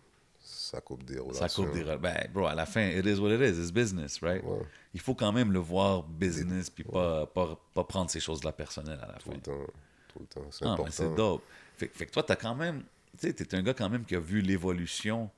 [0.67, 1.49] ça coupe des relations.
[1.49, 1.83] Ça coupe des...
[1.85, 4.43] re- Ben, bro, à la fin, it is what it is, it's business, right?
[4.45, 4.61] Ouais,
[4.95, 9.01] Il faut quand même le voir business, puis pas, pas, pas prendre ces choses-là personnelles
[9.03, 9.35] à la tout fin.
[9.37, 9.67] le temps,
[10.13, 10.91] tout le temps, c'est Ah, important.
[10.93, 11.43] c'est dope.
[11.77, 12.83] Fait, fait que toi, t'as quand même
[13.19, 15.31] tu sais, t'es un gars quand même qui a vu l'évolution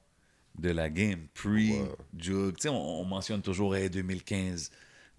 [0.59, 2.57] de la game pre-Jug.
[2.57, 4.71] Tu sais, on, on mentionne toujours hey, 2015.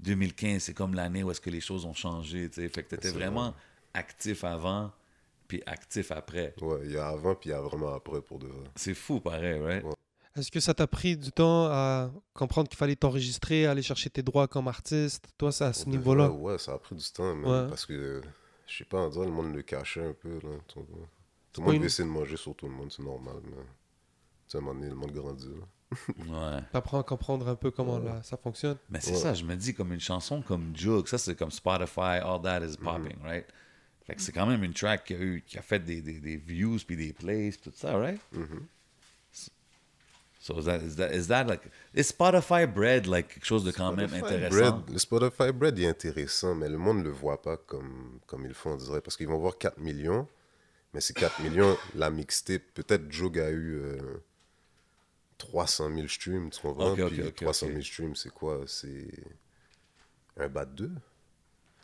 [0.01, 2.69] 2015, c'est comme l'année où est-ce que les choses ont changé, tu sais.
[2.69, 3.53] Fait que t'étais vraiment
[3.93, 4.91] actif avant,
[5.49, 6.53] puis actif après.
[6.61, 8.69] Ouais, il y a avant, puis il y a vraiment après pour de vrai.
[8.77, 9.83] C'est fou, pareil, right?
[9.83, 9.91] Ouais.
[10.37, 14.21] Est-ce que ça t'a pris du temps à comprendre qu'il fallait t'enregistrer, aller chercher tes
[14.21, 16.29] droits comme artiste Toi, c'est à ce niveau-là?
[16.29, 17.67] Ouais, ça a pris du temps, Ouais.
[17.67, 18.21] parce que,
[18.67, 20.35] je sais pas, on dirait le monde le cachait un peu.
[20.35, 20.85] Là, tout
[21.61, 23.57] le monde une- essayer de manger sur tout le monde, c'est normal, mais tu
[24.47, 25.49] sais, à un moment donné, le monde grandit.
[25.49, 25.65] Là.
[26.55, 26.61] Ouais.
[26.71, 28.05] T'apprends à comprendre un peu comment Ouais.
[28.05, 28.77] là, ça fonctionne.
[28.91, 29.17] Mais c'est Ouais.
[29.17, 32.63] ça, je me dis, comme une chanson comme Jug, ça c'est comme Spotify, All That
[32.63, 33.47] is Popping, right?
[34.09, 36.19] Fait que c'est quand même une track qui a, eu, qui a fait des, des,
[36.19, 38.19] des views puis des plays tout ça, right?
[38.31, 38.65] Mhm.
[40.41, 41.61] So is that, is that, is that like,
[41.93, 44.71] is Spotify bread like quelque chose de quand même Spotify intéressant?
[44.79, 48.45] Bread, le Spotify Bread est intéressant, mais le monde ne le voit pas comme, comme
[48.45, 50.27] ils font, on dirait, parce qu'ils vont voir 4 millions,
[50.93, 54.23] mais ces 4 millions, la mixtape, peut-être Jog a eu euh,
[55.37, 56.93] 300 000 streams, tu comprends?
[56.93, 57.85] Ok, ok, Puis ok, 300 000 ok.
[57.85, 58.63] streams, c'est quoi?
[58.65, 59.07] C'est
[60.37, 60.89] un bat 2?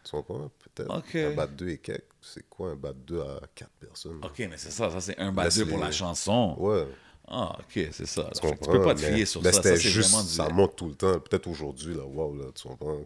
[0.05, 0.49] Tu comprends?
[0.75, 0.91] Peut-être.
[1.17, 2.03] Un bat 2 et quelques.
[2.21, 4.21] C'est quoi un bat 2 à 4 personnes?
[4.23, 6.55] Ok, mais c'est ça, ça c'est un Laisse deux pour les- la chanson.
[6.59, 6.87] Ouais.
[7.27, 8.29] Ah, ok, c'est ça.
[8.33, 9.57] Tu peux pas te mais- fier sur mais ça.
[9.63, 10.29] c'était Ça, juste, vraiment du...
[10.29, 11.19] ça monte tout le temps.
[11.19, 13.01] Peut-être aujourd'hui, là, wow, là, tu comprends?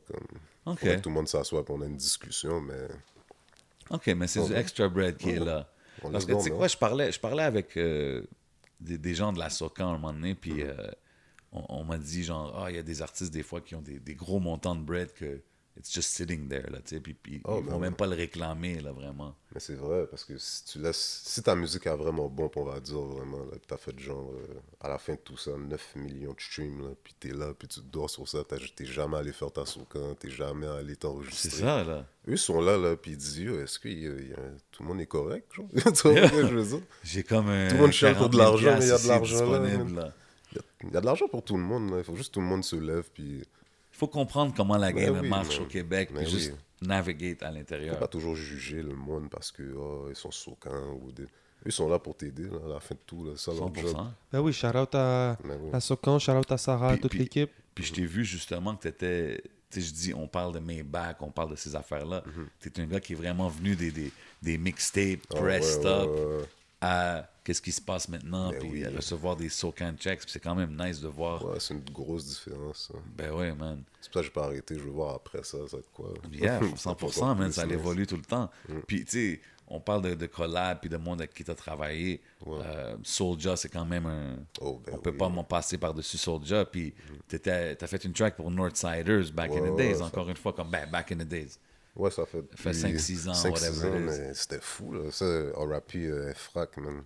[0.65, 2.87] Comme, que tout le monde s'assoit et on a une discussion, mais
[3.89, 5.67] OK, mais c'est du extra bread qui est là.
[6.03, 8.23] On Parce que tu sais quoi, je parlais, je parlais avec euh,
[8.79, 10.67] des, des gens de la Socan à un moment donné, puis Mm-hmm.
[10.79, 10.91] euh,
[11.51, 13.81] on, on m'a dit genre, ah, il y a des artistes des fois qui ont
[13.81, 15.41] des, des gros montants de bread que
[15.79, 18.15] it's just sitting there, là, tu sais, puis, puis Oh, ils vont même pas le
[18.15, 19.35] réclamer, là, vraiment.
[19.53, 21.21] Mais c'est vrai, parce que si tu laisses.
[21.25, 24.59] Si ta musique est vraiment bon, on va dire vraiment, là, t'as fait genre, euh,
[24.81, 27.67] à la fin de tout ça, 9 millions de streams, là, puis t'es là, puis
[27.67, 28.39] tu dors sur ça,
[28.75, 31.49] t'es jamais allé faire ta socan, t'es jamais allé C'est t'enregistrer.
[31.61, 32.05] ça, là.
[32.27, 34.89] Eux sont là, là, puis ils disent, est-ce que y a- y a- tout le
[34.89, 35.65] monde est correct, genre?
[35.73, 35.93] tu vois
[36.27, 36.81] ce que je veux dire?
[37.03, 37.67] J'ai comme un.
[37.69, 39.51] Tout le monde cherche de 40 000 l'argent, mais il y a de l'argent,
[39.95, 40.13] là.
[40.83, 41.97] Il y a de l'argent pour tout le monde, là.
[41.99, 43.43] il faut juste que tout le monde se lève, puis
[43.99, 46.87] faut comprendre comment la Ben game oui, marche mais- au Québec, mais puis juste oui.
[46.87, 47.99] navigate à faut l'intérieur.
[47.99, 51.23] pas toujours juger le monde parce que oh, ils sont soquants ou des...
[51.67, 53.85] Eux sont là pour t'aider, là, à la fin de tout, là, ça leur job.
[53.85, 54.07] 100%.
[54.31, 55.51] Ben oui, shout out à oui.
[55.73, 57.51] la Socan, shout out à Sarah, à Puis- toute puis- l'équipe.
[57.75, 59.41] Puis je t'ai vu justement que tu étais.
[59.69, 62.23] Tu sais, je dis, on parle de Maybach, on parle de ces affaires-là.
[62.59, 65.89] Tu es un gars qui est vraiment venu des, des, des mixtapes, Ah, pressed ouais,
[65.91, 66.43] up, ouais, ouais.
[66.81, 68.85] À qu'est-ce qui se passe maintenant, Ben puis oui.
[68.87, 70.21] recevoir des SoCan checks.
[70.21, 71.43] Puis c'est quand même nice de voir.
[71.45, 72.89] Ouais, c'est une grosse différence.
[72.93, 72.99] ça.
[73.17, 73.83] Ben ouais, man.
[73.99, 74.75] C'est pour ça que j'ai pas arrêté.
[74.75, 76.13] Je veux voir après ça, ça va être quoi.
[76.31, 78.49] Yeah, Ça va 100%, encore man, ça évolue tout le temps.
[78.69, 78.73] Mm.
[78.87, 81.55] Puis, tu sais, on parle de, de collab puis de monde avec qui tu as
[81.55, 82.21] travaillé.
[82.47, 84.37] Euh, Soulja, c'est quand même un.
[84.61, 85.17] Oh, ben on peut oui.
[85.17, 86.65] pas m'en passer par-dessus Soulja.
[86.65, 86.93] Puis,
[87.27, 90.29] tu as fait une track pour Northsiders back in Ouais, the days, ouais, ça- encore
[90.29, 91.59] une fois, comme ben, back in the days.
[91.99, 92.41] Ouais, ça fait.
[92.55, 95.11] fait depuis 5-6 ans, 5-6 whatever ans, mais c'était fou, là.
[95.11, 97.03] Ça, RAP, euh, frac, man.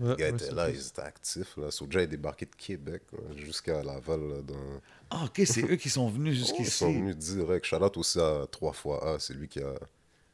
[0.00, 1.72] Ouais, étaient c'est là, ils étaient actifs, là.
[1.72, 3.02] Soulja est débarqué de Québec,
[3.36, 4.80] jusqu'à Laval, là, dans.
[5.10, 6.70] Ah, ok, c'est eux qui sont venus Oh, ils jusqu'ici.
[6.70, 7.72] sont venus direct.
[7.72, 9.74] Out aussi à 3 fois A, c'est lui qui a,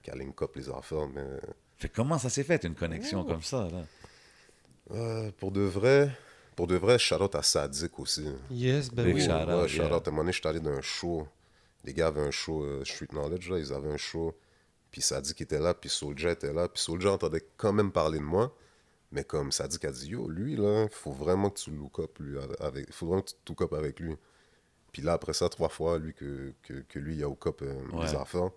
[0.03, 1.25] qui a link up les affaires, mais.
[1.79, 3.85] Fait comment ça s'est fait, une connexion comme ça, là?
[4.91, 6.11] Euh, pour de vrai,
[6.57, 8.27] pour de vrai, out à Sadik aussi.
[8.51, 9.21] Yes, ben Big oui.
[9.23, 9.97] ouais, yeah.
[9.97, 10.07] out.
[10.07, 11.27] À un moment donné, j'étais allé dans un show.
[11.85, 14.35] Les gars avaient un show euh, Street Knowledge, là, ils avaient un show.
[14.91, 16.69] Puis Sadik était là, puis Soulja était là.
[16.69, 18.55] Puis Soulja entendait quand même parler de moi.
[19.13, 22.39] Mais comme Sadik a dit, yo, lui, là, faut vraiment que tu look up, lui,
[22.61, 24.17] avec, faut vraiment que tu look up avec lui.
[24.93, 27.63] Puis là, après ça, trois fois, lui, que, que, que lui, il a hook up
[27.63, 28.07] euh, Ouais.
[28.07, 28.51] les affaires.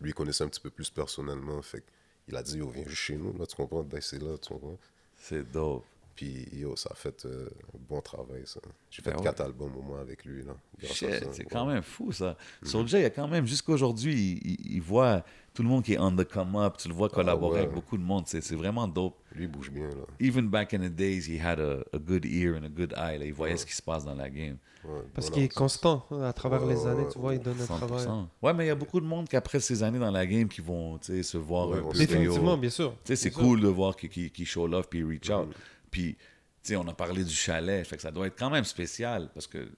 [0.00, 1.62] Lui, il connaissait un petit peu plus personnellement.
[1.62, 1.82] Fait
[2.28, 3.82] il a dit, yo, viens juste chez nous, là, tu comprends?
[3.84, 4.78] Ben, c'est là, tu comprends?
[5.16, 5.84] C'est dope.
[6.16, 8.58] Puis, yo, ça a fait euh, un bon travail, ça.
[8.90, 9.22] J'ai fait Ben ouais.
[9.22, 10.54] quatre albums au moins avec lui, là.
[10.80, 11.26] grâce à Shit, ça.
[11.30, 11.48] c'est Ouais.
[11.50, 12.38] quand même fou, ça.
[12.62, 15.98] Soulja, il y a quand même, jusqu'à aujourd'hui, il, voit tout le monde qui est
[15.98, 17.66] on the come up, tu le vois collaborer Ah ouais.
[17.66, 18.24] avec beaucoup de monde.
[18.26, 19.16] C'est vraiment dope.
[19.34, 20.04] Lui, il bouge bien, là.
[20.18, 23.18] Even back in the days, he had a, a good ear and a good eye.
[23.18, 23.26] là.
[23.26, 24.56] Il voyait ce qui se passe dans la game.
[24.84, 27.60] Ouais, Parce qu'il est constant à travers Ouais, les années, ouais, tu vois, il donne
[27.60, 27.76] un 100%.
[27.76, 28.06] travail.
[28.40, 30.60] Ouais, mais il y a beaucoup de monde qu'après ces années dans la game qui
[30.60, 31.98] vont tu sais, se voir Ouais, un peu.
[31.98, 32.92] Définitivement, bien sûr.
[33.04, 33.40] Tu sais, c'est sûr.
[33.42, 35.48] cool de voir qu'il qu'il- qu'il show love puis reach out.
[35.48, 35.52] Mm-hmm.
[35.90, 38.64] Puis, tu sais, on a parlé du chalet, fait que ça doit être quand même
[38.64, 39.68] spécial parce que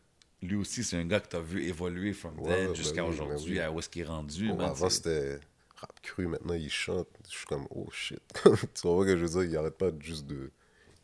[0.43, 3.05] lui aussi, c'est un gars que tu as vu évoluer from Ouais, dead ben jusqu'à
[3.05, 3.61] oui, ben aujourd'hui, oui.
[3.61, 4.51] à où est-ce qu'il est rendu.
[4.53, 5.41] Oh, man, avant, c'était
[5.77, 6.27] rap cru.
[6.29, 7.09] Maintenant, il chante.
[7.29, 8.21] Je suis comme, oh shit.
[8.45, 8.49] tu
[8.89, 9.51] vois ce que je veux dire?
[9.51, 10.51] Il arrête pas juste de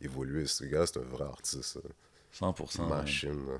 [0.01, 0.45] évoluer.
[0.47, 1.77] Ce gars-là, c'est un vrai artiste.
[1.77, 1.89] euh,
[2.33, 2.79] 100%.
[2.81, 2.89] man.
[2.89, 3.45] Machine.
[3.47, 3.57] là.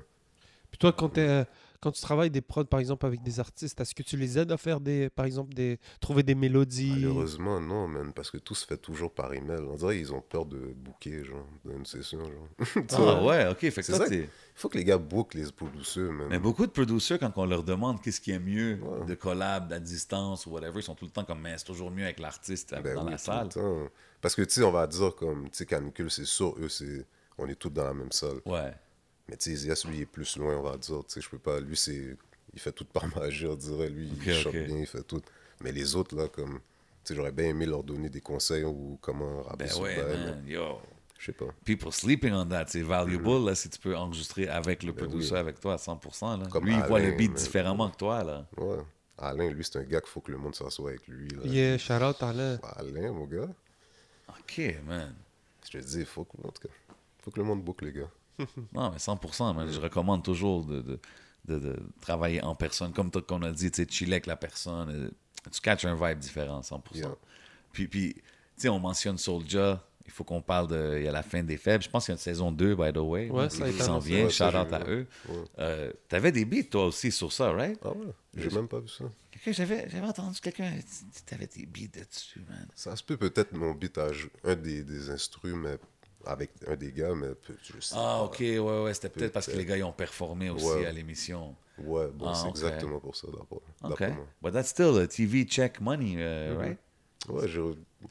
[0.70, 1.44] Puis toi, quand t'es
[1.80, 4.50] quand tu travailles des prods, par exemple, avec des artistes, est-ce que tu les aides
[4.52, 6.90] à faire des, par exemple, des, trouver des mélodies?
[6.92, 9.60] Malheureusement, non, man, parce que tout se fait toujours par email.
[9.60, 12.84] On dirait qu'ils ont peur de booker, genre, dans une session, genre.
[12.92, 13.58] Ah ouais, ok.
[13.58, 14.08] Fait que C'est toi, ça.
[14.10, 16.28] t'es- Il faut que les gars bookent les producers, man.
[16.30, 19.04] Mais beaucoup de producers, quand on leur demande qu'est-ce qui est mieux Ouais.
[19.06, 21.90] de collab, à distance ou whatever, ils sont tout le temps comme, mais c'est toujours
[21.90, 23.48] mieux avec l'artiste Ben dans oui, la tout le salle.
[23.50, 23.88] temps.
[24.22, 27.04] Parce que, tu sais, on va dire comme, tu sais, Canicule, c'est sûr, eux, c'est...
[27.38, 28.40] On est tous dans la même salle.
[28.46, 28.72] Ouais.
[29.28, 31.02] Mais tu sais, Zias, lui, il est plus loin, on va dire.
[31.06, 31.60] Tu sais, je peux pas...
[31.60, 32.16] Lui, c'est...
[32.54, 33.90] Il fait tout par magie, on dirait.
[33.90, 35.20] Lui, il chante bien, il fait tout.
[35.62, 36.60] Mais les autres, là, comme...
[37.04, 39.96] Tu sais, j'aurais bien aimé leur donner des conseils ou comment rapper Ben sur ouais,
[39.96, 40.44] bail, man.
[40.46, 40.78] Yo.
[41.18, 41.46] Je sais pas.
[41.64, 42.66] People sleeping on that.
[42.68, 44.92] C'est valuable, là, si tu peux enregistrer avec le.
[44.92, 45.38] Ben producer, oui.
[45.38, 46.40] avec toi à 100%.
[46.40, 46.46] Là.
[46.48, 48.46] Comme Lui, il voit le Alain, beat mais- différemment que toi, là.
[48.56, 48.78] Ouais.
[49.18, 51.28] Alain, lui, c'est un gars qu'il faut que le monde s'assoie avec lui.
[51.28, 51.42] Là.
[51.44, 52.58] Yeah, shout out Alain.
[52.76, 53.48] Alain, mon gars.
[54.28, 55.14] OK, man.
[55.64, 56.74] Je te dis, il faut que, en tout cas,
[57.22, 58.10] faut que le monde book, les gars.
[58.72, 59.70] Non, mais 100%, man.
[59.70, 61.00] Je recommande toujours de, de,
[61.46, 62.92] de- de travailler en personne.
[62.92, 64.90] Comme toi, qu'on a dit, tu sais, chiller avec la personne.
[64.90, 65.10] euh,
[65.52, 66.80] Tu catches un vibe différent, 100%.
[66.94, 67.14] Yeah.
[67.72, 68.22] Puis, puis tu
[68.56, 69.82] sais, on mentionne Soulja.
[70.08, 70.96] Il faut qu'on parle de.
[70.98, 71.82] Il y a la fin des faibles.
[71.82, 73.28] Je pense qu'il y a une saison 2, by the way.
[73.28, 74.08] Ouais, qui ça s'en annoncé.
[74.08, 74.24] vient.
[74.26, 75.06] Ouais, ça, Shout out à eux.
[75.28, 75.34] ouais.
[75.58, 77.78] Euh, T'avais des beats, toi aussi, sur ça, right?
[77.84, 78.12] Ah ouais?
[78.36, 79.04] J'ai même pas vu ça.
[79.48, 80.72] J'avais, j'avais entendu quelqu'un.
[81.26, 82.66] T'avais des beats dessus, man.
[82.74, 84.08] Ça se peut peut-être mon beat à
[84.44, 85.76] un des, des instrus, mais
[86.26, 87.28] avec un des gars, mais
[87.62, 88.22] je sais Ah, pas.
[88.24, 88.94] ok, ouais, ouais.
[88.94, 90.86] C'était peut-être parce que les gars, ils ont performé aussi Ouais.
[90.86, 91.54] à l'émission.
[91.78, 92.50] Ouais, bon, Ah, c'est ok.
[92.56, 93.60] exactement pour ça, d'abord.
[93.82, 93.88] OK.
[93.90, 94.26] d'après moi.
[94.42, 96.78] But that's still a TV check money, uh, right?
[97.28, 97.60] Ouais, j'ai.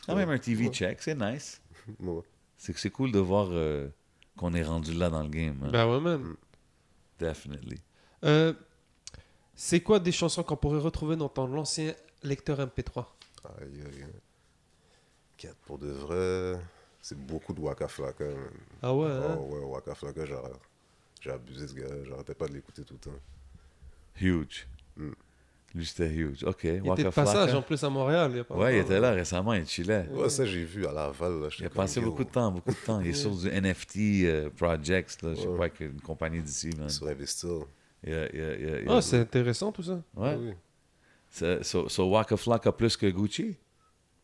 [0.06, 0.72] Quand même un TV Ouais.
[0.74, 1.62] check, c'est nice.
[2.00, 2.22] Ouais.
[2.58, 3.90] C'est que c'est cool de voir euh,
[4.38, 5.62] qu'on est rendu là dans le game.
[5.66, 5.70] hein.
[5.72, 6.36] Ben ouais, man.
[7.20, 7.80] Definitely.
[8.24, 8.54] Euh,
[9.56, 11.94] c'est quoi des chansons qu'on pourrait retrouver dans ton ancien
[12.24, 13.06] lecteur MP3
[13.62, 16.60] Aïe, aïe, pour de vrai.
[17.08, 18.24] C'est beaucoup de Waka Flocka.
[18.26, 18.34] man.
[18.82, 19.38] Ah ouais, hein?
[19.40, 20.36] Oh, ouais, Waka Flocka, j'ai
[21.22, 21.86] j'ai abusé ce gars.
[22.08, 23.20] J'arrêtais pas de l'écouter tout le temps.
[24.20, 24.68] Huge.
[24.98, 25.12] Mm.
[25.76, 26.44] Lui, c'était huge.
[26.46, 26.64] OK.
[26.64, 27.58] Il était Waka de passage Flocka.
[27.58, 28.32] en plus à Montréal.
[28.32, 30.08] il y a pas Ouais, il était là récemment, il chillait.
[30.10, 31.42] Ouais, ça, j'ai vu à Laval.
[31.42, 33.00] Là, Il a passé beaucoup de temps, beaucoup de temps.
[33.02, 35.70] Il est sur du NFT euh, Projects, là, je sais Ouais.
[35.70, 36.90] pas, une compagnie d'ici, man.
[36.90, 37.52] Sur Investir.
[38.04, 39.72] Il y a- il y a- il y a- il y a- Ah, c'est intéressant
[39.72, 40.02] tout ça.
[40.16, 40.36] Ouais.
[40.40, 40.54] Oui,
[41.30, 43.56] So, so, so Waka Flocka plus que Gucci?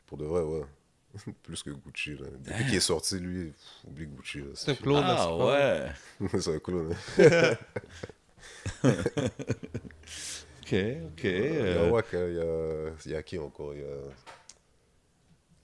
[0.08, 0.66] pour de vrai, ouais.
[1.44, 2.12] Plus que Gucci.
[2.18, 2.28] Là.
[2.32, 2.66] Depuis Damn.
[2.66, 4.40] qu'il est sorti, lui, pff, oublie Gucci.
[4.40, 5.04] là, C'est un clone.
[5.06, 5.88] Ah ouais.
[6.40, 6.94] c'est un clone.
[7.20, 7.56] hein.
[10.64, 11.24] OK, OK.
[11.24, 13.74] Il y euh, a Waka, il y a, il y a qui encore?
[13.74, 13.98] Il y a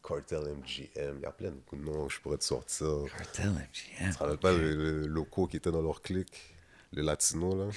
[0.05, 1.17] Cartel MGM.
[1.17, 3.05] Il y a plein de noms, je pourrais te sortir.
[3.17, 3.67] Cartel MGM.
[4.11, 6.53] Tu te rappelles pas le, le loco qui était dans leur clique?
[6.93, 7.69] Le latino, là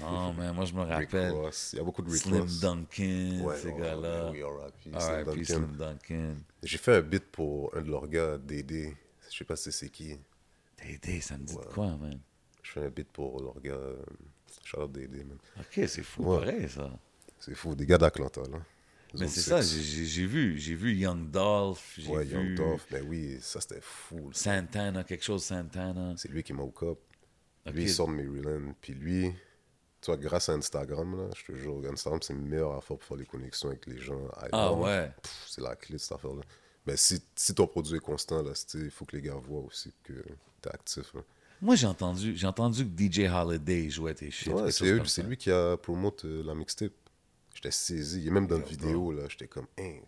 [0.00, 1.30] Non, mais moi, je me Rick rappelle.
[1.32, 1.70] Ross.
[1.72, 2.60] Il y a beaucoup de Rick Slim Ross.
[2.60, 4.30] Duncan, Ouais, ces gars-là.
[4.30, 5.44] oui, R.I.P.
[5.44, 5.76] Slim.
[5.76, 6.34] Duncan.
[6.62, 8.94] J'ai fait un beat pour un de leurs gars, Dédé.
[9.30, 10.18] Je sais pas si c'est qui.
[10.84, 12.20] Dédé, ça me dit de quoi, man?
[12.62, 13.72] Je fais un beat pour leur gars.
[13.72, 13.96] euh,
[14.62, 15.38] Charlotte Dédé, man.
[15.58, 16.38] OK, c'est fou, Ouais.
[16.40, 16.90] pareil, ça.
[17.40, 18.58] C'est fou, des gars d'Atlanta, là.
[19.18, 20.58] Mais c'est ça, j'ai- vu.
[20.58, 22.86] J'ai vu Young Dolph, j'ai Ouais, vu Young Dolph.
[22.90, 24.16] Ben oui, ça c'était fou.
[24.28, 24.34] là.
[24.34, 26.14] Santana, quelque chose Santana.
[26.16, 26.98] C'est lui qui m'a hook up.
[27.72, 28.74] Lui, il sort de Maryland.
[28.80, 29.32] Puis lui,
[30.00, 33.04] tu vois, grâce à Instagram, là, je te jure, Instagram, c'est le meilleur affaire pour
[33.04, 34.20] faire les connexions avec les gens.
[34.52, 35.10] Ah ouais.
[35.46, 36.42] C'est la clé de cette affaire-là.
[36.86, 39.92] Mais si, si ton produit est constant, là, il faut que les gars voient aussi
[40.02, 40.12] que
[40.60, 41.14] t'es actif.
[41.14, 41.22] Là.
[41.62, 44.52] Moi, j'ai entendu, j'ai entendu que DJ Holiday jouait tes shit.
[44.52, 46.92] Ouais, c'est lui qui a promote euh, la mixtape.
[47.54, 48.20] J'étais saisi.
[48.20, 49.22] Il est même dans la vidéo, là.
[49.28, 50.00] J'étais comme, hein.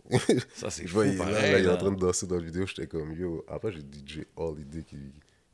[0.53, 2.67] Ça, c'est fou, là, pareil, là, il est en train de danser dans la vidéo.
[2.67, 3.43] J'étais comme, yo.
[3.47, 4.97] Après, j'ai DJ Holiday qui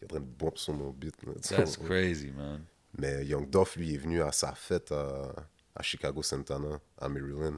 [0.03, 1.15] est en train de bump sur mon beat.
[1.41, 1.87] That's vois.
[1.87, 2.63] crazy, man.
[2.97, 5.33] Mais Young Dolph, lui, est venu à sa fête à,
[5.75, 7.57] à Chicago Santana, à Maryland.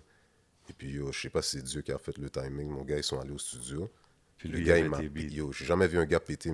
[0.69, 2.69] Et puis, yo, je sais pas si c'est Dieu qui a fait le timing.
[2.69, 3.89] Mon gars, ils sont allés au studio.
[4.37, 5.33] Puis le lui, gars, il m'a beats.
[5.33, 6.51] Yo, j'ai jamais vu un gars péter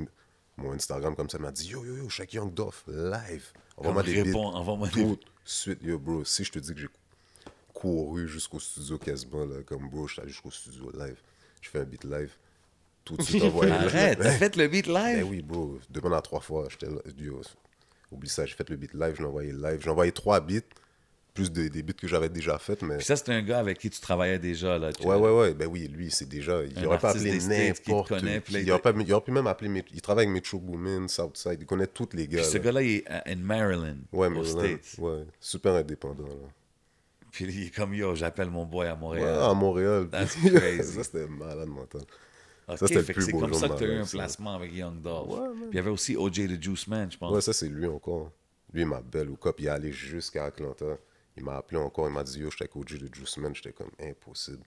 [0.57, 1.37] mon Instagram comme ça.
[1.37, 3.51] Il m'a dit, yo, yo, yo, check Young Dolph, live.
[3.77, 4.37] Envoie-moi des beats.
[4.37, 6.25] envoie-moi des Tout de suite, yo, bro.
[6.25, 6.89] Si je te dis que j'ai
[7.73, 11.21] couru jusqu'au studio quasiment, là, comme bro, je suis allé jusqu'au studio live.
[11.61, 12.35] Je fais un beat live.
[13.03, 13.71] Tout de suite envoyé.
[13.71, 15.27] Arrête, t'as fait le beat Ben live?
[15.29, 15.77] oui, bro.
[15.89, 16.67] Demande à trois fois.
[16.69, 16.99] J'étais là.
[17.17, 17.41] Yo,
[18.11, 19.79] oublie ça, j'ai fait le beat live, je l'ai envoyé live.
[19.83, 20.59] J'ai envoyé trois beats,
[21.33, 22.97] plus des, des beats que j'avais déjà fait, mais.
[22.97, 24.93] Puis ça, c'était un gars avec qui tu travaillais déjà, là.
[24.93, 25.33] tu Ouais, vois.
[25.33, 25.53] ouais, ouais.
[25.55, 26.61] Ben oui, lui, c'est déjà.
[26.63, 28.53] Il Un aurait pas appelé qui n'importe connaît, qui.
[28.61, 29.83] il aurait, pas, il aurait pu même appeler.
[29.93, 31.57] Il travaille avec Metro Boomin, Southside.
[31.59, 32.41] Il connaît tous les gars.
[32.41, 32.63] Puis ce là.
[32.65, 34.95] gars-là, il est à- in Maryland, Ouais, mais States.
[34.99, 36.27] Ouais, super indépendant.
[36.27, 36.49] Là.
[37.31, 39.39] Puis il est comme, yo, j'appelle mon boy à Ouais, Montréal.
[39.41, 40.07] à Montréal.
[40.11, 40.93] That's crazy.
[40.93, 42.01] ça, c'était malade mental.
[42.78, 44.55] Ça, c'était le plus c'est beau comme jour ça que tu as eu un placement
[44.55, 45.30] avec Young Dolph.
[45.30, 45.49] Ouais.
[45.53, 47.34] Puis il y avait aussi OJ the Juice Man, je pense.
[47.34, 48.32] Ouais, ça, c'est lui encore.
[48.74, 49.59] Lui, il m'appelle au cop.
[49.59, 50.97] Il est allé jusqu'à Atlanta.
[51.38, 52.07] Il m'a appelé encore.
[52.07, 53.53] Il m'a dit Yo, j'étais avec OG de Juice Man.
[53.55, 54.63] J'étais comme impossible.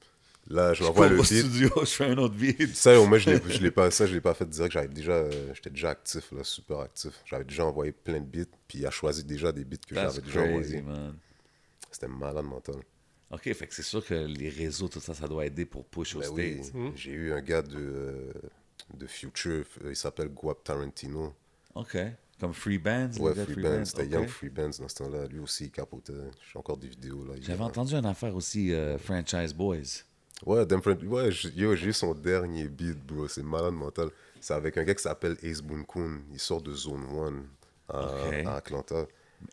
[0.48, 1.24] Là, je m'envoie le beat.
[1.24, 2.76] studio, je fais un autre beat.
[2.76, 4.74] Ça, au moins, je je l'ai pas, ça, je l'ai pas fait direct.
[4.74, 7.12] J'avais déjà, euh, j'étais déjà actif, là, super actif.
[7.24, 10.20] J'avais déjà envoyé plein de beats, puis il a choisi déjà des beats que j'avais
[10.20, 10.84] déjà envoyés.
[11.90, 12.76] C'était malade mental.
[13.34, 16.14] OK, fait que c'est sûr que les réseaux, tout ça, ça doit aider pour push
[16.14, 16.74] aux Ben oui, States.
[16.94, 18.32] j'ai eu un gars de, euh,
[18.94, 21.34] de Future, euh, il s'appelle Guap Tarantino.
[21.74, 21.96] OK.
[22.40, 23.10] Comme Free Bands?
[23.18, 24.10] Ouais, de Free Bands, c'était OK.
[24.12, 25.26] Young Free Bands dans ce temps-là.
[25.26, 26.12] Lui aussi, il capotait.
[26.52, 27.34] J'ai encore des vidéos, là.
[27.40, 30.02] J'avais entendu une affaire aussi, euh, Franchise Boys.
[30.44, 33.28] Ouais, ouais j'ai- yo, j'ai eu son dernier beat, bro.
[33.28, 34.10] C'est malade mental.
[34.40, 36.20] C'est avec un gars qui s'appelle Ace Boon Koon.
[36.32, 37.04] Il sort de Zone
[37.88, 38.34] 1 à, Ok.
[38.46, 39.06] à Atlanta.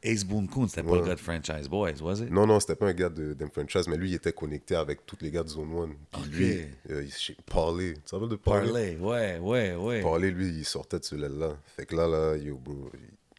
[0.03, 0.99] Ace Boon Coon, c'était pas Ouais.
[1.01, 2.31] le gars de Franchise Boys, was it?
[2.31, 5.05] Non, non, c'était pas un gars de Them Franchise, mais lui, il était connecté avec
[5.05, 5.87] tous les gars de Zone 1.
[6.11, 6.27] Puis Ok.
[6.31, 6.61] lui,
[6.91, 7.93] euh, il Parley.
[8.05, 8.95] Tu rappelles de Parley?
[8.95, 10.01] Parley, ouais, ouais, ouais.
[10.01, 12.89] Parler, lui, il sortait de ce là Fait que là, là, yo, bro,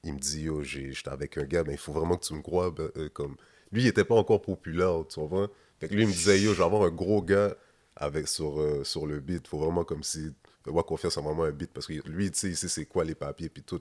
[0.04, 2.42] il me dit, yo, j'étais avec un gars, mais il faut vraiment que tu me
[2.42, 2.70] crois.
[2.70, 3.36] ben, euh, comme...
[3.72, 5.48] Lui, il était pas encore populaire, tu vois.
[5.80, 7.56] Fait que lui, il me disait, yo, je vais avoir un gros gars
[7.96, 9.48] avec, sur, euh, sur le beat.
[9.48, 10.30] Faut vraiment comme si,
[10.66, 13.04] avoir confiance en vraiment un beat, parce que lui, tu sais, il sait c'est quoi
[13.04, 13.80] les papiers, puis tout.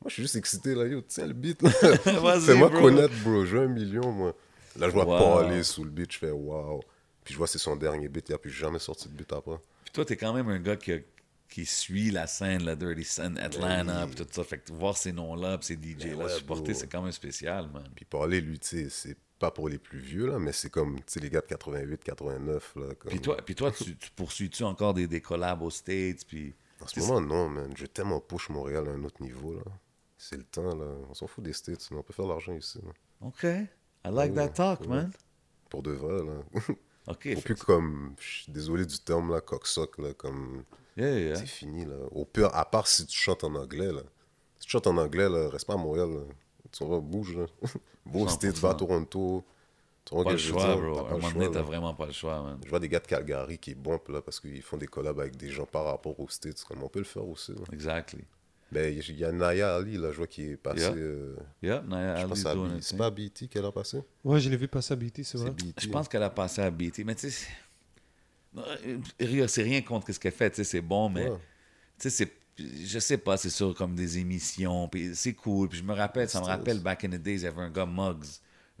[0.00, 1.70] Moi, je suis juste excité, là, yo, tiens le beat, là.
[2.40, 3.42] Fais-moi connaître, bro.
[3.44, 4.34] Veux un million, moi.
[4.78, 5.18] Là, je vois Wow.
[5.18, 6.80] parler sous le beat, je fais, waouh.
[7.24, 9.56] Puis je vois, c'est son dernier beat, il a plus jamais sorti de beat après.
[9.84, 11.00] Puis toi, t'es quand même un gars qui, a-
[11.48, 14.12] qui suit la scène, la Dirty Sun, Atlanta, oui.
[14.14, 14.44] puis tout ça.
[14.44, 17.68] Fait que voir ces noms-là, puis ces DJ-là Ben ouais, supporter, c'est quand même spécial,
[17.72, 17.88] man.
[17.96, 20.96] Puis parler, lui, tu sais, c'est pas pour les plus vieux, là, mais c'est comme,
[20.98, 22.82] tu sais, les gars de 88, 89, là.
[22.98, 23.10] Comme...
[23.10, 26.54] Puis toi, puis toi tu, tu poursuis-tu encore des, des collabs aux States, puis...
[26.80, 27.72] En ce moment, non, man.
[27.76, 29.62] Je veux tellement push Montréal à un autre niveau, là.
[30.18, 30.84] C'est le temps, là.
[31.08, 32.90] On s'en fout des States, sinon on peut faire de l'argent ici, là.
[33.20, 33.44] OK.
[33.44, 33.68] I
[34.10, 34.88] like Ouais, that talk, ouais.
[34.88, 35.10] man.
[35.70, 36.40] Pour de vrai, là.
[37.06, 37.40] OK.
[37.42, 40.64] Plus comme, je suis désolé du terme, là, cocksock, là, comme...
[40.96, 41.36] Yeah, yeah.
[41.36, 41.94] C'est fini, là.
[42.10, 44.02] Au pire, à part si tu chantes en anglais, là.
[44.58, 46.20] Si tu chantes en anglais, là, reste pas à Montréal, là.
[46.72, 47.46] Tu vas, bouge, là.
[48.12, 48.28] 100%.
[48.28, 49.44] States, va à Toronto.
[50.04, 50.98] Tu Pas ce le choix, bro.
[50.98, 52.58] À pas un moment donné, t'as vraiment pas le choix, man.
[52.64, 55.36] Je vois des gars de Calgary qui bompent là parce qu'ils font des collabs avec
[55.36, 56.64] des gens par rapport aux States.
[56.64, 57.52] Comme on peut le faire aussi.
[57.52, 57.60] là.
[57.72, 58.24] Exactly.
[58.70, 60.80] Ben, il y a Naya Ali, là, je vois qui est passé.
[60.80, 60.92] Yeah.
[60.94, 64.02] euh, Yeah, Naya je pense à B- C'est pas à BT qu'elle a passé?
[64.24, 65.50] Ouais, je l'ai vu passer à BT, c'est vrai.
[65.50, 65.80] BT.
[65.80, 67.46] Je pense qu'elle a passé à BT, mais tu sais,
[69.48, 71.38] c'est- rien contre ce qu'elle fait, tu sais, c'est bon, mais Ouais.
[71.98, 75.78] tu sais, c'est, je sais pas, c'est sur comme des émissions, puis c'est cool, puis
[75.78, 77.86] je me rappelle, ça me rappelle back in the days, il y avait un gars
[77.86, 78.26] Muggs,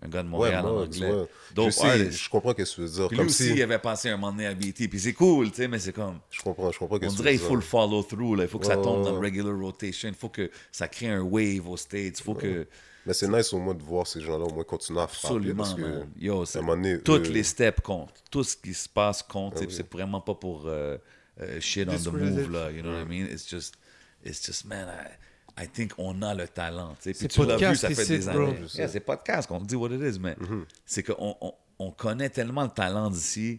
[0.02, 1.26] un gars de Montréal Ouais, en Muggs, anglais, ouais.
[1.66, 3.08] Je sais, je comprends ce que tu veux dire.
[3.08, 3.54] Puis Comme lui aussi, si...
[3.54, 5.92] il avait passé un moment donné à BT, puis c'est cool, tu sais, mais c'est
[5.92, 7.68] comme, Je comprends, je comprends ce que on tu dirait veux il faut le dire.
[7.70, 9.26] follow through, là, il faut que ça Ouais, tombe dans le ouais.
[9.26, 12.66] regular rotation, il faut que ça crée un wave aux States, il faut que,
[13.06, 15.34] Mais c'est nice au moins de voir ces gens-là au moins continuer à frapper.
[15.34, 16.04] absolument, parce que.
[16.20, 18.22] Yo, à c'est- un moment donné, toutes eux- les steps comptent.
[18.30, 19.58] Tout ce qui se passe compte.
[19.58, 19.72] Sais, oui.
[19.74, 20.96] C'est vraiment pas pour euh,
[21.40, 22.70] euh, shit on the move, là.
[22.70, 23.26] You know what I mean?
[23.32, 23.74] It's just,
[24.24, 25.08] it's just man, I,
[25.60, 26.94] I think on a le talent.
[27.02, 28.54] Puis C'est tu l'as vu, podcast ça fait des années.
[28.74, 30.64] Yeah, c'est podcast qu'on dit what it is, mais Mm-hmm.
[30.86, 33.58] c'est qu'on on, on connaît tellement le talent d'ici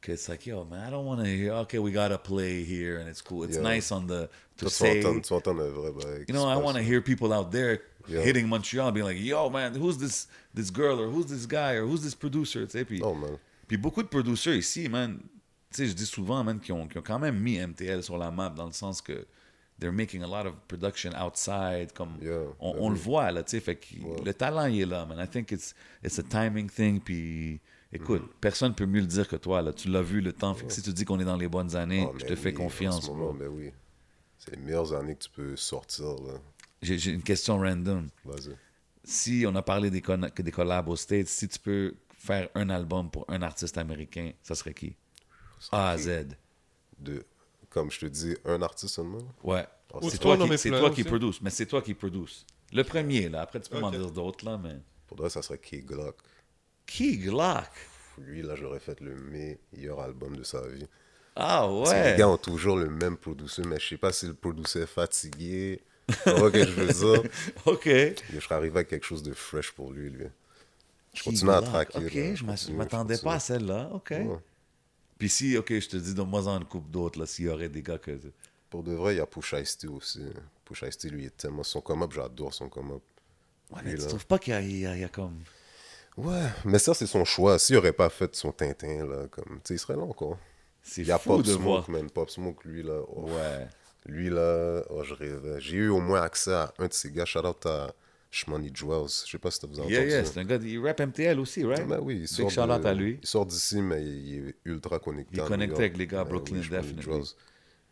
[0.00, 2.98] que it's like, yo, man, I don't want to hear, okay, we gotta play here
[3.00, 3.44] and it's cool.
[3.44, 3.62] It's Yeah.
[3.62, 4.28] nice on the,
[4.58, 8.22] to say, vrai qui you know, I want to hear people out there Yeah.
[8.22, 11.86] hitting Montreal, being like, yo, man, who's this this girl or who's this guy or
[11.86, 13.36] who's this producer, tu sais, puis, Non, man.
[13.66, 15.18] puis beaucoup de producers ici, man,
[15.72, 18.16] tu sais, je dis souvent, man, qui ont, qui ont quand même mis MTL sur
[18.16, 19.26] la map dans le sens que
[19.78, 23.42] they're making a lot of production outside, comme Yeah, on, ben on le voit, là,
[23.42, 25.18] tu sais, fait que le talent, il est là, man.
[25.18, 27.60] I think it's, it's a timing thing, puis
[27.92, 28.40] écoute, Mm-hmm.
[28.40, 29.72] personne peut mieux le dire que toi, là.
[29.72, 31.74] Tu l'as vu le temps, fait que si tu dis qu'on est dans les bonnes
[31.76, 33.34] années, Ah, je te fais En confiance, ce moment, bro.
[33.34, 33.72] ben oui.
[34.38, 36.34] C'est les meilleures années que tu peux sortir, là.
[36.82, 38.08] J'ai une question random.
[39.04, 42.48] Si on a parlé des, con- que des collabs aux States, si tu peux faire
[42.54, 44.96] un album pour un artiste américain, ça serait qui?
[45.70, 46.02] A à qui?
[46.02, 46.26] Z.
[46.98, 47.24] De,
[47.76, 49.18] comme je te dis, un artiste seulement.
[49.44, 49.66] Ouais.
[49.92, 52.46] Oh, c'est toi, toi, qui, toi qui produce, mais c'est toi qui produce.
[52.72, 53.42] Le premier, là.
[53.42, 53.98] Après, tu peux m'en Ok.
[53.98, 54.76] dire d'autres, là, mais.
[55.06, 56.16] Pour vrai, ça serait Key Glock.
[56.86, 57.68] Qui Glock?
[58.16, 60.86] Lui, là, j'aurais fait le meilleur album de sa vie.
[61.34, 62.16] Ah Parce que Les ouais.
[62.16, 65.82] gars ont toujours le même producer, mais je sais pas si le producer est fatigué.
[66.24, 66.86] Que je veux
[67.20, 67.30] dire?
[67.66, 67.84] OK.
[67.86, 70.24] Je serais arrivé avec quelque chose de fresh pour lui, lui.
[71.12, 71.98] Je Key continue à traquer.
[71.98, 72.34] OK, là.
[72.34, 73.90] je je m'attendais pas à celle-là.
[73.92, 74.12] OK.
[74.12, 74.38] Ouais.
[75.18, 77.68] Puis si, OK, je te dis, donne-moi en une coupe d'autres, là, s'il y aurait
[77.68, 78.18] des gars que.
[78.68, 80.22] Pour de vrai, il y a Push Ice T aussi.
[80.64, 83.02] Push Ice T, lui, il est tellement son come-up, j'adore son come-up.
[83.70, 84.06] Ouais, mais tu là.
[84.08, 85.38] trouves pas qu'il y a, y y comme.
[86.16, 87.58] Ouais, mais ça, c'est son choix.
[87.58, 90.38] S'il aurait pas fait son Tintin, là, comme, tu sais, il serait là encore.
[90.82, 91.84] C'est Il y a fou Pop de voir.
[91.84, 92.10] Smoke, man.
[92.10, 93.00] Pop Smoke, lui, là.
[93.08, 93.28] oh.
[93.30, 93.68] Ouais.
[94.06, 95.60] Lui, là, oh, je rêvais.
[95.60, 97.24] J'ai eu au moins accès à un de ces gars.
[97.24, 97.92] Shout out à
[98.36, 99.22] Shmoney Jewels.
[99.24, 100.12] Je sais pas si tu vous avez Yeah, entendu.
[100.14, 101.86] yeah, c'est un gars, il rap MTL aussi, right?
[101.86, 103.18] Ben oui, il Big sort, out de- à lui.
[103.22, 105.36] il sort d'ici, mais il est ultra connecté.
[105.36, 107.02] Il est connecté avec les gars à Ben Brooklyn, oui, definitely.
[107.02, 107.24] Jewels.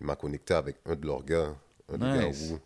[0.01, 1.55] Il m'a connecté avec un de leurs gars,
[1.89, 2.51] un des gars Nice.
[2.51, 2.59] Wu,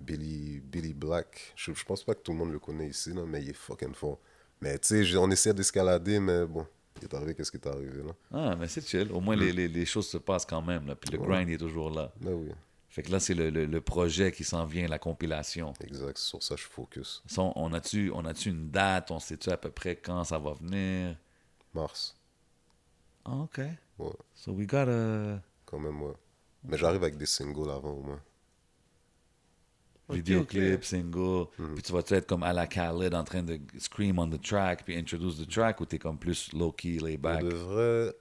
[0.00, 1.52] Billy, Billy Black.
[1.56, 3.56] Je, je pense pas que tout le monde le connaît ici, là, mais il est
[3.56, 4.18] fucking fort.
[4.60, 6.66] Mais tu sais, on essaie d'escalader, mais bon.
[7.00, 8.12] Il est arrivé qu'est-ce qui est arrivé là?
[8.32, 9.10] Ah, mais c'est chill.
[9.12, 10.86] Au moins, les, les, les choses se passent quand même.
[10.86, 10.94] Là.
[10.94, 11.26] Puis le Ouais.
[11.28, 12.12] grind est toujours là.
[12.20, 12.50] Ben oui,
[12.90, 15.78] Fait que là, c'est le, le, le projet qui s'en vient, la compilation.
[15.80, 16.18] exact.
[16.18, 17.24] C'est sur ça que je focus.
[17.26, 19.10] Ça, on a-tu on a-tu une date?
[19.10, 21.16] On sait-tu à peu près quand ça va venir?
[21.74, 22.14] Mars,
[23.24, 23.60] Ah, OK.
[23.98, 24.16] Ouais.
[24.34, 26.14] So we got a quand même, ouais.
[26.64, 28.22] Mais j'arrive avec des singles avant au moins.
[30.08, 30.84] Ok, vidéoclip, ok.
[30.84, 31.46] single.
[31.58, 31.74] Mhm.
[31.74, 34.84] Puis tu vas-tu être comme à la Khaled en train de scream on the track
[34.84, 37.44] puis introduce the track ou t'es comme plus low-key, laid-back?
[37.44, 38.14] De vrai,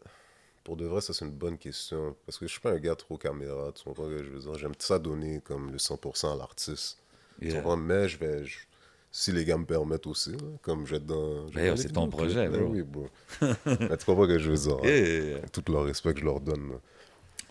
[0.69, 2.15] pour de vrai, ça c'est une bonne question.
[2.27, 4.53] Parce que je suis pas un gars trop caméra, tu comprends que je veux dire?
[4.59, 6.99] J'aime ça donner comme le 100% à l'artiste.
[7.39, 7.55] Tu Yeah.
[7.55, 7.77] comprends?
[7.77, 8.59] Mais je vais, je-
[9.11, 11.47] si les gars me permettent aussi, là, comme je vais dans...
[11.55, 12.65] les c'est ton projet, bro.
[12.67, 13.07] oui, bro.
[13.41, 14.75] Mais tu comprends que je veux dire?
[14.77, 14.87] hein?
[14.87, 15.49] Yeah, yeah.
[15.49, 16.77] Tout le respect que je leur donne.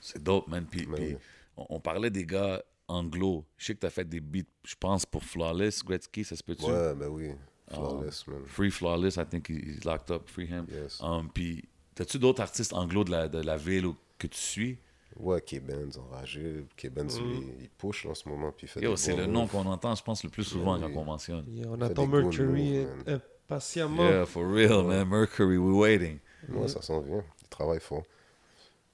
[0.01, 0.65] C'est dope, man.
[0.71, 1.17] Puis, puis oui.
[1.57, 3.45] on, on parlait des gars anglo.
[3.57, 6.65] Je sais que t'as fait des beats, je pense, pour Flawless, Gretzky, ça se peut-tu?
[6.67, 7.33] Ouais, ben oui.
[7.73, 8.43] Flawless, man.
[8.47, 10.67] Free Flawless, I think he's locked up, free him.
[10.71, 11.01] Yes.
[11.03, 11.69] Um, puis,
[11.99, 14.79] t'as-tu d'autres artistes anglo de la, de la ville ou, que tu suis?
[15.17, 16.65] Ouais, K-Benz, enragé.
[16.77, 18.81] K-Benz, lui, il push en ce moment, puis il fait.
[18.81, 21.05] Yo, des c'est le nom qu'on entend, je pense, le plus souvent Yeah, quand on
[21.05, 21.45] mentionne.
[21.57, 23.21] Et on attend Mercury man.
[23.49, 24.09] impatiemment.
[24.09, 25.09] Yeah, for real, man.
[25.09, 26.19] Mercury, we're waiting.
[26.49, 27.25] Ouais, ça s'en vient.
[27.43, 28.05] Il travaille fort.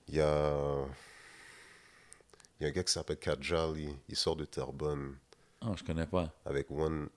[0.09, 0.87] Il y a...
[2.59, 3.91] Il y a un gars qui s'appelle Kajali.
[4.09, 5.17] Il sort de Terrebonne
[5.61, 6.33] Oh, je connais pas.
[6.47, 7.09] avec One...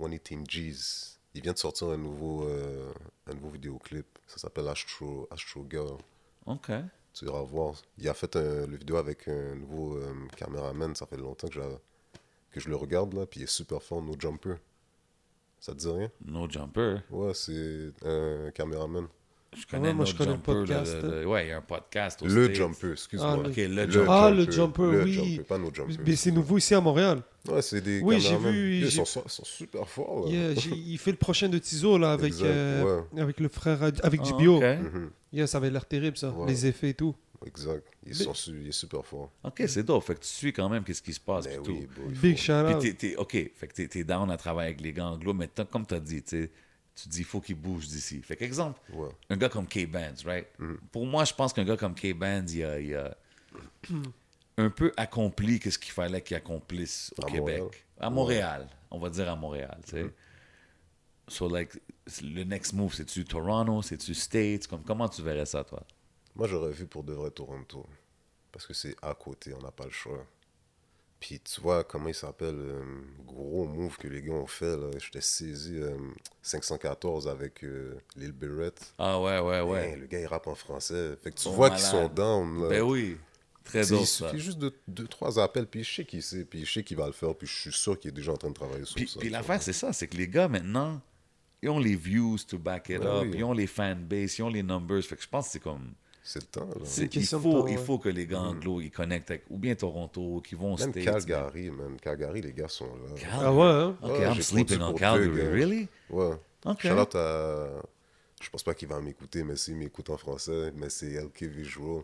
[0.00, 1.20] 118 G's.
[1.34, 2.92] Il vient de sortir un nouveau, euh,
[3.26, 4.06] un nouveau vidéoclip.
[4.26, 5.98] Ça s'appelle Astro, Astro Girl.
[6.46, 6.70] OK.
[7.12, 7.74] Tu iras voir.
[7.98, 10.94] Il a fait un, le vidéo avec un nouveau euh, caméraman.
[10.94, 11.58] Ça fait longtemps que,
[12.50, 13.26] que je le regarde, là.
[13.26, 14.56] Puis il est super fort, No Jumper.
[15.58, 16.10] Ça te dit rien?
[16.24, 16.98] No Jumper.
[17.10, 19.08] Ouais, c'est un caméraman.
[19.56, 20.52] Je connais moi, No je connais le Jumper.
[20.52, 22.56] podcast, le- le- ouais, il y a un podcast aux Le States.
[22.56, 23.30] Jumper, excuse-moi.
[23.32, 24.10] Ah, le- OK, le Le Jumper.
[24.10, 25.12] Ah, le Jumper, le oui.
[25.12, 25.94] Jumper, pas No Jumper.
[26.06, 27.22] Mais c'est nouveau ici à Montréal.
[27.48, 30.32] Ouais, c'est des Oui, j'ai vu, Ils sont, ils sont super forts, là.
[30.32, 33.82] Yeah, j'ai- il fait le prochain de Tizo là avec, Exact, euh, avec le frère
[33.82, 34.56] avec Ah, du bio.
[34.56, 34.62] OK.
[34.62, 36.46] Mhm, Yeah, ça avait l'air terrible ça, Ouais.
[36.46, 37.14] les effets et tout.
[37.44, 37.86] Exact.
[38.06, 39.30] Ils Mais- sont su- il est super fort.
[39.42, 40.02] OK, c'est dope.
[40.04, 42.02] Fait que tu suis quand même qu'est-ce qui se passe Mais et oui, tout.
[42.22, 42.80] Big faut- shout Puis out.
[42.80, 45.48] t'es, t'es- OK, fait que t'es, t'es down à travailler avec les gars anglo, mais
[45.48, 46.50] t'as- comme tu as dit, tu sais,
[46.94, 48.20] tu dis il faut qu'ils bougent d'ici.
[48.22, 49.08] Fait qu'exemple, Ouais.
[49.30, 50.46] un gars comme K-Bands, right?
[50.92, 53.16] Pour moi, je pense qu'un gars comme K-Bands, il a, il a
[54.56, 57.58] un peu accompli ce qu'il fallait qu'il accomplisse au À Québec.
[57.60, 57.80] Montréal.
[57.98, 60.06] À Montréal, on va dire à Montréal, tu sais.
[61.26, 61.70] So, like,
[62.22, 64.66] le next move, c'est-tu Toronto, c'est-tu States?
[64.66, 65.82] Comme, comment tu verrais ça, toi?
[66.36, 67.86] Moi, j'aurais vu pour de vrai Toronto.
[68.52, 70.24] Parce que c'est à côté, on n'a pas le choix.
[71.26, 72.82] Puis tu vois comment il s'appelle, euh,
[73.26, 74.76] gros move que les gars ont fait.
[74.76, 74.90] là.
[75.02, 75.96] J'étais saisi euh,
[76.42, 78.92] 514 avec euh, Lil Barrett.
[78.98, 79.88] Ah ouais, ouais, ouais.
[79.92, 81.16] Hey, le gars, il rappe en français.
[81.22, 82.60] Fait que tu vois qu'ils sont down.
[82.64, 82.68] Là.
[82.68, 83.16] Ben oui,
[83.64, 86.66] très dope, il suffit juste de deux, trois appels, puis je sais qu'il sait, puis
[86.66, 88.50] je sais qu'il va le faire, puis je suis sûr qu'il est déjà en train
[88.50, 89.18] de travailler sur Puis, ça.
[89.18, 91.00] puis l'affaire, c'est ça, c'est que les gars, maintenant,
[91.62, 93.32] ils ont les views to back it Ouais, up, oui.
[93.36, 95.02] ils ont les fanbase, ils ont les numbers.
[95.02, 95.94] Fait que je pense que c'est comme...
[96.26, 96.80] C'est le temps, là.
[96.84, 99.44] c'est- une il, faut, temps, il faut que les gars anglo, ils connectent avec...
[99.50, 101.04] Ou bien Toronto, qui vont Même States.
[101.04, 101.96] Calgary, man.
[102.00, 103.14] Calgary, les gars sont là.
[103.14, 103.40] Calgary.
[103.44, 103.96] Ah ouais, hein?
[104.02, 105.28] OK, Ouais, I'm sleeping on Calgary.
[105.28, 105.50] deux gars.
[105.50, 105.88] Really?
[106.08, 106.32] Ouais.
[106.64, 106.80] OK.
[106.80, 107.68] Shout-out à...
[108.42, 112.02] Je pense pas qu'il va m'écouter, mais s'il m'écoute en français, mais c'est LK Visual.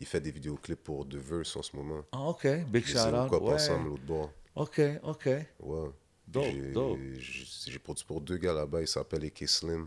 [0.00, 2.02] Il fait des vidéoclips pour The Verse en ce moment.
[2.12, 2.46] Ah, OK.
[2.68, 3.28] Big C'est shout-out.
[3.28, 3.54] quoi Ouais.
[3.54, 4.30] ensemble l'autre bord.
[4.54, 5.26] OK, OK.
[5.60, 5.88] Ouais.
[6.28, 6.98] Dope, J'ai- dope.
[7.18, 9.86] J'ai j'ai produit pour deux gars là-bas, il s'appelle AK Slim.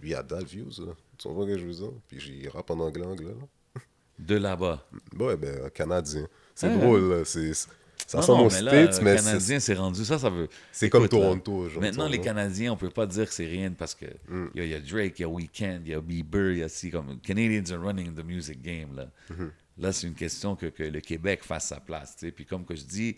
[0.00, 0.92] Lui, il a dalle views, là.
[1.22, 1.92] Tu ce que je veux dire?
[2.08, 3.80] Puis j'ai rap en anglais, anglais, là.
[4.18, 4.86] De là-bas.
[5.18, 6.26] Ouais, ben, canadien.
[6.54, 6.76] C'est Ah.
[6.76, 7.24] drôle, là.
[7.24, 7.66] C'est, ça
[8.14, 10.48] Non, ressemble aux mais là, States, euh, mais Canadien, c'est rendu ça, ça veut...
[10.70, 11.68] c'est comme Toronto.
[11.68, 12.24] Genre, Maintenant, les vois.
[12.26, 14.48] Canadiens, on peut pas dire que c'est rien parce que Mm.
[14.54, 16.68] il y, a- Drake, il y a Weeknd, il y a Bieber, il y a
[16.68, 19.08] si comme Canadians are running the music game là.
[19.30, 19.50] Mm-hmm.
[19.78, 22.32] Là, c'est une question que, que le Québec fasse sa place, tu sais.
[22.32, 23.16] Puis comme que je dis,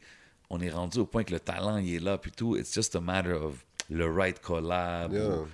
[0.48, 2.56] on est rendu au point que le talent il est là puis tout.
[2.56, 5.12] It's just a matter of le right collab.
[5.12, 5.28] Yeah.
[5.40, 5.46] ou-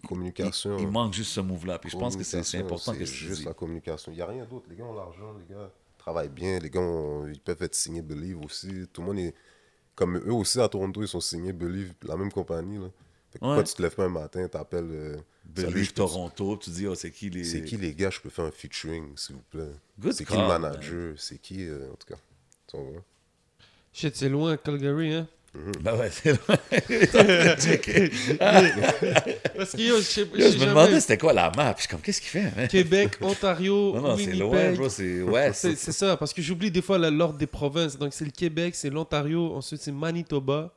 [0.00, 0.76] Communication.
[0.78, 1.78] Il, il manque juste ce move là.
[1.78, 3.44] Puis je pense que c'est important que c'est tu juste dis.
[3.46, 4.12] la communication.
[4.12, 4.66] Il n'y a rien d'autre.
[4.68, 8.02] Les gars ont l'argent, les gars travaillent bien, les gars ont- ils peuvent être signés
[8.02, 8.86] Believe aussi.
[8.92, 9.34] Tout le monde est.
[9.94, 12.78] Comme eux aussi à Toronto, ils sont signés Believe, la même compagnie.
[12.78, 12.88] Là.
[13.30, 13.64] Fait que pourquoi Ouais.
[13.64, 14.88] tu te lèves pas un matin, t'appelles.
[14.90, 18.20] Euh, Believe je Toronto, tu dis oh c'est qui les C'est qui les gars, je
[18.20, 19.70] peux faire un featuring, s'il vous plaît?
[19.98, 20.62] Good C'est qui le man.
[20.62, 22.20] manager, c'est qui, euh, en tout cas?
[22.68, 23.02] Tu vois?
[23.92, 25.28] Shit, c'est loin, Calgary, hein?
[25.82, 26.34] Ben ouais, c'est
[27.60, 28.10] checker.
[29.56, 31.74] Parce que yo, je sais Yo, je sais je me demandais c'était quoi la map.
[31.76, 32.54] Je suis comme qu'est-ce qu'il fait?
[32.56, 32.68] man?
[32.68, 34.88] Québec, Ontario, Non, non, c'est loin, bro.
[34.88, 35.52] C'est ouais.
[35.54, 37.98] C'est c'est ça, parce que j'oublie des fois la- l'ordre des provinces.
[37.98, 40.72] Donc, c'est le Québec, c'est l'Ontario, ensuite c'est Manitoba,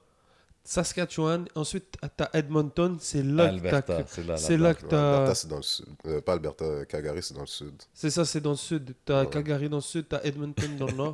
[0.63, 4.33] Saskatchewan, ensuite t'as Edmonton, c'est là que t'as- Alberta, c'est là.
[4.33, 5.35] Là que Ouais, Alberta, t'as.
[5.35, 5.85] c'est dans le sud.
[6.07, 7.75] Euh, pas Alberta, Calgary, c'est dans le sud.
[7.93, 8.95] C'est ça, c'est dans le sud.
[9.05, 9.29] T'as Ouais.
[9.29, 11.13] Calgary dans le sud, t'as Edmonton dans le nord.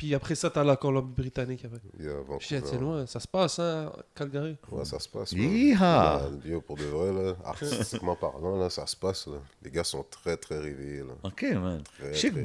[0.00, 1.62] Puis après ça, t'as la Colombie-Britannique.
[1.66, 1.78] après.
[2.02, 3.04] Yeah, Shit, c'est loin.
[3.04, 4.56] Ça se passe, hein, Calgary.
[4.72, 5.32] Ouais, ça se passe.
[5.32, 5.78] Yeehaw!
[5.78, 6.40] man.
[6.42, 9.26] Yo, pour de vrai, là, artistiquement parlant, là, ça se passe.
[9.26, 9.42] Là.
[9.62, 11.00] Les gars sont très, très réveillés.
[11.00, 11.12] Là.
[11.22, 11.82] Ok, man.
[11.98, 12.40] Très, Je sais que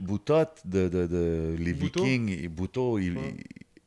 [0.00, 0.34] Boutot
[0.64, 1.72] de, de, de- les?
[1.74, 3.36] Vikings et Boutot, il, Ouais.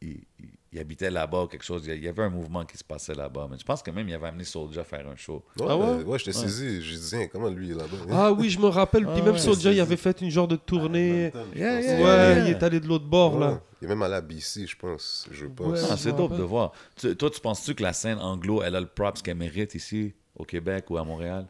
[0.03, 0.07] il,
[0.39, 1.85] il- il habitait là-bas, quelque chose.
[1.85, 3.47] Il y avait un mouvement qui se passait là-bas.
[3.51, 5.43] Mais je pense que même il avait amené Soulja faire un show.
[5.59, 5.85] Ouais, Ah ouais?
[5.97, 6.81] ouais, ouais, j'étais saisi.
[6.81, 7.97] J'ai dit, comment lui est là-bas?
[8.09, 9.03] Ah oui, je me rappelle.
[9.05, 11.31] Puis Ah même ouais, Soulja, il avait fait une genre de tournée.
[11.53, 12.03] Je Yeah, yeah, Ouais,
[12.35, 12.39] yeah.
[12.45, 13.39] il est allé de l'autre bord, Ouais.
[13.41, 13.61] là.
[13.81, 15.27] Il est même allé à BC, je pense.
[15.29, 15.67] Je pense.
[15.67, 15.87] Ouais.
[15.91, 16.71] Ah, je c'est dope de voir.
[16.95, 20.13] Tu- toi, tu penses-tu que la scène anglo, elle a le props qu'elle mérite ici,
[20.37, 21.47] au Québec ou à Montréal?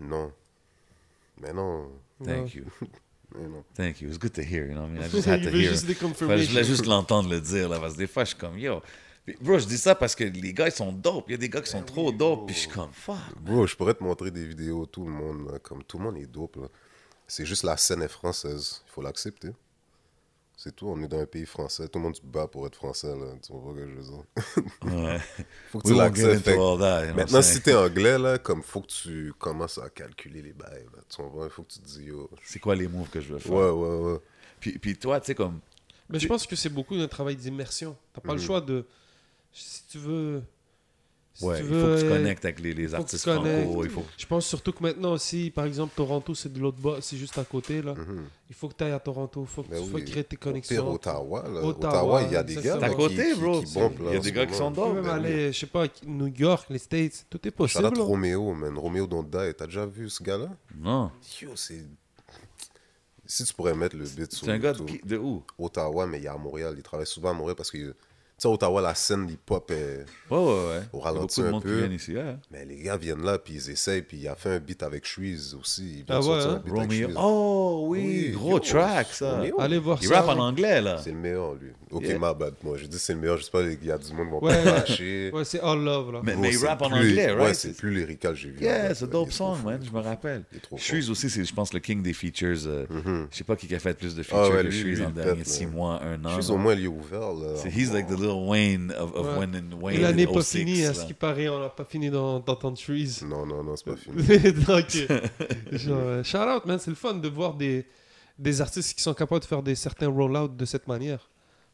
[0.00, 0.32] Non.
[1.40, 1.88] Mais non.
[2.24, 2.64] Thank you.
[3.34, 3.64] Mais non.
[3.74, 4.08] Thank you.
[4.08, 4.66] It's good to hear.
[4.66, 5.02] You know what I mean?
[5.02, 5.70] I just had to hear.
[5.72, 8.38] juste des je voulais juste l'entendre le dire, là, parce que des fois, je suis
[8.38, 8.82] comme, yo.
[9.40, 11.24] Bro, je dis ça parce que les gars, ils sont dope.
[11.28, 13.16] Il y a des gars qui sont trop dope, puis je suis comme, fuck.
[13.40, 16.26] Bro, je pourrais te montrer des vidéos, tout le monde, comme tout le monde est
[16.26, 16.56] dope.
[16.56, 16.68] là.
[17.26, 18.82] C'est juste la scène est française.
[18.86, 19.48] Il faut l'accepter.
[20.64, 20.88] C'est tout.
[20.88, 21.88] On est dans un pays français.
[21.88, 23.14] Tout le monde se bat pour être français.
[23.14, 23.34] Là.
[23.42, 24.96] Tu vois ce que je veux dire?
[24.96, 25.20] Ouais.
[25.70, 26.46] faut que tu l'acceptes.
[27.14, 30.86] Maintenant, si t'es anglais, là, comme faut que tu commences à calculer les bails.
[30.96, 31.02] Là.
[31.06, 32.30] Tu vois, il faut que tu te dises, yo.
[32.42, 33.52] C'est quoi les moves que je veux faire?
[33.52, 34.18] Ouais, ouais, ouais.
[34.58, 35.60] Puis, puis toi, tu sais, comme.
[36.08, 37.94] Mais je pense que c'est beaucoup un travail d'immersion.
[38.14, 38.86] T'as pas le choix de.
[39.52, 40.42] Si tu veux.
[41.36, 43.84] Si Ouais, tu il veux, faut que tu connectes avec les, les artistes franco.
[43.84, 44.04] Il faut...
[44.16, 47.36] Je pense surtout que maintenant aussi, par exemple, Toronto, c'est de l'autre bas, c'est juste
[47.38, 47.94] à côté, là.
[47.94, 48.24] Mhm.
[48.48, 50.04] Il faut que tu ailles à Toronto, il faut que Ben tu faut oui.
[50.04, 50.92] créer tes Au pire, connexions.
[50.92, 51.60] Ottawa, là.
[51.64, 53.60] Ottawa, Ottawa, il y a des gars là, C'est à côté, qui, bro.
[53.60, 55.58] qui, qui bombent, Il là, y a des gars qui sont même ben aller, je
[55.58, 57.84] sais pas, New York, les States, tout est Shout possible.
[57.86, 58.04] out là.
[58.04, 58.78] Roméo, man.
[58.78, 59.54] Roméo Don't Die.
[59.58, 60.50] T'as déjà vu ce gars-là?
[60.78, 61.10] Non.
[61.42, 61.84] Yo, c'est.
[63.26, 65.00] Si tu pourrais mettre le beat sur C'est un gars de, YouTube.
[65.00, 65.42] qui- de où?
[65.58, 66.74] Ottawa, mais il est à Montréal.
[66.76, 67.94] Il travaille souvent à Montréal parce que,
[68.38, 70.04] sais, Ottawa, la scène hip-hop est.
[70.30, 70.80] Ouais, ouais, ouais.
[70.92, 71.86] Au Il y a ralenti un peu.
[71.92, 72.18] ici.
[72.18, 72.38] hein.
[72.50, 75.06] Mais les gars viennent là, puis ils essayent, puis il a fait un beat avec
[75.06, 75.82] Shreeze aussi.
[76.00, 76.62] Il vient Ah ouais, hein?
[76.66, 77.08] un beat Romeo.
[77.16, 79.38] Oh oui, Oui, gros yo, track ça.
[79.38, 79.60] Romeo.
[79.60, 80.20] Allez voir Il ça.
[80.20, 80.98] rappe en anglais là.
[81.02, 81.70] C'est le meilleur, lui.
[81.90, 82.18] Ok, Yeah.
[82.18, 82.54] ma bad.
[82.64, 83.38] Moi, je dis c'est le meilleur.
[83.38, 84.64] Je sais pas, il y a du monde qui vont Ouais.
[84.64, 85.30] lâcher.
[85.32, 86.20] Ouais, c'est All Love, là.
[86.24, 87.54] Mais, mais il rappe en anglais, Ouais, right?
[87.54, 88.58] c'est plus lyrical que j'ai vu.
[88.58, 89.80] en Yeah, c'est dope Il song, man.
[89.84, 90.42] Je me rappelle.
[90.72, 92.56] Il Shreeze aussi, c'est, je pense, le king des features.
[92.66, 93.28] euh, Mhm.
[93.30, 95.46] Je sais pas qui a fait plus de Ah features ouais, que Shreeze il pète,
[95.46, 95.70] 6 là.
[95.70, 96.30] mois, 1 an.
[96.30, 97.32] Shreeze, au moins, il est ouvert.
[97.32, 97.54] Là.
[97.56, 99.38] C'est he's like the little Wayne of, of Ouais.
[99.46, 99.98] when Wayne.
[99.98, 102.76] Et l'année pas 06, finie, à ce qui paraît, on n'a pas fini d'en- d'entendre
[102.78, 103.20] Trees.
[103.26, 104.16] Non, non, non, c'est pas fini.
[104.66, 105.20] Donc, euh,
[105.72, 107.86] genre, euh, shout out, man, c'est le fun de voir des,
[108.38, 111.28] des artistes qui sont capables de faire des certains roll-out de cette manière.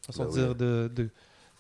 [0.07, 0.34] Façon Ben oui.
[0.40, 1.09] dire, de, de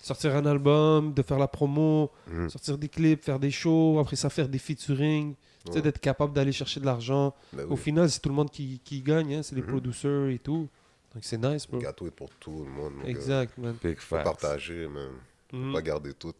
[0.02, 2.48] sortir un album, de faire la promo, Mhm.
[2.48, 5.82] sortir des clips, faire des shows, après ça faire des featuring, tu sais, Ouais.
[5.82, 7.34] d'être capable d'aller chercher de l'argent.
[7.52, 7.76] Ben Au oui.
[7.76, 9.68] final, c'est tout le monde qui, qui gagne, hein, c'est les Mhm.
[9.68, 10.68] producers et tout.
[11.14, 11.80] Donc c'est nice, Le bro.
[11.80, 12.94] gâteau est pour tout le monde.
[12.94, 13.08] mon gars.
[13.08, 13.76] Exact, man.
[13.82, 14.24] Big Faut facts.
[14.24, 15.10] partager, man.
[15.50, 16.32] Faut pas garder tout.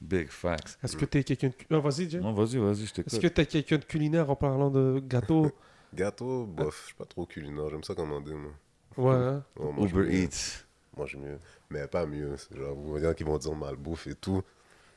[0.00, 0.78] Big facts.
[0.82, 1.76] Est-ce que t'es quelqu'un de...
[1.76, 2.20] Vas-y, Jay.
[2.20, 5.50] Non, vas-y, vas-y, je Est-ce que t'es quelqu'un de culinaire en parlant de gâteau?
[5.94, 7.70] Gâteau, bof, je suis pas trop culinaire.
[7.70, 8.52] J'aime ça commander, moi.
[8.96, 9.44] Ouais, hein?
[9.56, 10.14] Ouais, moi, Uber mieux.
[10.14, 10.64] Eats.
[10.96, 11.38] Moi, j'aime mieux.
[11.70, 12.34] Mais pas mieux.
[12.54, 14.42] Genre, vous voyez qui vont dire malbouffe et tout.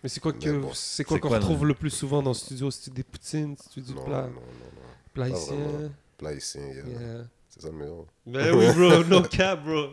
[0.03, 0.71] Mais c'est quoi Mais que bon.
[0.73, 2.71] c'est quoi C'est qu'on quoi, retrouve le- le plus souvent dans le studio?
[2.71, 4.81] C'est des poutines, c'est du Non, plat, non, non, non.
[5.13, 5.91] plat haïtien?
[6.17, 6.85] Plat haïtien, yeah.
[6.87, 7.23] Yeah.
[7.59, 8.05] C'est ça le meilleur.
[8.25, 9.87] Ben oui, bro, no cap, bro.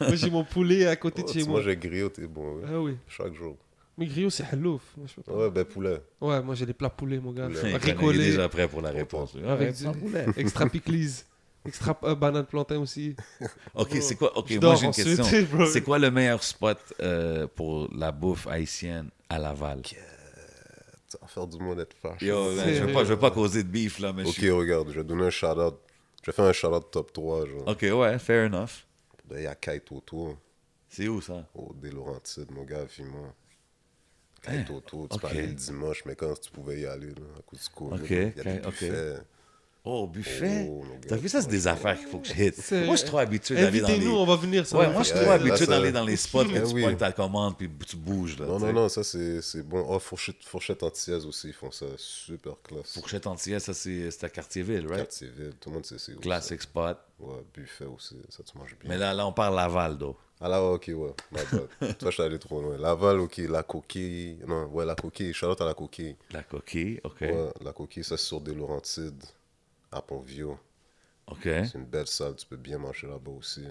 [0.00, 1.60] Moi, j'ai mon poulet à côté Oh, de tu chez moi.
[1.62, 2.60] manges griot, t'es bon.
[2.66, 2.96] Ah oui.
[3.08, 3.56] Chaque jour.
[3.96, 4.44] Mais griot, c'est.
[4.56, 5.32] Moi, je pas.
[5.32, 6.00] Ouais, ben poulet.
[6.20, 7.46] Ouais, moi, j'ai les plats poulets, mon gars.
[7.46, 7.60] Poulet.
[7.64, 9.34] Il est Ricolé, déjà prêt pour la réponse.
[9.36, 10.26] avec Arrête, du poulet.
[10.36, 11.22] extra pickles,
[11.64, 13.14] extra euh, banane plantain aussi.
[13.74, 14.36] Ok, c'est quoi?
[14.36, 15.66] Ok, je moi j'ai une ensuite, question.
[15.66, 19.80] C'est quoi le meilleur spot euh, pour la bouffe haïtienne à Laval?
[21.20, 22.26] Vas faire du monde être fâché.
[22.26, 24.34] Yo, man, je veux pas, je veux pas causer de beef là, mais je Ok,
[24.34, 25.76] suis- regarde, je vais donner un shout-out.
[26.26, 27.68] Je faire un shout-out top 3, genre.
[27.68, 28.86] Ok, ouais, fair enough.
[29.30, 30.36] Il y a Kite Toto,
[30.88, 31.44] C'est où ça?
[31.54, 32.86] Au Des Laurentides, mon gars.
[33.00, 33.34] Hein,
[34.42, 35.22] Kite Toto, tu ok.
[35.22, 38.02] peux aller le dimanche, mais quand tu pouvais y aller, là, à cause du Covid,
[38.02, 38.82] Ok, il y a des ok.
[38.82, 39.16] buffets.
[39.86, 40.66] Oh, buffet?
[40.70, 43.18] Oh, T'as vu ça, c'est des affaires qu'il faut que je Moi, je suis trop
[43.18, 43.92] habitué d'aller dans les.
[43.94, 44.66] Invitez-nous, on va venir.
[44.66, 46.74] ça Ouais, va moi, je suis trop Ouais, habitué d'aller dans les spots que tu
[46.74, 46.82] oui.
[46.84, 48.46] pognes ta commande puis tu bouges là.
[48.46, 49.84] Non, non, non, ça c'est c'est bon.
[49.86, 52.94] Oh, fourchette, fourchette antillaise aussi, ils font ça super classe.
[52.94, 55.00] Fourchette entière, ça c'est c'est à Quartier-Ville, right?
[55.00, 56.20] Quartier ville, tout le monde sait c'est où.
[56.20, 56.96] Classic spot.
[57.20, 58.88] Ouais, buffet aussi, ça tu manges bien.
[58.88, 60.16] Mais là, là, on parle Laval, though.
[60.40, 61.14] Ah là, ok, ouais.
[61.30, 61.96] my bad.
[61.98, 62.76] Toi, je suis allé trop loin.
[62.78, 64.38] Laval, ok, la coquille.
[64.46, 65.32] Non, ouais, la coquille.
[65.34, 66.16] Charlotte à la coquille.
[66.32, 67.20] La coquille, ok.
[67.20, 69.22] Ouais, la coquille, ça c'est sur des Laurentides,
[69.94, 70.56] à Pont-Vieux.
[71.26, 71.46] Ok.
[71.62, 73.66] C'est une belle salle, tu peux bien manger là-bas aussi.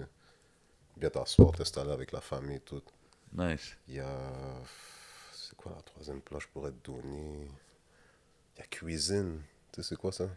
[0.96, 2.82] Bien t'asseoir, t'installer avec la famille, tout.
[3.32, 3.76] Nice.
[3.88, 4.62] Il y a.
[5.32, 7.48] C'est quoi la troisième place que je pourrais te donner
[8.56, 9.40] Il y a cuisine.
[9.72, 10.28] Tu sais, c'est quoi ça?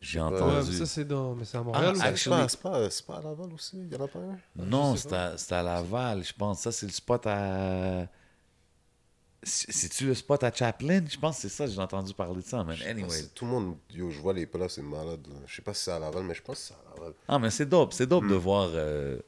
[0.00, 0.72] J'ai Ouais, entendu.
[0.72, 1.34] ça, c'est dans...
[1.34, 1.96] mais c'est à Ah, Montréal.
[2.00, 3.78] ah, ou- C'est pas, c'est pas, c'est pas à Laval aussi?
[3.78, 4.40] Il y en a pas un?
[4.56, 6.60] Non, c'est à, c'est à Laval, je pense.
[6.60, 8.06] Ça, c'est le spot à.
[9.42, 11.02] C'est- C'est-tu le spot à Chaplin?
[11.08, 12.76] Je pense que c'est ça, j'ai entendu parler de ça, man.
[12.86, 13.22] Anyway.
[13.34, 15.26] Tout le monde, yo, je vois les plats, c'est malade.
[15.46, 17.14] Je sais pas si c'est à Laval, mais je pense que c'est à Laval.
[17.26, 17.92] Ah, mais c'est dope.
[17.94, 19.18] C'est dope de voir euh,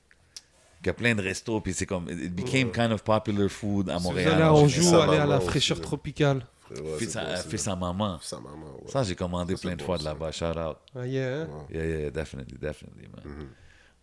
[0.79, 3.89] qu'il y a plein de restos, puis c'est comme, it became kind of popular food
[3.89, 4.43] à Montréal.
[4.43, 6.47] Anjou, Ça, allez à la fraîcheur aussi, tropicale.
[6.71, 8.19] Ouais, Fait sa, bon, c'est fait sa maman.
[8.23, 8.91] Sa maman, ouais.
[8.91, 10.05] Ça, j'ai commandé Ça, plein de bon, fois ça.
[10.05, 10.33] de là-bas.
[10.33, 10.77] Shout out.
[10.95, 11.49] Ah, yeah, hein?
[11.71, 13.25] Yeah, yeah, definitely, definitely, man.
[13.25, 13.49] Mhm.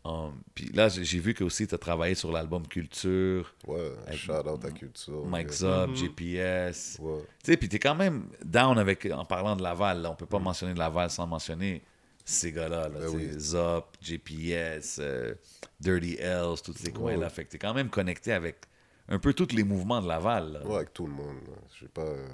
[0.05, 4.31] Um, puis là, j'ai vu que aussi tu as travaillé sur l'album Culture, Ouais, shout
[4.31, 5.25] out à culture.
[5.25, 5.53] Mike ouais.
[5.53, 5.95] Zop, Mhm.
[5.95, 6.97] GPS.
[7.01, 7.19] Ouais.
[7.43, 10.01] Tu sais, puis t'es quand même down avec, en parlant de Laval.
[10.01, 10.11] Là.
[10.11, 11.83] On peut pas mentionner Laval sans mentionner
[12.23, 12.87] ces gars-là.
[12.87, 13.29] Là, Ben tu oui.
[13.39, 15.33] Zop, GPS, euh,
[15.81, 17.25] Dirty L's, tous ces coins-là.
[17.25, 17.29] Ouais.
[17.29, 18.57] Fait que t'es quand même connecté avec
[19.09, 20.53] un peu tous les mouvements de Laval.
[20.53, 20.65] là.
[20.65, 21.35] Ouais, avec tout le monde.
[21.73, 22.01] Je sais pas.
[22.03, 22.25] euh,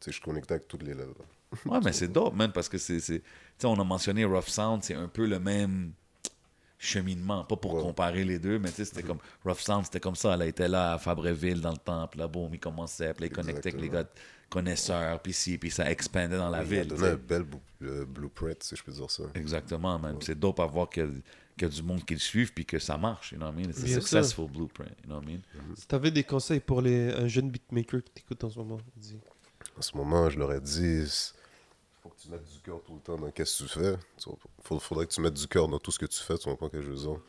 [0.00, 1.14] Tu sais, je suis connecté avec toutes les lèvres.
[1.18, 1.72] là.
[1.72, 3.00] Ouais, mais c'est dope, man, parce que c'est.
[3.00, 3.24] c'est- Tu
[3.58, 5.92] sais, on a mentionné Rough Sound, c'est un peu le même
[6.84, 7.44] cheminement.
[7.44, 7.82] Pas pour Ouais.
[7.82, 9.18] comparer les deux, mais tu sais, c'était comme.
[9.44, 10.34] Rough Sound, c'était comme ça.
[10.34, 13.34] Elle était là à Fabreville, dans le temple, là, boum, il commençait, puis là, il
[13.34, 14.04] connectait avec les gars
[14.50, 16.88] connaisseurs, puis si, puis ça expandait dans la ville.
[16.96, 17.10] sais.
[17.10, 17.44] un bel
[17.82, 19.24] euh, blueprint, si je peux dire ça.
[19.34, 20.16] Exactement, man.
[20.20, 21.10] C'est dope à voir qu'il y, a-
[21.58, 23.52] qu'il y a du monde qui le suive, puis que ça marche, you know what
[23.52, 23.70] I mean?
[23.70, 25.40] It's a Bien successful blueprint, you know what I mean?
[25.76, 29.18] Si t'avais des conseils pour les, un jeune beatmaker qui t'écoute en ce moment, dis.
[29.76, 31.04] En ce moment, je leur ai dit,
[32.04, 33.96] faut que tu mettes du cœur tout le temps dans qu'est-ce que tu fais.
[34.62, 36.66] Faut- faudrait que tu mettes du cœur dans tout ce que tu fais, tu comprends
[36.66, 37.20] ce que je veux dire?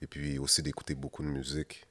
[0.00, 1.84] Et puis aussi d'écouter beaucoup de musique.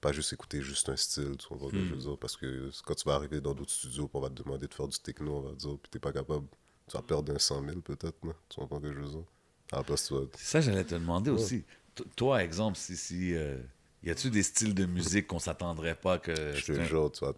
[0.00, 2.18] Pas juste écouter juste un style, tu comprends ce que je veux dire?
[2.18, 4.88] Parce que quand tu vas arriver dans d'autres studios, on va te demander de faire
[4.88, 6.46] du techno, on va te dire, puis t'es pas capable.
[6.90, 9.24] Tu vas perdre un 100 000 peut-être, tu comprends ce que je veux dire?
[9.72, 11.64] À la place, tu vas- C'est ça, j'allais te demander aussi.
[11.94, 12.96] T- Toi, exemple, si.
[12.98, 13.56] si euh,
[14.02, 16.52] y a-tu des styles de musique qu'on s'attendrait pas que.
[16.54, 17.32] je te jure, tu vas.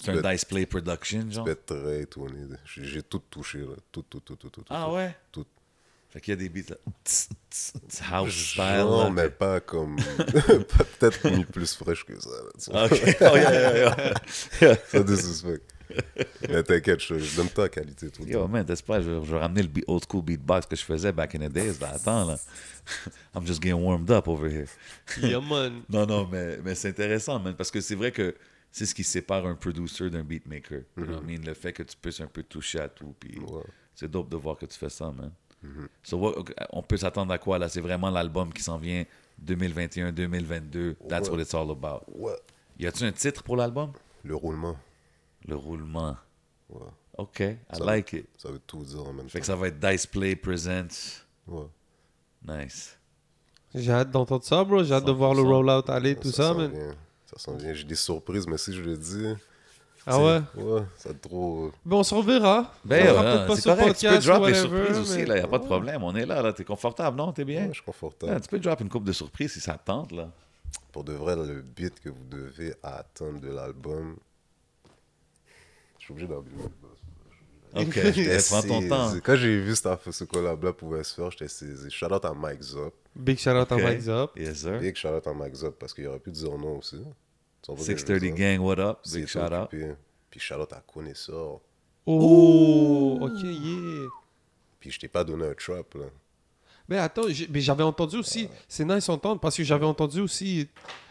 [0.00, 1.48] C'est un Dice Play Production, genre?
[1.48, 2.56] être très étonné.
[2.66, 3.74] J'ai j'ai tout touché, là.
[3.90, 4.64] Tout, tout, tout, tout, tout.
[4.70, 5.16] Ah ouais?
[5.32, 5.46] Tout.
[6.10, 6.76] Fait qu'il y a des beats là.
[7.04, 8.62] tss, tss, tss, House style.
[8.62, 9.96] Là, mais pas comme.
[10.98, 12.30] Peut-être mis plus fraîche que ça.
[12.72, 12.84] Là.
[12.86, 12.92] Ok.
[13.20, 14.14] Oh, yeah, yeah,
[14.62, 14.76] yeah.
[14.88, 15.62] Ça disrespect.
[16.48, 18.48] Mais t'inquiète, je, je donne pas la qualité tout le Yo, temps.
[18.48, 21.12] man, t'es pas, je, je vais ramener le beat- old school beatbox que je faisais
[21.12, 21.78] back in the days.
[21.80, 21.92] Là.
[21.94, 22.38] Attends, là.
[23.34, 24.66] I'm just getting warmed up over here.
[25.20, 25.82] Yeah, man.
[25.88, 28.34] Non, non, mais, mais c'est intéressant, man, parce que c'est vrai que
[28.76, 30.82] c'est ce qui sépare un producer d'un beatmaker.
[30.98, 31.46] You know what I mean?
[31.46, 33.62] Le fait que tu puisses un peu toucher à tout, puis Ouais.
[33.94, 35.32] c'est dope de voir que tu fais ça, man.
[36.02, 37.68] So, what- ok, on peut s'attendre à quoi, là?
[37.70, 39.04] C'est vraiment l'album qui s'en vient
[39.38, 40.94] 2021-2022.
[41.08, 41.34] That's Ouais.
[41.36, 42.02] what it's all about.
[42.14, 42.36] Ouais.
[42.78, 43.92] Y a-tu un titre pour l'album?
[44.24, 44.76] Le roulement,
[45.46, 46.16] Le roulement.
[46.68, 46.80] ouais.
[47.18, 48.26] OK, I Ça- like it.
[48.36, 49.52] Ça veut tout dire en même Fait que temps.
[49.54, 51.22] ça va être Dice Play Presents.
[51.46, 51.64] Ouais.
[52.46, 52.98] Nice.
[53.74, 54.84] J'ai hâte d'entendre ça, bro.
[54.84, 55.48] J'ai hâte de voir le 100%.
[55.56, 56.70] rollout aller, tout ça, man.
[56.70, 56.94] vient.
[57.26, 57.74] Ça s'en vient.
[57.74, 59.34] J'ai des surprises, mais si je le dis.
[60.08, 60.40] Ah ouais?
[60.54, 61.72] Ouais, ça trop.
[61.84, 62.72] Bon, on se reverra.
[62.84, 63.98] Ben, On ouais, pas c'est sur correct.
[63.98, 65.36] Tu peux podcast drop ou les whatever, surprises aussi, là.
[65.36, 66.04] Y a pas de problème.
[66.04, 66.52] On est là, là.
[66.52, 67.32] T'es confortable, non?
[67.32, 67.62] T'es bien?
[67.62, 68.32] Ouais, je suis confortable.
[68.36, 70.30] Ah, tu peux drop une coupe de surprises si ça te tente, là.
[70.92, 74.16] Pour de vrai, le beat que vous devez attendre de l'album.
[75.98, 76.95] Je suis obligé d'enlever le boss.
[77.76, 77.98] OK,
[78.48, 79.12] prendre ton temps.
[79.22, 81.90] Quand j'ai vu cette affaire- ce collab-là pouvait se faire, j'étais saisi.
[81.90, 82.94] Shout out à Mike Zop.
[83.14, 83.80] Big shout out OK.
[83.80, 84.38] à Mike Zop.
[84.38, 84.78] Yes, sir.
[84.80, 86.96] Big shout out à Mike Zop parce qu'il aurait pu dire non aussi.
[87.62, 88.34] Tu comprends ce que je veux 630 dire?
[88.34, 88.98] Gang, what up?
[89.12, 89.52] Big shout out.
[89.52, 89.92] occupé.
[90.30, 91.60] Puis shout out à Connaisseur.
[92.04, 94.08] Oh, ok, yeah.
[94.80, 96.04] Puis je t'ai pas donné un trap là.
[96.88, 100.68] Mais attends, mais j'avais entendu aussi, c'est nice entendre parce que j'avais entendu aussi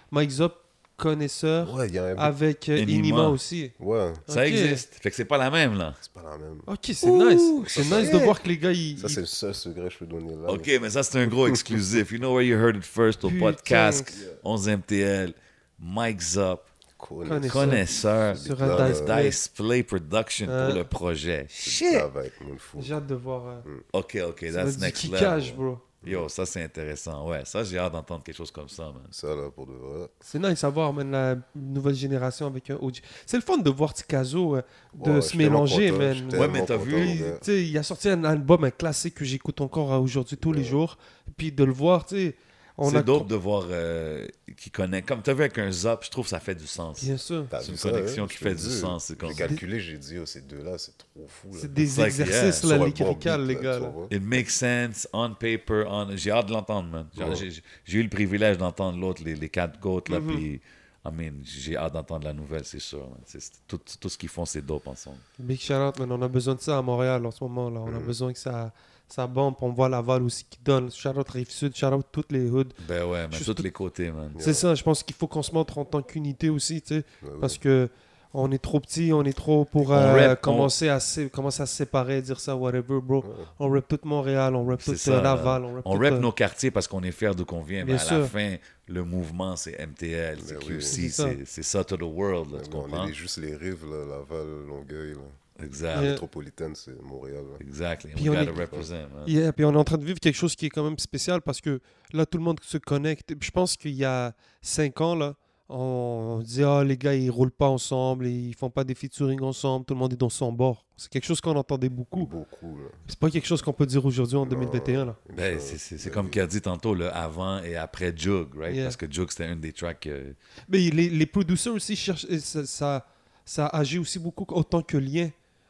[0.09, 0.53] Mike Zop
[0.97, 2.91] connaisseur Ouais, il y a un avec euh, Enima.
[3.07, 3.71] Inima aussi.
[3.79, 4.47] Ouais, Ça Ok.
[4.47, 4.95] existe.
[5.01, 5.93] Fait que c'est pas la même, là.
[6.01, 6.59] c'est pas la même.
[6.67, 7.41] Ok, c'est nice.
[7.67, 8.97] C'est nice c'est- de voir que les gars, ils.
[8.99, 10.51] Ça, c'est le seul secret que je peux donner là.
[10.51, 12.11] OK, mais ça, c'est un gros exclusif.
[12.11, 13.39] You know where you heard it first au Putain.
[13.51, 15.33] podcast 11 MTL.
[15.77, 16.63] Mike Zop,
[16.97, 17.51] Connaisseur.
[17.51, 18.37] connaisseur.
[18.37, 19.23] Sur un Dice euh, Play.
[19.29, 20.67] Dice Play Production Euh.
[20.69, 21.47] pour le projet.
[21.49, 22.79] Fou.
[22.81, 23.45] J'ai hâte de voir.
[23.67, 25.53] euh, OK, OK, ça va that's next level.
[25.55, 25.79] bro.
[26.05, 27.27] Yo, ça, c'est intéressant.
[27.27, 29.07] Ouais, ça, j'ai hâte d'entendre quelque chose comme ça, man.
[29.11, 30.07] Ça là, pour de vrai.
[30.19, 33.01] C'est nice à voir, man, la nouvelle génération avec un OG.
[33.25, 34.61] C'est le fun de voir Tikazo euh,
[34.93, 36.39] de Ouais, se mélanger, content, man.
[36.39, 39.89] Ouais, mais t'as vu, sais, il a sorti un album, un classique que j'écoute encore
[40.01, 40.97] aujourd'hui tous les jours.
[41.37, 42.35] Puis de le voir, tu sais,
[42.77, 45.01] on a C'est dope de voir euh, qui connaît.
[45.01, 47.03] Comme tu as vu avec un Zop, je trouve que ça fait du sens.
[47.03, 47.45] Bien sûr.
[47.49, 48.27] T'as C'est une ça, connexion hein?
[48.27, 51.51] qui fait du sens, c'est J'ai calculé, j'ai dit, oh, ces deux-là, c'est trop fou.
[51.53, 51.57] là.
[51.61, 53.79] C'est des C'est like, exercices, yeah, là, les lyrical, gars.
[53.79, 53.91] là.
[54.11, 56.15] It makes sense, on paper, on...
[56.17, 57.07] j'ai hâte de l'entendre, man.
[57.15, 57.35] J'ai- Ouais.
[57.35, 57.49] J'ai
[57.85, 60.27] j'ai eu le privilège d'entendre l'autre, les, les quatre goats, là, Mhm.
[60.35, 60.61] puis
[61.07, 62.99] I mean, j'ai hâte d'entendre la nouvelle, c'est sûr.
[63.07, 63.19] man.
[63.25, 65.17] C'est- c'est- tout, tout ce qu'ils font, c'est dope ensemble.
[65.37, 66.11] Big shout out, man.
[66.11, 67.69] On a besoin de ça à Montréal en ce moment.
[67.69, 67.79] là.
[67.79, 68.05] On a Mhm.
[68.05, 68.73] besoin que ça,
[69.07, 69.55] ça bombe.
[69.61, 70.91] On voit Laval aussi qui donne.
[70.91, 72.65] Shout out Rive-Sud, shout out toutes les hoods.
[72.87, 74.31] Ben ouais, mais Juste tous tout- les côtés, man.
[74.39, 77.03] C'est ça, je pense qu'il faut qu'on se montre en tant qu'unité aussi, tu sais.
[77.23, 77.35] Ouais, ouais.
[77.41, 77.89] Parce que
[78.37, 81.63] on est trop petit, on est trop pour euh, rap, on- commencer, à se, commencer
[81.63, 83.19] à se séparer, dire ça, whatever, bro.
[83.23, 83.29] Ouais.
[83.59, 85.99] On rap tout Montréal, on rap C'est tout ça, euh, Laval, on rap On tout,
[86.01, 88.25] rep euh, nos quartiers parce qu'on est fiers d'où qu'on vient, mais Bien à la
[88.25, 88.55] fin,
[88.87, 90.63] le mouvement, c'est MTL, c'est Ben.
[90.67, 91.09] QC,
[91.45, 91.79] C'est ça.
[91.79, 93.07] ça to the world, là, Ouais, tu mais on comprends?
[93.07, 95.13] est juste les rives, là, Laval, Longueuil.
[95.13, 95.19] Là.
[95.63, 96.01] Exact.
[96.01, 96.11] Yeah.
[96.11, 97.43] Métropolitaine, c'est Montréal.
[97.51, 97.57] là.
[97.61, 98.11] Exactly.
[98.15, 99.23] Puis we on est- gotta represent, man.
[99.27, 101.41] Yeah, puis on est en train de vivre quelque chose qui est quand même spécial
[101.41, 101.79] parce que
[102.13, 103.33] là, tout le monde se connecte.
[103.41, 105.35] Je pense qu'il y a cinq ans, là,
[105.67, 109.83] on disait, ah, les gars, ils roulent pas ensemble, ils font pas des featuring ensemble,
[109.85, 110.85] tout le monde est dans son bord.
[110.95, 112.27] C'est quelque chose qu'on entendait beaucoup.
[112.27, 112.89] Beaucoup, là.
[113.07, 115.15] C'est pas quelque chose qu'on peut dire aujourd'hui en 2021, là.
[115.35, 118.75] Ben, c'est- c'est c'est comme qu'il a dit tantôt, le avant et après Jug, right?
[118.75, 118.83] Yeah.
[118.85, 120.05] Parce que Jug, c'était un des tracks.
[120.05, 120.33] euh,
[120.69, 123.07] Mais les, les producers aussi cherchent, ça, ça,
[123.43, 125.29] ça agit aussi beaucoup autant que lien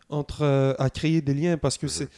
[0.10, 2.12] entre, euh, à créer des liens parce que c'est, tu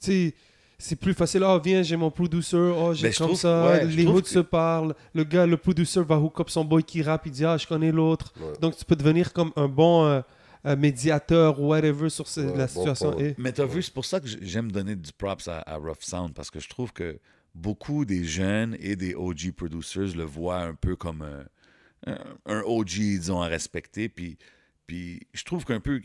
[0.00, 0.34] sais,
[0.78, 1.42] c'est plus facile.
[1.44, 2.56] Oh, viens, j'ai mon producer.
[2.56, 3.66] Oh, j'ai Ben, comme trouve- ça.
[3.66, 4.94] ouais, les que- se parlent.
[5.14, 7.26] Le gars, le producer va hook up son boy qui rappe.
[7.26, 8.32] Il dit, ah, je connais l'autre.
[8.40, 8.52] Ouais.
[8.60, 10.20] Donc, tu peux devenir comme un bon euh,
[10.66, 13.18] euh, médiateur ou whatever sur ce- Ouais, la bon situation.
[13.18, 13.34] est.
[13.38, 16.32] Mais t'as vu, c'est pour ça que j'aime donner du props à, à Rough Sound,
[16.34, 17.18] parce que je trouve que
[17.54, 22.62] beaucoup des jeunes et des OG producers le voient un peu comme un, un- un
[22.62, 22.88] OG,
[23.18, 24.08] disons, à respecter.
[24.08, 24.36] Puis,
[24.86, 26.00] puis je trouve qu'un peu,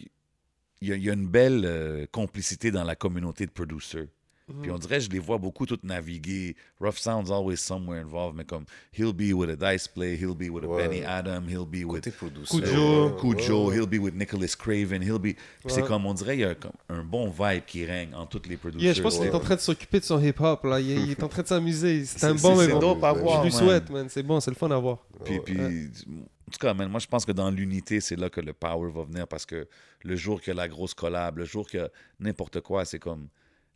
[0.82, 4.08] il y, a- une belle euh, complicité dans la communauté de producers.
[4.50, 4.62] Mhm.
[4.64, 6.56] Puis on dirait, je les vois beaucoup toutes naviguer.
[6.80, 8.66] Rough Sound's always somewhere involved, mais comme
[8.98, 10.88] he'll be with a Dice Play, he'll be with a Ouais.
[10.88, 12.60] Benny Adam, he'll be with producer.
[12.60, 13.10] Cujo.
[13.10, 13.76] ouais, Cujo, ouais.
[13.78, 15.34] he'll be with Nicholas Craven, he'll be.
[15.36, 15.88] Puis c'est Ouais.
[15.88, 18.58] comme, on dirait, il y a comme un bon vibe qui règne en toutes les
[18.58, 18.84] producers.
[18.86, 19.36] Yeah, je pense qu'il est ouais.
[19.36, 20.64] en train de s'occuper de son hip-hop.
[20.64, 20.80] là.
[20.80, 22.06] Il, est- il est en train de s'amuser.
[22.06, 22.80] C'est un bon mais bon.
[22.80, 24.08] dope à Je voir, Je lui souhaite, man.
[24.10, 24.98] C'est bon, c'est le fun à voir.
[25.26, 25.42] Puis, Ouais.
[25.46, 28.54] puis, en tout cas, man, moi, je pense que dans l'unité, c'est là que le
[28.54, 29.68] power va venir parce que
[30.04, 31.90] le jour qu'il y a la grosse collab, le jour qu'il y a
[32.20, 33.28] n'importe quoi, c'est comme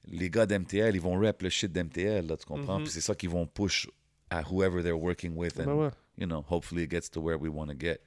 [0.05, 2.77] les gars d'MTL, ils vont rap le shit d'MTL, là, tu comprends?
[2.79, 2.83] Mhm.
[2.83, 3.87] Puis c'est ça qu'ils vont push
[4.29, 5.59] à whoever they're working with.
[5.59, 5.91] And, Ben ouais.
[6.17, 8.01] you know, hopefully it gets to where we want to get.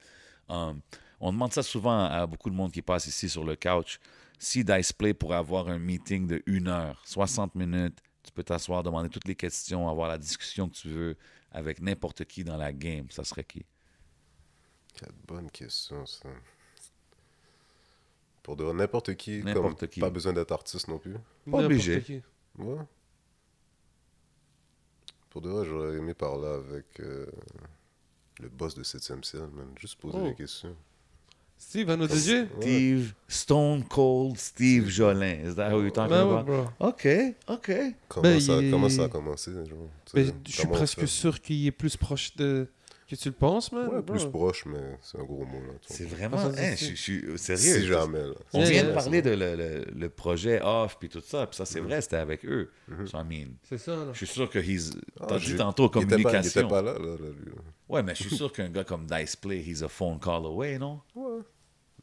[0.49, 0.81] Um,
[1.19, 3.99] on demande ça souvent à beaucoup de monde qui passe ici sur le couch.
[4.39, 8.83] Si Dice Play pourrait avoir un meeting de une heure, 60 minutes, tu peux t'asseoir,
[8.83, 11.17] demander toutes les questions, avoir la discussion que tu veux
[11.51, 13.65] avec n'importe qui dans la game, ça serait qui?
[14.93, 16.29] Quelle bonne question, ça.
[18.47, 19.99] Pour de vrai, n'importe qui, N'importe comme qui.
[19.99, 21.15] pas besoin d'être artiste non plus.
[21.51, 22.01] Pas obligé.
[22.01, 22.21] qui.
[22.57, 22.77] Ouais.
[25.29, 27.25] Pour de vrai, j'aurais aimé parler avec euh,
[28.39, 29.67] le boss de 7ème ciel, man.
[29.77, 30.27] Juste poser Oh.
[30.29, 30.75] des questions.
[31.57, 32.47] Steve, un autre DJ?
[32.61, 35.43] Steve, Stone Cold Steve Jolin.
[35.43, 36.45] Is that who you're talking Ben ouais, about?
[36.45, 36.87] bro.
[36.87, 37.07] OK,
[37.49, 37.71] OK.
[38.07, 39.89] Comment, Ben, ça, il- comment ça a commencé, genre?
[40.13, 42.67] Ben, je suis presque sûr qu'il est plus proche de
[43.07, 43.87] que tu le penses, man?
[43.87, 45.73] Ouais, plus proche, mais c'est un gros mot, là.
[45.81, 46.37] C'est vraiment...
[46.39, 47.79] Ah, ça, hein, c'est- je je suis sérieux.
[47.81, 48.33] Si jamais, là.
[48.53, 51.65] On vient de parler de le, le- le projet Off puis tout ça, puis ça
[51.65, 52.69] c'est vrai, c'était avec eux.
[52.87, 53.07] Mhm.
[53.07, 54.07] So, I mean, C'est ça, là.
[54.13, 54.91] je suis sûr que he's.
[55.19, 56.61] Ah, T'as dit tantôt Il était pas- Il communication.
[56.61, 57.51] était pas là, là, là, lui.
[57.89, 60.77] Ouais, mais je suis sûr qu'un gars comme Dice Play, he's a phone call away,
[60.77, 60.99] non?
[61.15, 61.39] Ouais.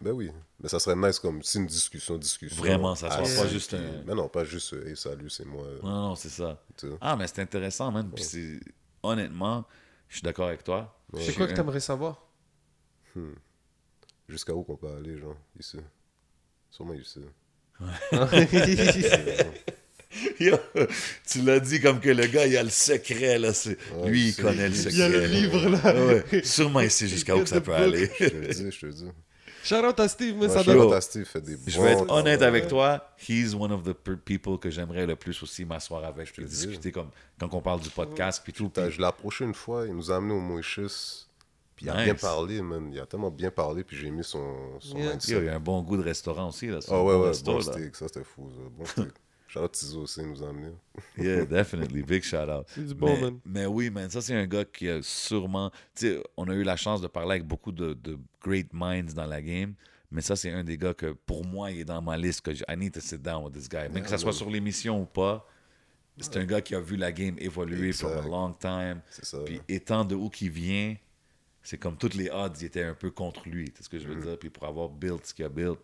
[0.00, 0.30] Ben oui.
[0.60, 2.56] Mais ça serait nice comme si une discussion, discussion.
[2.62, 5.44] Vraiment, ça soit assis, pas juste un- Mais non, pas juste, euh, hey, salut, c'est
[5.44, 5.64] moi.
[5.82, 6.60] Non, non, c'est ça.
[7.00, 8.10] Ah, mais c'est intéressant, man.
[8.14, 8.60] Puis c'est.
[9.02, 9.64] Honnêtement,
[10.08, 10.98] je suis d'accord avec toi.
[11.14, 12.20] Je C'est quoi que un- t'aimerais savoir?
[14.28, 15.78] Jusqu'à où qu'on peut aller, genre, ici?
[16.70, 17.20] Sûrement ici.
[20.38, 20.56] Yo,
[21.28, 23.52] tu l'as dit comme que le gars, il a le secret, là.
[23.52, 25.08] c'est- Ouais, Lui, il connaît le il y a secret.
[25.10, 26.06] le livre, là.
[26.06, 26.44] Ouais.
[26.44, 28.08] Sûrement ici jusqu'à où que ça peut aller.
[28.20, 29.08] Je te le dis, je te le dis.
[29.64, 30.76] Shout out à Steve, mais Ouais, ça donne.
[30.76, 30.92] Yo.
[30.92, 33.08] Asti fait des Je vais être honnête avec toi.
[33.28, 36.28] He's one of the people que j'aimerais le plus aussi m'asseoir avec.
[36.28, 36.54] Je peux te dis.
[36.66, 37.08] discuter comme
[37.40, 38.70] quand on parle du podcast puis tout.
[38.76, 41.28] Je l'ai approché une fois, il nous a amené au Mauritius.
[41.76, 42.04] Puis il a Nice.
[42.04, 42.88] bien parlé, man.
[42.92, 45.10] Il a tellement bien parlé, puis j'ai mis son, son Yeah.
[45.10, 45.32] mindset.
[45.38, 46.68] Il y a un bon goût de restaurant aussi.
[46.68, 46.78] Là.
[46.88, 47.62] Ah ouais, bon ouais, resto, bon là.
[47.64, 48.60] steak, ça c'était fou, ça.
[48.78, 49.14] Bon steak.
[49.54, 50.72] Charlotte Tizo aussi il nous a amené.
[51.16, 52.02] Yeah, definitely.
[52.02, 52.66] Big shout out.
[52.68, 53.38] C'est du bon, mais, man.
[53.46, 55.70] mais oui, man, ça c'est un gars qui a sûrement.
[55.94, 59.14] Tu sais, on a eu la chance de parler avec beaucoup de, de great minds
[59.14, 59.74] dans la game.
[60.10, 62.40] Mais ça, c'est un des gars que pour moi, il est dans ma liste.
[62.42, 63.88] que je- I need to sit down with this guy.
[63.90, 64.38] Même que ça soit man.
[64.38, 65.48] sur l'émission ou pas,
[66.18, 68.28] c'est un gars qui a vu la game évoluer for a Exact.
[68.30, 69.00] long time.
[69.10, 69.38] C'est ça.
[69.44, 70.94] Puis étant de où qu'il vient,
[71.62, 73.72] c'est comme toutes les odds ils étaient un peu contre lui.
[73.76, 74.38] C'est ce que je veux dire?
[74.38, 75.80] Puis pour avoir built ce qu'il a built,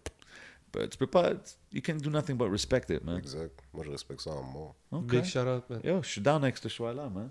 [0.72, 1.32] tu peux pas.
[1.72, 3.18] You can do nothing but respect it, man.
[3.18, 3.60] Exact.
[3.72, 4.74] Moi, je respecte ça en mort.
[4.90, 5.06] Ok.
[5.06, 5.80] Big shout out, man.
[5.84, 7.30] Yo, je suis down avec ce choix-là, man.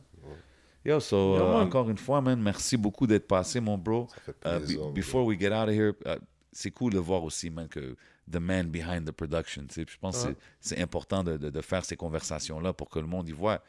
[0.86, 1.68] Yo, so, Yeah, euh, man.
[1.68, 4.07] encore une fois, man, merci beaucoup d'être passé, mon bro.
[4.10, 4.80] Ça fait Uh, plaisir.
[4.86, 4.94] man.
[4.94, 6.18] before we get out of here, uh,
[6.52, 7.95] c'est cool de voir aussi, man, que
[8.32, 9.86] the man behind the production, tu sais.
[9.88, 10.36] Je pense que Ouais.
[10.61, 13.61] c'est c'est important de, de- de faire ces conversations-là pour que le monde y voit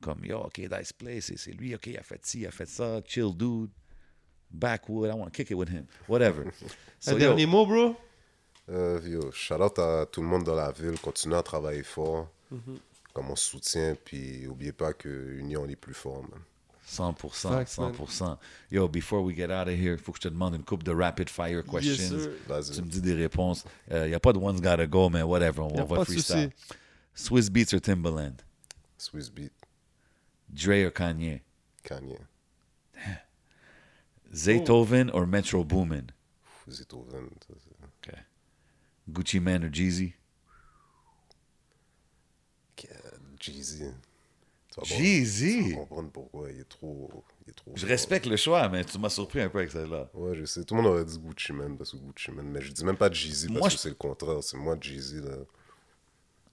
[0.00, 2.50] comme, yo, OK, Dice Play, c'est c'est lui, OK, il a fait ci, il a
[2.50, 3.70] fait ça, chill dude,
[4.50, 6.44] backwood, I want to kick it with him, whatever.
[7.00, 7.94] So, Un yo, dernier mot, bro?
[8.68, 10.98] Euh, yo, shout out à tout le monde dans la ville.
[11.00, 12.28] Continuez à travailler fort.
[12.52, 12.78] Mm-hmm.
[13.12, 13.96] Comme on se soutient.
[14.04, 16.40] Puis, n'oubliez pas que Union, on est plus fort, man.
[16.88, 17.92] 100%, Facts, man.
[17.92, 18.36] 100%.
[18.70, 20.84] Yo, before we get out of here, il faut que je te demande une couple
[20.84, 22.14] de rapid fire questions.
[22.14, 22.30] Yes, sir.
[22.46, 22.74] Vas-y.
[22.76, 23.64] tu me dis des réponses.
[23.90, 26.04] Il n'y a pas de one's gotta go, mais whatever, on, Y a on va
[26.04, 26.50] freestyle.
[27.14, 28.36] Swiss Beats or Timbaland?
[28.98, 29.52] Swiss Beat,
[30.48, 31.40] Dre or Kanye?
[31.84, 32.18] Kanye,
[34.32, 36.10] Zaytoven or Metro Boomin?
[36.68, 37.30] Zitoven.
[39.08, 40.14] Gucci Man ou Jeezy?
[43.38, 43.84] Jeezy.
[44.82, 45.74] Jeezy?
[45.74, 46.50] Comprendre pourquoi.
[46.50, 47.24] Il est trop.
[47.46, 50.10] Il est trop Je respecte le choix, mais tu m'as surpris un peu avec celle-là.
[50.14, 50.64] Ouais, je sais.
[50.64, 52.46] Tout le monde aurait dit Gucci Man parce que Gucci Man.
[52.46, 54.42] Mais je dis même pas Jeezy parce Moi, que je- c'est le contraire.
[54.42, 55.36] C'est moi, Jeezy, là.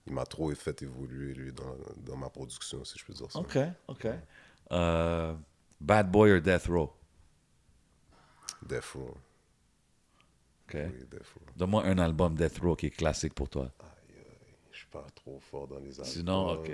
[0.06, 3.38] Il m'a trop fait évoluer, lui, dans, dans ma production, si je peux dire ça.
[3.38, 3.58] OK,
[3.88, 4.06] OK.
[4.72, 5.34] Euh,
[5.80, 6.92] Bad Boy or Death Row?
[8.66, 9.16] Death Row.
[10.66, 10.74] OK.
[10.74, 11.42] Oui, Death Row.
[11.56, 13.70] Donne-moi un album Death Row qui est classique pour toi.
[14.72, 16.04] Je suis pas trop fort dans les albums.
[16.04, 16.70] Sinon, OK.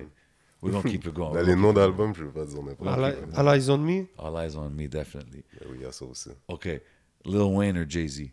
[0.63, 1.33] We don't keep it going.
[1.33, 3.15] Dans les noms d'albums, je veux pas dire n'importe quoi.
[3.35, 4.07] All, Eyes on Me?
[4.19, 5.43] All Eyes on Me, definitely.
[5.55, 6.31] Mais oui, il y a ça aussi.
[6.49, 6.69] OK.
[7.25, 8.31] Lil Wayne or Jay-Z?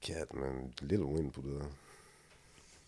[0.00, 0.70] Cat, man.
[0.88, 1.58] Lil Wayne pour le.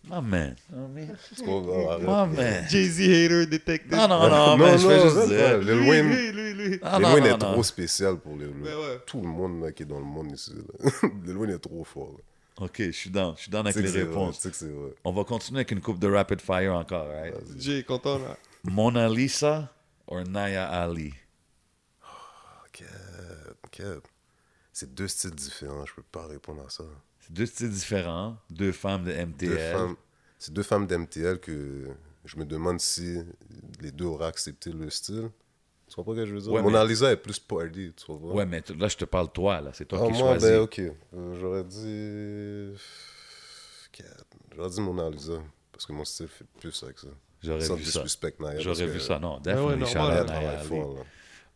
[0.09, 0.57] My man.
[0.73, 0.87] Oh.
[0.89, 2.67] My man.
[2.69, 3.91] Jay-Z Hater Detective.
[3.93, 5.59] Non, non, non, mais je fais juste non, dire.
[5.59, 6.09] Lil Wayne.
[6.11, 6.79] lui, lui, lui.
[6.83, 7.53] Ah, Lil non, Wayne non, est non.
[7.53, 8.63] trop spécial pour Lil Wayne.
[8.63, 9.01] Ben ouais.
[9.07, 10.53] Tout le monde là, qui est dans le monde ici.
[10.55, 11.09] là.
[11.25, 12.13] Lil Wayne est trop fort.
[12.19, 12.65] là.
[12.67, 13.35] OK, je suis dans.
[13.35, 14.37] Je suis dans avec les réponses.
[14.37, 14.95] tu sais que c'est vrai.
[15.05, 17.35] On va continuer avec une coupe de rapid fire encore, right?
[17.59, 18.37] Jay content là.
[18.63, 19.73] Mona Lisa
[20.07, 21.13] or Naya Ali?
[22.73, 22.85] Cat,
[23.71, 24.01] Cat.
[24.73, 25.87] C'est deux styles différents.
[25.87, 26.85] Je peux pas répondre à ça.
[27.27, 29.49] C'est deux styles différents, deux femmes de MTL.
[29.51, 29.97] Deux femmes.
[30.39, 31.89] C'est deux femmes d'MTL que
[32.25, 33.19] je me demande si
[33.81, 35.31] les deux auraient accepté le style.
[35.89, 36.53] Tu comprends ce que je veux dire?
[36.53, 38.33] Ouais, Mona mais- Lisa est plus party, tu comprends?
[38.35, 39.71] Ouais, mais là, je te parle toi, là.
[39.73, 40.49] C'est toi Ah, qui moi, choisis.
[40.51, 40.79] ben, ok.
[40.81, 42.79] Euh, J'aurais dit.
[44.55, 45.43] J'aurais dit Mona Lisa.
[45.73, 47.09] Parce que mon style fait plus avec ça.
[47.43, 48.05] J'aurais vu ça.
[48.59, 49.37] J'aurais que vu ça, non.
[49.37, 51.05] ouais, Definitely, là.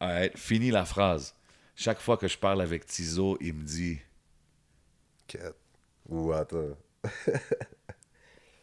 [0.01, 1.35] Alright, fini la phrase.
[1.75, 3.99] Chaque fois que je parle avec Tizo, il me dit
[5.29, 5.53] Cat.
[6.09, 6.77] Ou attends.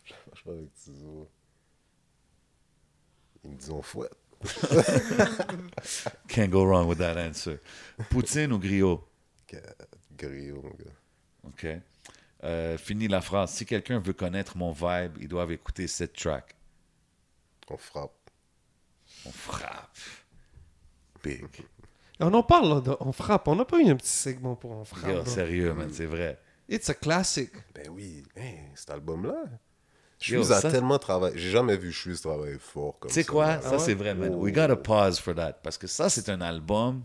[0.04, 0.14] Je
[0.44, 1.30] parle avec Tizo.
[3.44, 4.12] Ils me disent on fouette.
[6.28, 7.60] Can't go wrong with that answer.
[8.10, 9.08] Poutine ou griot?
[10.18, 10.94] Griot, mon gars.
[11.44, 11.68] OK.
[12.44, 13.52] Euh, fini la phrase.
[13.52, 16.56] Si quelqu'un veut connaître mon vibe, ils doivent écouter cette track.
[17.70, 18.30] On frappe.
[19.26, 19.98] On frappe.
[21.24, 21.46] Big.
[22.20, 23.48] On en parle, là, de- on frappe.
[23.48, 25.10] On n'a pas eu un petit segment pour on frappe.
[25.12, 26.40] Yo, sérieux, man, c'est vrai.
[26.70, 27.52] It's a classic.
[27.74, 28.24] Ben oui.
[28.36, 29.46] Hey, cet album-là.
[30.28, 31.38] Yo, Shoes a ça- tellement travaillé.
[31.38, 33.22] J'ai jamais vu Shoes travailler fort comme Tu ça.
[33.22, 33.48] sais quoi?
[33.48, 33.62] là.
[33.62, 34.34] Ça, c'est vrai, man.
[34.36, 35.54] We gotta pause for that.
[35.62, 37.04] Parce que ça, c'est un album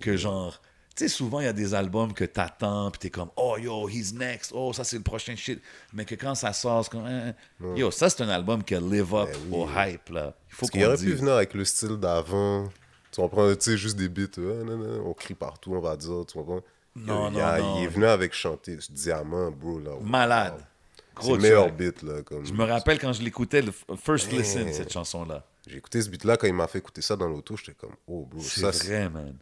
[0.00, 0.60] que, genre,
[0.94, 3.88] tu sais, souvent, il y a des albums que t'attends, puis t'es comme, oh, yo,
[3.88, 4.52] he's next.
[4.54, 5.60] Oh, ça, c'est le prochain shit.
[5.94, 7.32] Mais que quand ça sort, c'est comme, hein,
[7.62, 7.74] hein.
[7.76, 9.56] yo, ça, c'est un album qui a live up Ben oui.
[9.56, 10.34] au hype, là.
[10.50, 11.16] Il faut qu'on aurait pu dise.
[11.16, 12.68] venir avec le style d'avant.
[13.10, 13.48] Tu comprends?
[13.56, 14.38] Tu sais, juste des beats.
[14.38, 16.24] euh, nan, nan, on crie partout, on va dire.
[16.28, 16.60] Tu comprends?
[16.96, 17.78] Non, il, a- non, non.
[17.78, 19.78] il est venu avec chanter ce diamant, bro.
[19.78, 20.54] Là, Malade.
[20.54, 20.58] Wow.
[20.58, 22.02] C'est Gros le meilleur beat.
[22.02, 22.44] Là, comme...
[22.46, 24.38] Je me rappelle quand je l'écoutais, le first Hey.
[24.38, 25.44] listen, cette chanson-là.
[25.66, 27.56] J'ai écouté ce beat-là quand il m'a fait écouter ça dans l'auto.
[27.56, 29.36] J'étais comme, oh, bro, C'est ça, c'est- vrai, man.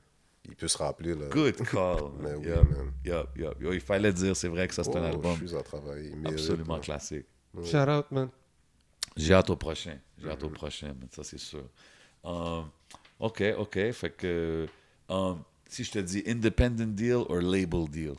[0.44, 1.14] il peut se rappeler.
[1.14, 1.26] Là.
[1.30, 2.02] Good call.
[2.20, 2.92] Mais oui, man.
[3.04, 3.60] yup, yup.
[3.60, 6.08] Yo, il fallait dire, c'est vrai que ça, c'est un Oh, album a travaillé.
[6.10, 6.80] il mérite, absolument là.
[6.80, 7.26] classique.
[7.64, 8.28] Shout out, man.
[9.16, 9.98] J'ai hâte au prochain.
[10.18, 10.30] J'ai Mm-hmm.
[10.32, 11.64] hâte au prochain, man, ça c'est sûr.
[12.24, 12.68] Um,
[13.20, 13.90] OK, OK.
[13.92, 14.66] Fait que
[15.08, 15.38] um,
[15.68, 18.16] si je te dis independent deal or label deal,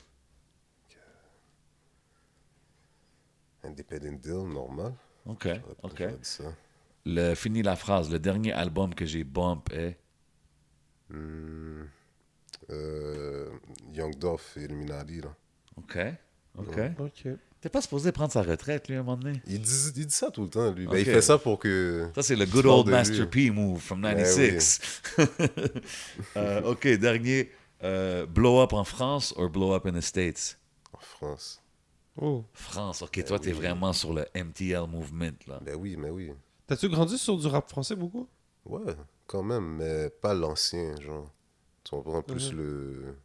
[3.63, 4.93] Independent Deal, normal.
[5.25, 5.47] OK,
[5.83, 6.03] OK.
[6.21, 6.53] ça.
[7.05, 8.11] Le, fini la phrase.
[8.11, 9.97] Le dernier album que j'ai bump est?
[11.09, 11.85] Hmm.
[12.69, 13.49] Euh,
[13.93, 15.35] Young Dolph et Illuminati, là.
[15.77, 15.97] OK,
[16.57, 16.79] OK.
[16.99, 17.27] Ok.
[17.61, 19.41] T'es pas supposé prendre sa retraite, lui, à un moment donné?
[19.45, 20.87] Il dit, il dit ça tout le temps, lui.
[20.87, 22.09] Ben, il fait ça pour que.
[22.15, 22.93] Ça, c'est le good old lui.
[22.93, 24.79] Master P move from Ben 96.
[26.37, 27.51] Euh, OK, dernier.
[27.83, 30.57] euh, blow up en France or blow up in the States?
[30.93, 31.61] En France.
[32.21, 32.45] Oh.
[32.53, 35.59] France, OK, toi, t'es vraiment sur le MTL movement, là.
[35.61, 36.31] Ben oui, mais oui.
[36.67, 38.27] T'as-tu grandi sur du rap français beaucoup?
[38.65, 38.93] Ouais,
[39.27, 41.29] quand même, mais pas l'ancien, genre.
[41.83, 43.17] Tu comprends plus le,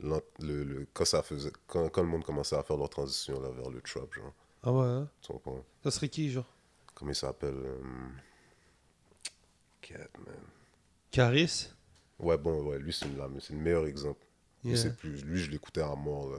[0.00, 0.20] le,
[0.64, 1.52] le- Quand ça faisait.
[1.66, 4.32] Quand, quand le monde commençait à faire leur transition là, vers le trap, genre.
[4.62, 5.08] Ah ouais, hein?
[5.22, 5.64] Tu comprends?
[5.84, 6.46] Ça serait qui, genre?
[6.94, 7.78] Comment il s'appelle euh,
[9.80, 10.34] Cat, man.
[11.10, 11.70] Caris?
[12.18, 14.20] Ouais, bon, ouais, lui, c'est, le meilleur exemple.
[14.64, 14.80] Lui, Yeah.
[14.82, 16.38] c'est plus, lui, je l'écoutais à mort, là,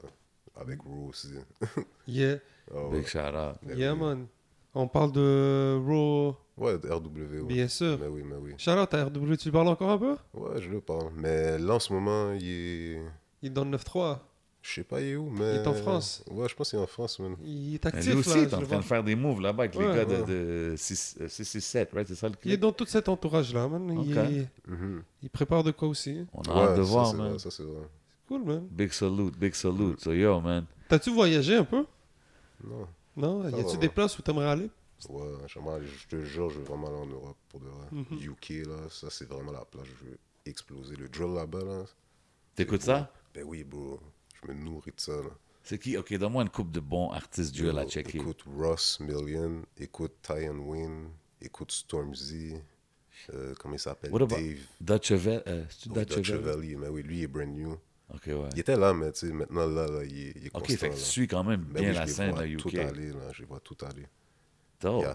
[0.60, 1.30] avec Ro aussi.
[2.08, 2.40] Yeah.
[2.74, 2.98] Ah ouais.
[3.00, 3.58] Big shout out.
[3.78, 4.28] Yeah, man.
[4.74, 6.36] On parle de Raw.
[6.58, 7.44] Ouais, RW, ouais.
[7.44, 7.98] Bien sûr.
[8.00, 8.54] Mais oui, mais oui.
[8.58, 10.16] Shout out à RW, tu le parles encore un peu?
[10.34, 11.12] Ouais, je le parle.
[11.16, 13.02] Mais là, en ce moment, il est.
[13.42, 14.20] Il est dans le 9-3.
[14.64, 15.56] Je sais pas, il est où, mais.
[15.56, 16.24] Il est en France.
[16.30, 17.36] Ouais, je pense qu'il est en France, man.
[17.46, 18.36] Il est actif, lui aussi, là.
[18.38, 20.26] il est en train de faire des moves là-bas avec les gars de, ouais.
[20.72, 22.08] de 6, euh, 667, right?
[22.08, 22.60] C'est ça le Il est clip?
[22.62, 23.90] dans tout cet entourage-là, man.
[24.04, 24.18] Il, Ok.
[24.18, 25.04] est- Mhm.
[25.24, 26.26] il prépare de quoi aussi?
[26.34, 27.30] On a Ouais, hâte de ça, voir, c'est man.
[27.30, 27.88] vrai, ça, c'est vrai.
[28.28, 28.68] Cool, man.
[28.70, 30.02] Big salute, big salute.
[30.02, 30.66] So, yo, man.
[30.90, 31.86] T'as-tu voyagé un peu?
[32.64, 32.88] Non.
[33.16, 33.50] Non?
[33.50, 34.70] Y a-tu des places où t'aimerais aller?
[35.10, 37.86] Ouais, j'aimerais aller- je te jure, je veux vraiment aller en Europe pour de vrai.
[37.92, 38.20] Mhm.
[38.20, 39.86] UK, là, ça, c'est vraiment la place.
[39.86, 40.96] Je veux exploser.
[40.98, 41.84] Le drill là-bas, là.
[42.56, 43.12] T'écoutes c'est ça?
[43.38, 44.00] Ben oui, bro.
[44.42, 45.30] Je me nourris de ça, là.
[45.62, 45.96] C'est qui?
[45.96, 48.18] Ok, donne-moi une coupe de bons artistes drill à checker.
[48.18, 51.10] Écoute Ross Million, écoute Ty and Win,
[51.40, 52.56] écoute Stormzy,
[53.32, 54.12] euh, comment il s'appelle?
[54.12, 54.58] What about Dave.
[54.82, 56.42] Dutch Evel- euh, Oui?
[56.42, 57.78] Valley, mais oui, lui il est brand new.
[58.12, 58.50] Ok, ouais.
[58.56, 60.78] Il était là, mais tu sais, maintenant là, là, il, est- il est Ok, constant.
[60.78, 62.58] fait que tu suis quand même Ben bien oui, la scène à UK.
[62.60, 64.08] tout aller, là, je les vois tout aller.
[64.82, 65.02] Dope.
[65.02, 65.12] Il y a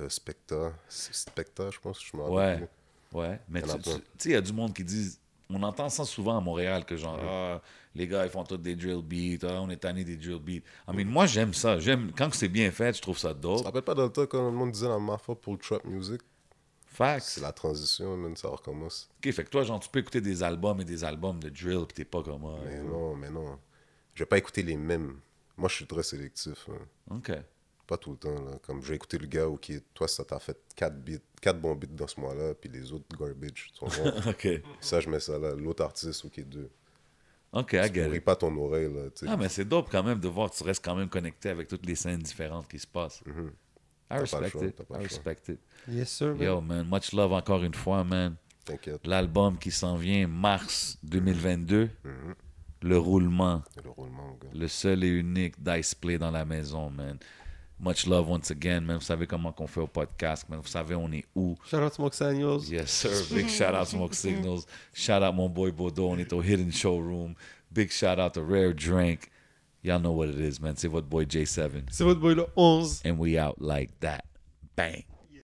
[0.00, 2.52] euh, Specta, Specta, je pense, je me Ouais.
[2.54, 3.18] rappelle plus.
[3.18, 5.18] Ouais, mais tu sais, il y a du monde qui dit.
[5.48, 7.62] On entend ça souvent à Montréal, que genre, ah,
[7.94, 10.62] les gars, ils font tous des drill beats, ah, on est tanné des drill beats.
[10.88, 11.78] I mean, moi, j'aime ça.
[11.78, 13.64] J'aime, quand c'est bien fait, je trouve ça Tu te dope.
[13.64, 16.20] rappelles pas dans le temps quand le monde disait la mafia pour le trap music?
[16.88, 17.26] Facts.
[17.26, 19.08] C'est la transition, man, ça recommence.
[19.18, 21.86] Ok, fait que toi, genre, tu peux écouter des albums et des albums de drill,
[21.86, 22.44] pis t'es pas comme.
[22.46, 23.58] ah, Mais non, mais non.
[24.14, 25.20] Je vais pas écouter les mêmes.
[25.58, 26.68] Moi, je suis très sélectif.
[26.70, 27.14] hein.
[27.16, 27.30] Ok.
[27.86, 28.34] Pas tout le temps.
[28.34, 28.58] Là.
[28.62, 31.86] Comme j'ai écouté le gars, ok, toi, ça t'a fait 4 beats, quatre bons beats
[31.88, 33.70] dans ce mois-là, puis les autres garbage.
[33.72, 34.04] Tu comprends?
[34.30, 34.48] Ok.
[34.80, 35.54] ça, je mets ça là.
[35.54, 36.70] L'autre artiste, ok, deux.
[37.52, 38.24] Ok, I Tu get pourris it.
[38.24, 39.02] pas ton oreille, là.
[39.28, 41.68] Ah, mais c'est dope quand même de voir que tu restes quand même connecté avec
[41.68, 43.22] toutes les scènes différentes qui se passent.
[43.26, 43.50] I Mhm.
[44.08, 44.80] pas le respect choix, it.
[44.90, 45.60] I respect it.
[45.88, 46.34] Yes, sir.
[46.34, 46.42] man.
[46.42, 48.34] Yo, man, much love encore une fois, man.
[48.64, 49.06] T'inquiète.
[49.06, 52.34] L'album qui s'en vient mars 2022, Mhm.
[52.82, 53.62] Le Roulement.
[53.82, 54.48] Le roulement, mon gars.
[54.54, 57.16] Le seul et unique Dice Play dans la maison, man.
[57.78, 58.96] Much love once again, man.
[58.96, 60.60] Vous savez comment qu'on fait au podcast, man.
[60.60, 61.56] Vous savez on um est où.
[61.68, 62.70] Shout out Smoke Signals.
[62.70, 63.34] Yes, sir.
[63.34, 64.66] Big shout out Smoke Signals.
[64.94, 66.08] Shout out mon boy Bodo.
[66.08, 67.34] On est au Hidden Showroom.
[67.70, 69.30] Big shout out to Rare Drink.
[69.82, 70.74] Y'all know what it is, man.
[70.76, 71.84] C'est votre boy J7.
[71.90, 73.02] C'est votre boy le 11.
[73.04, 74.24] And we out like that.
[74.74, 75.04] Bang.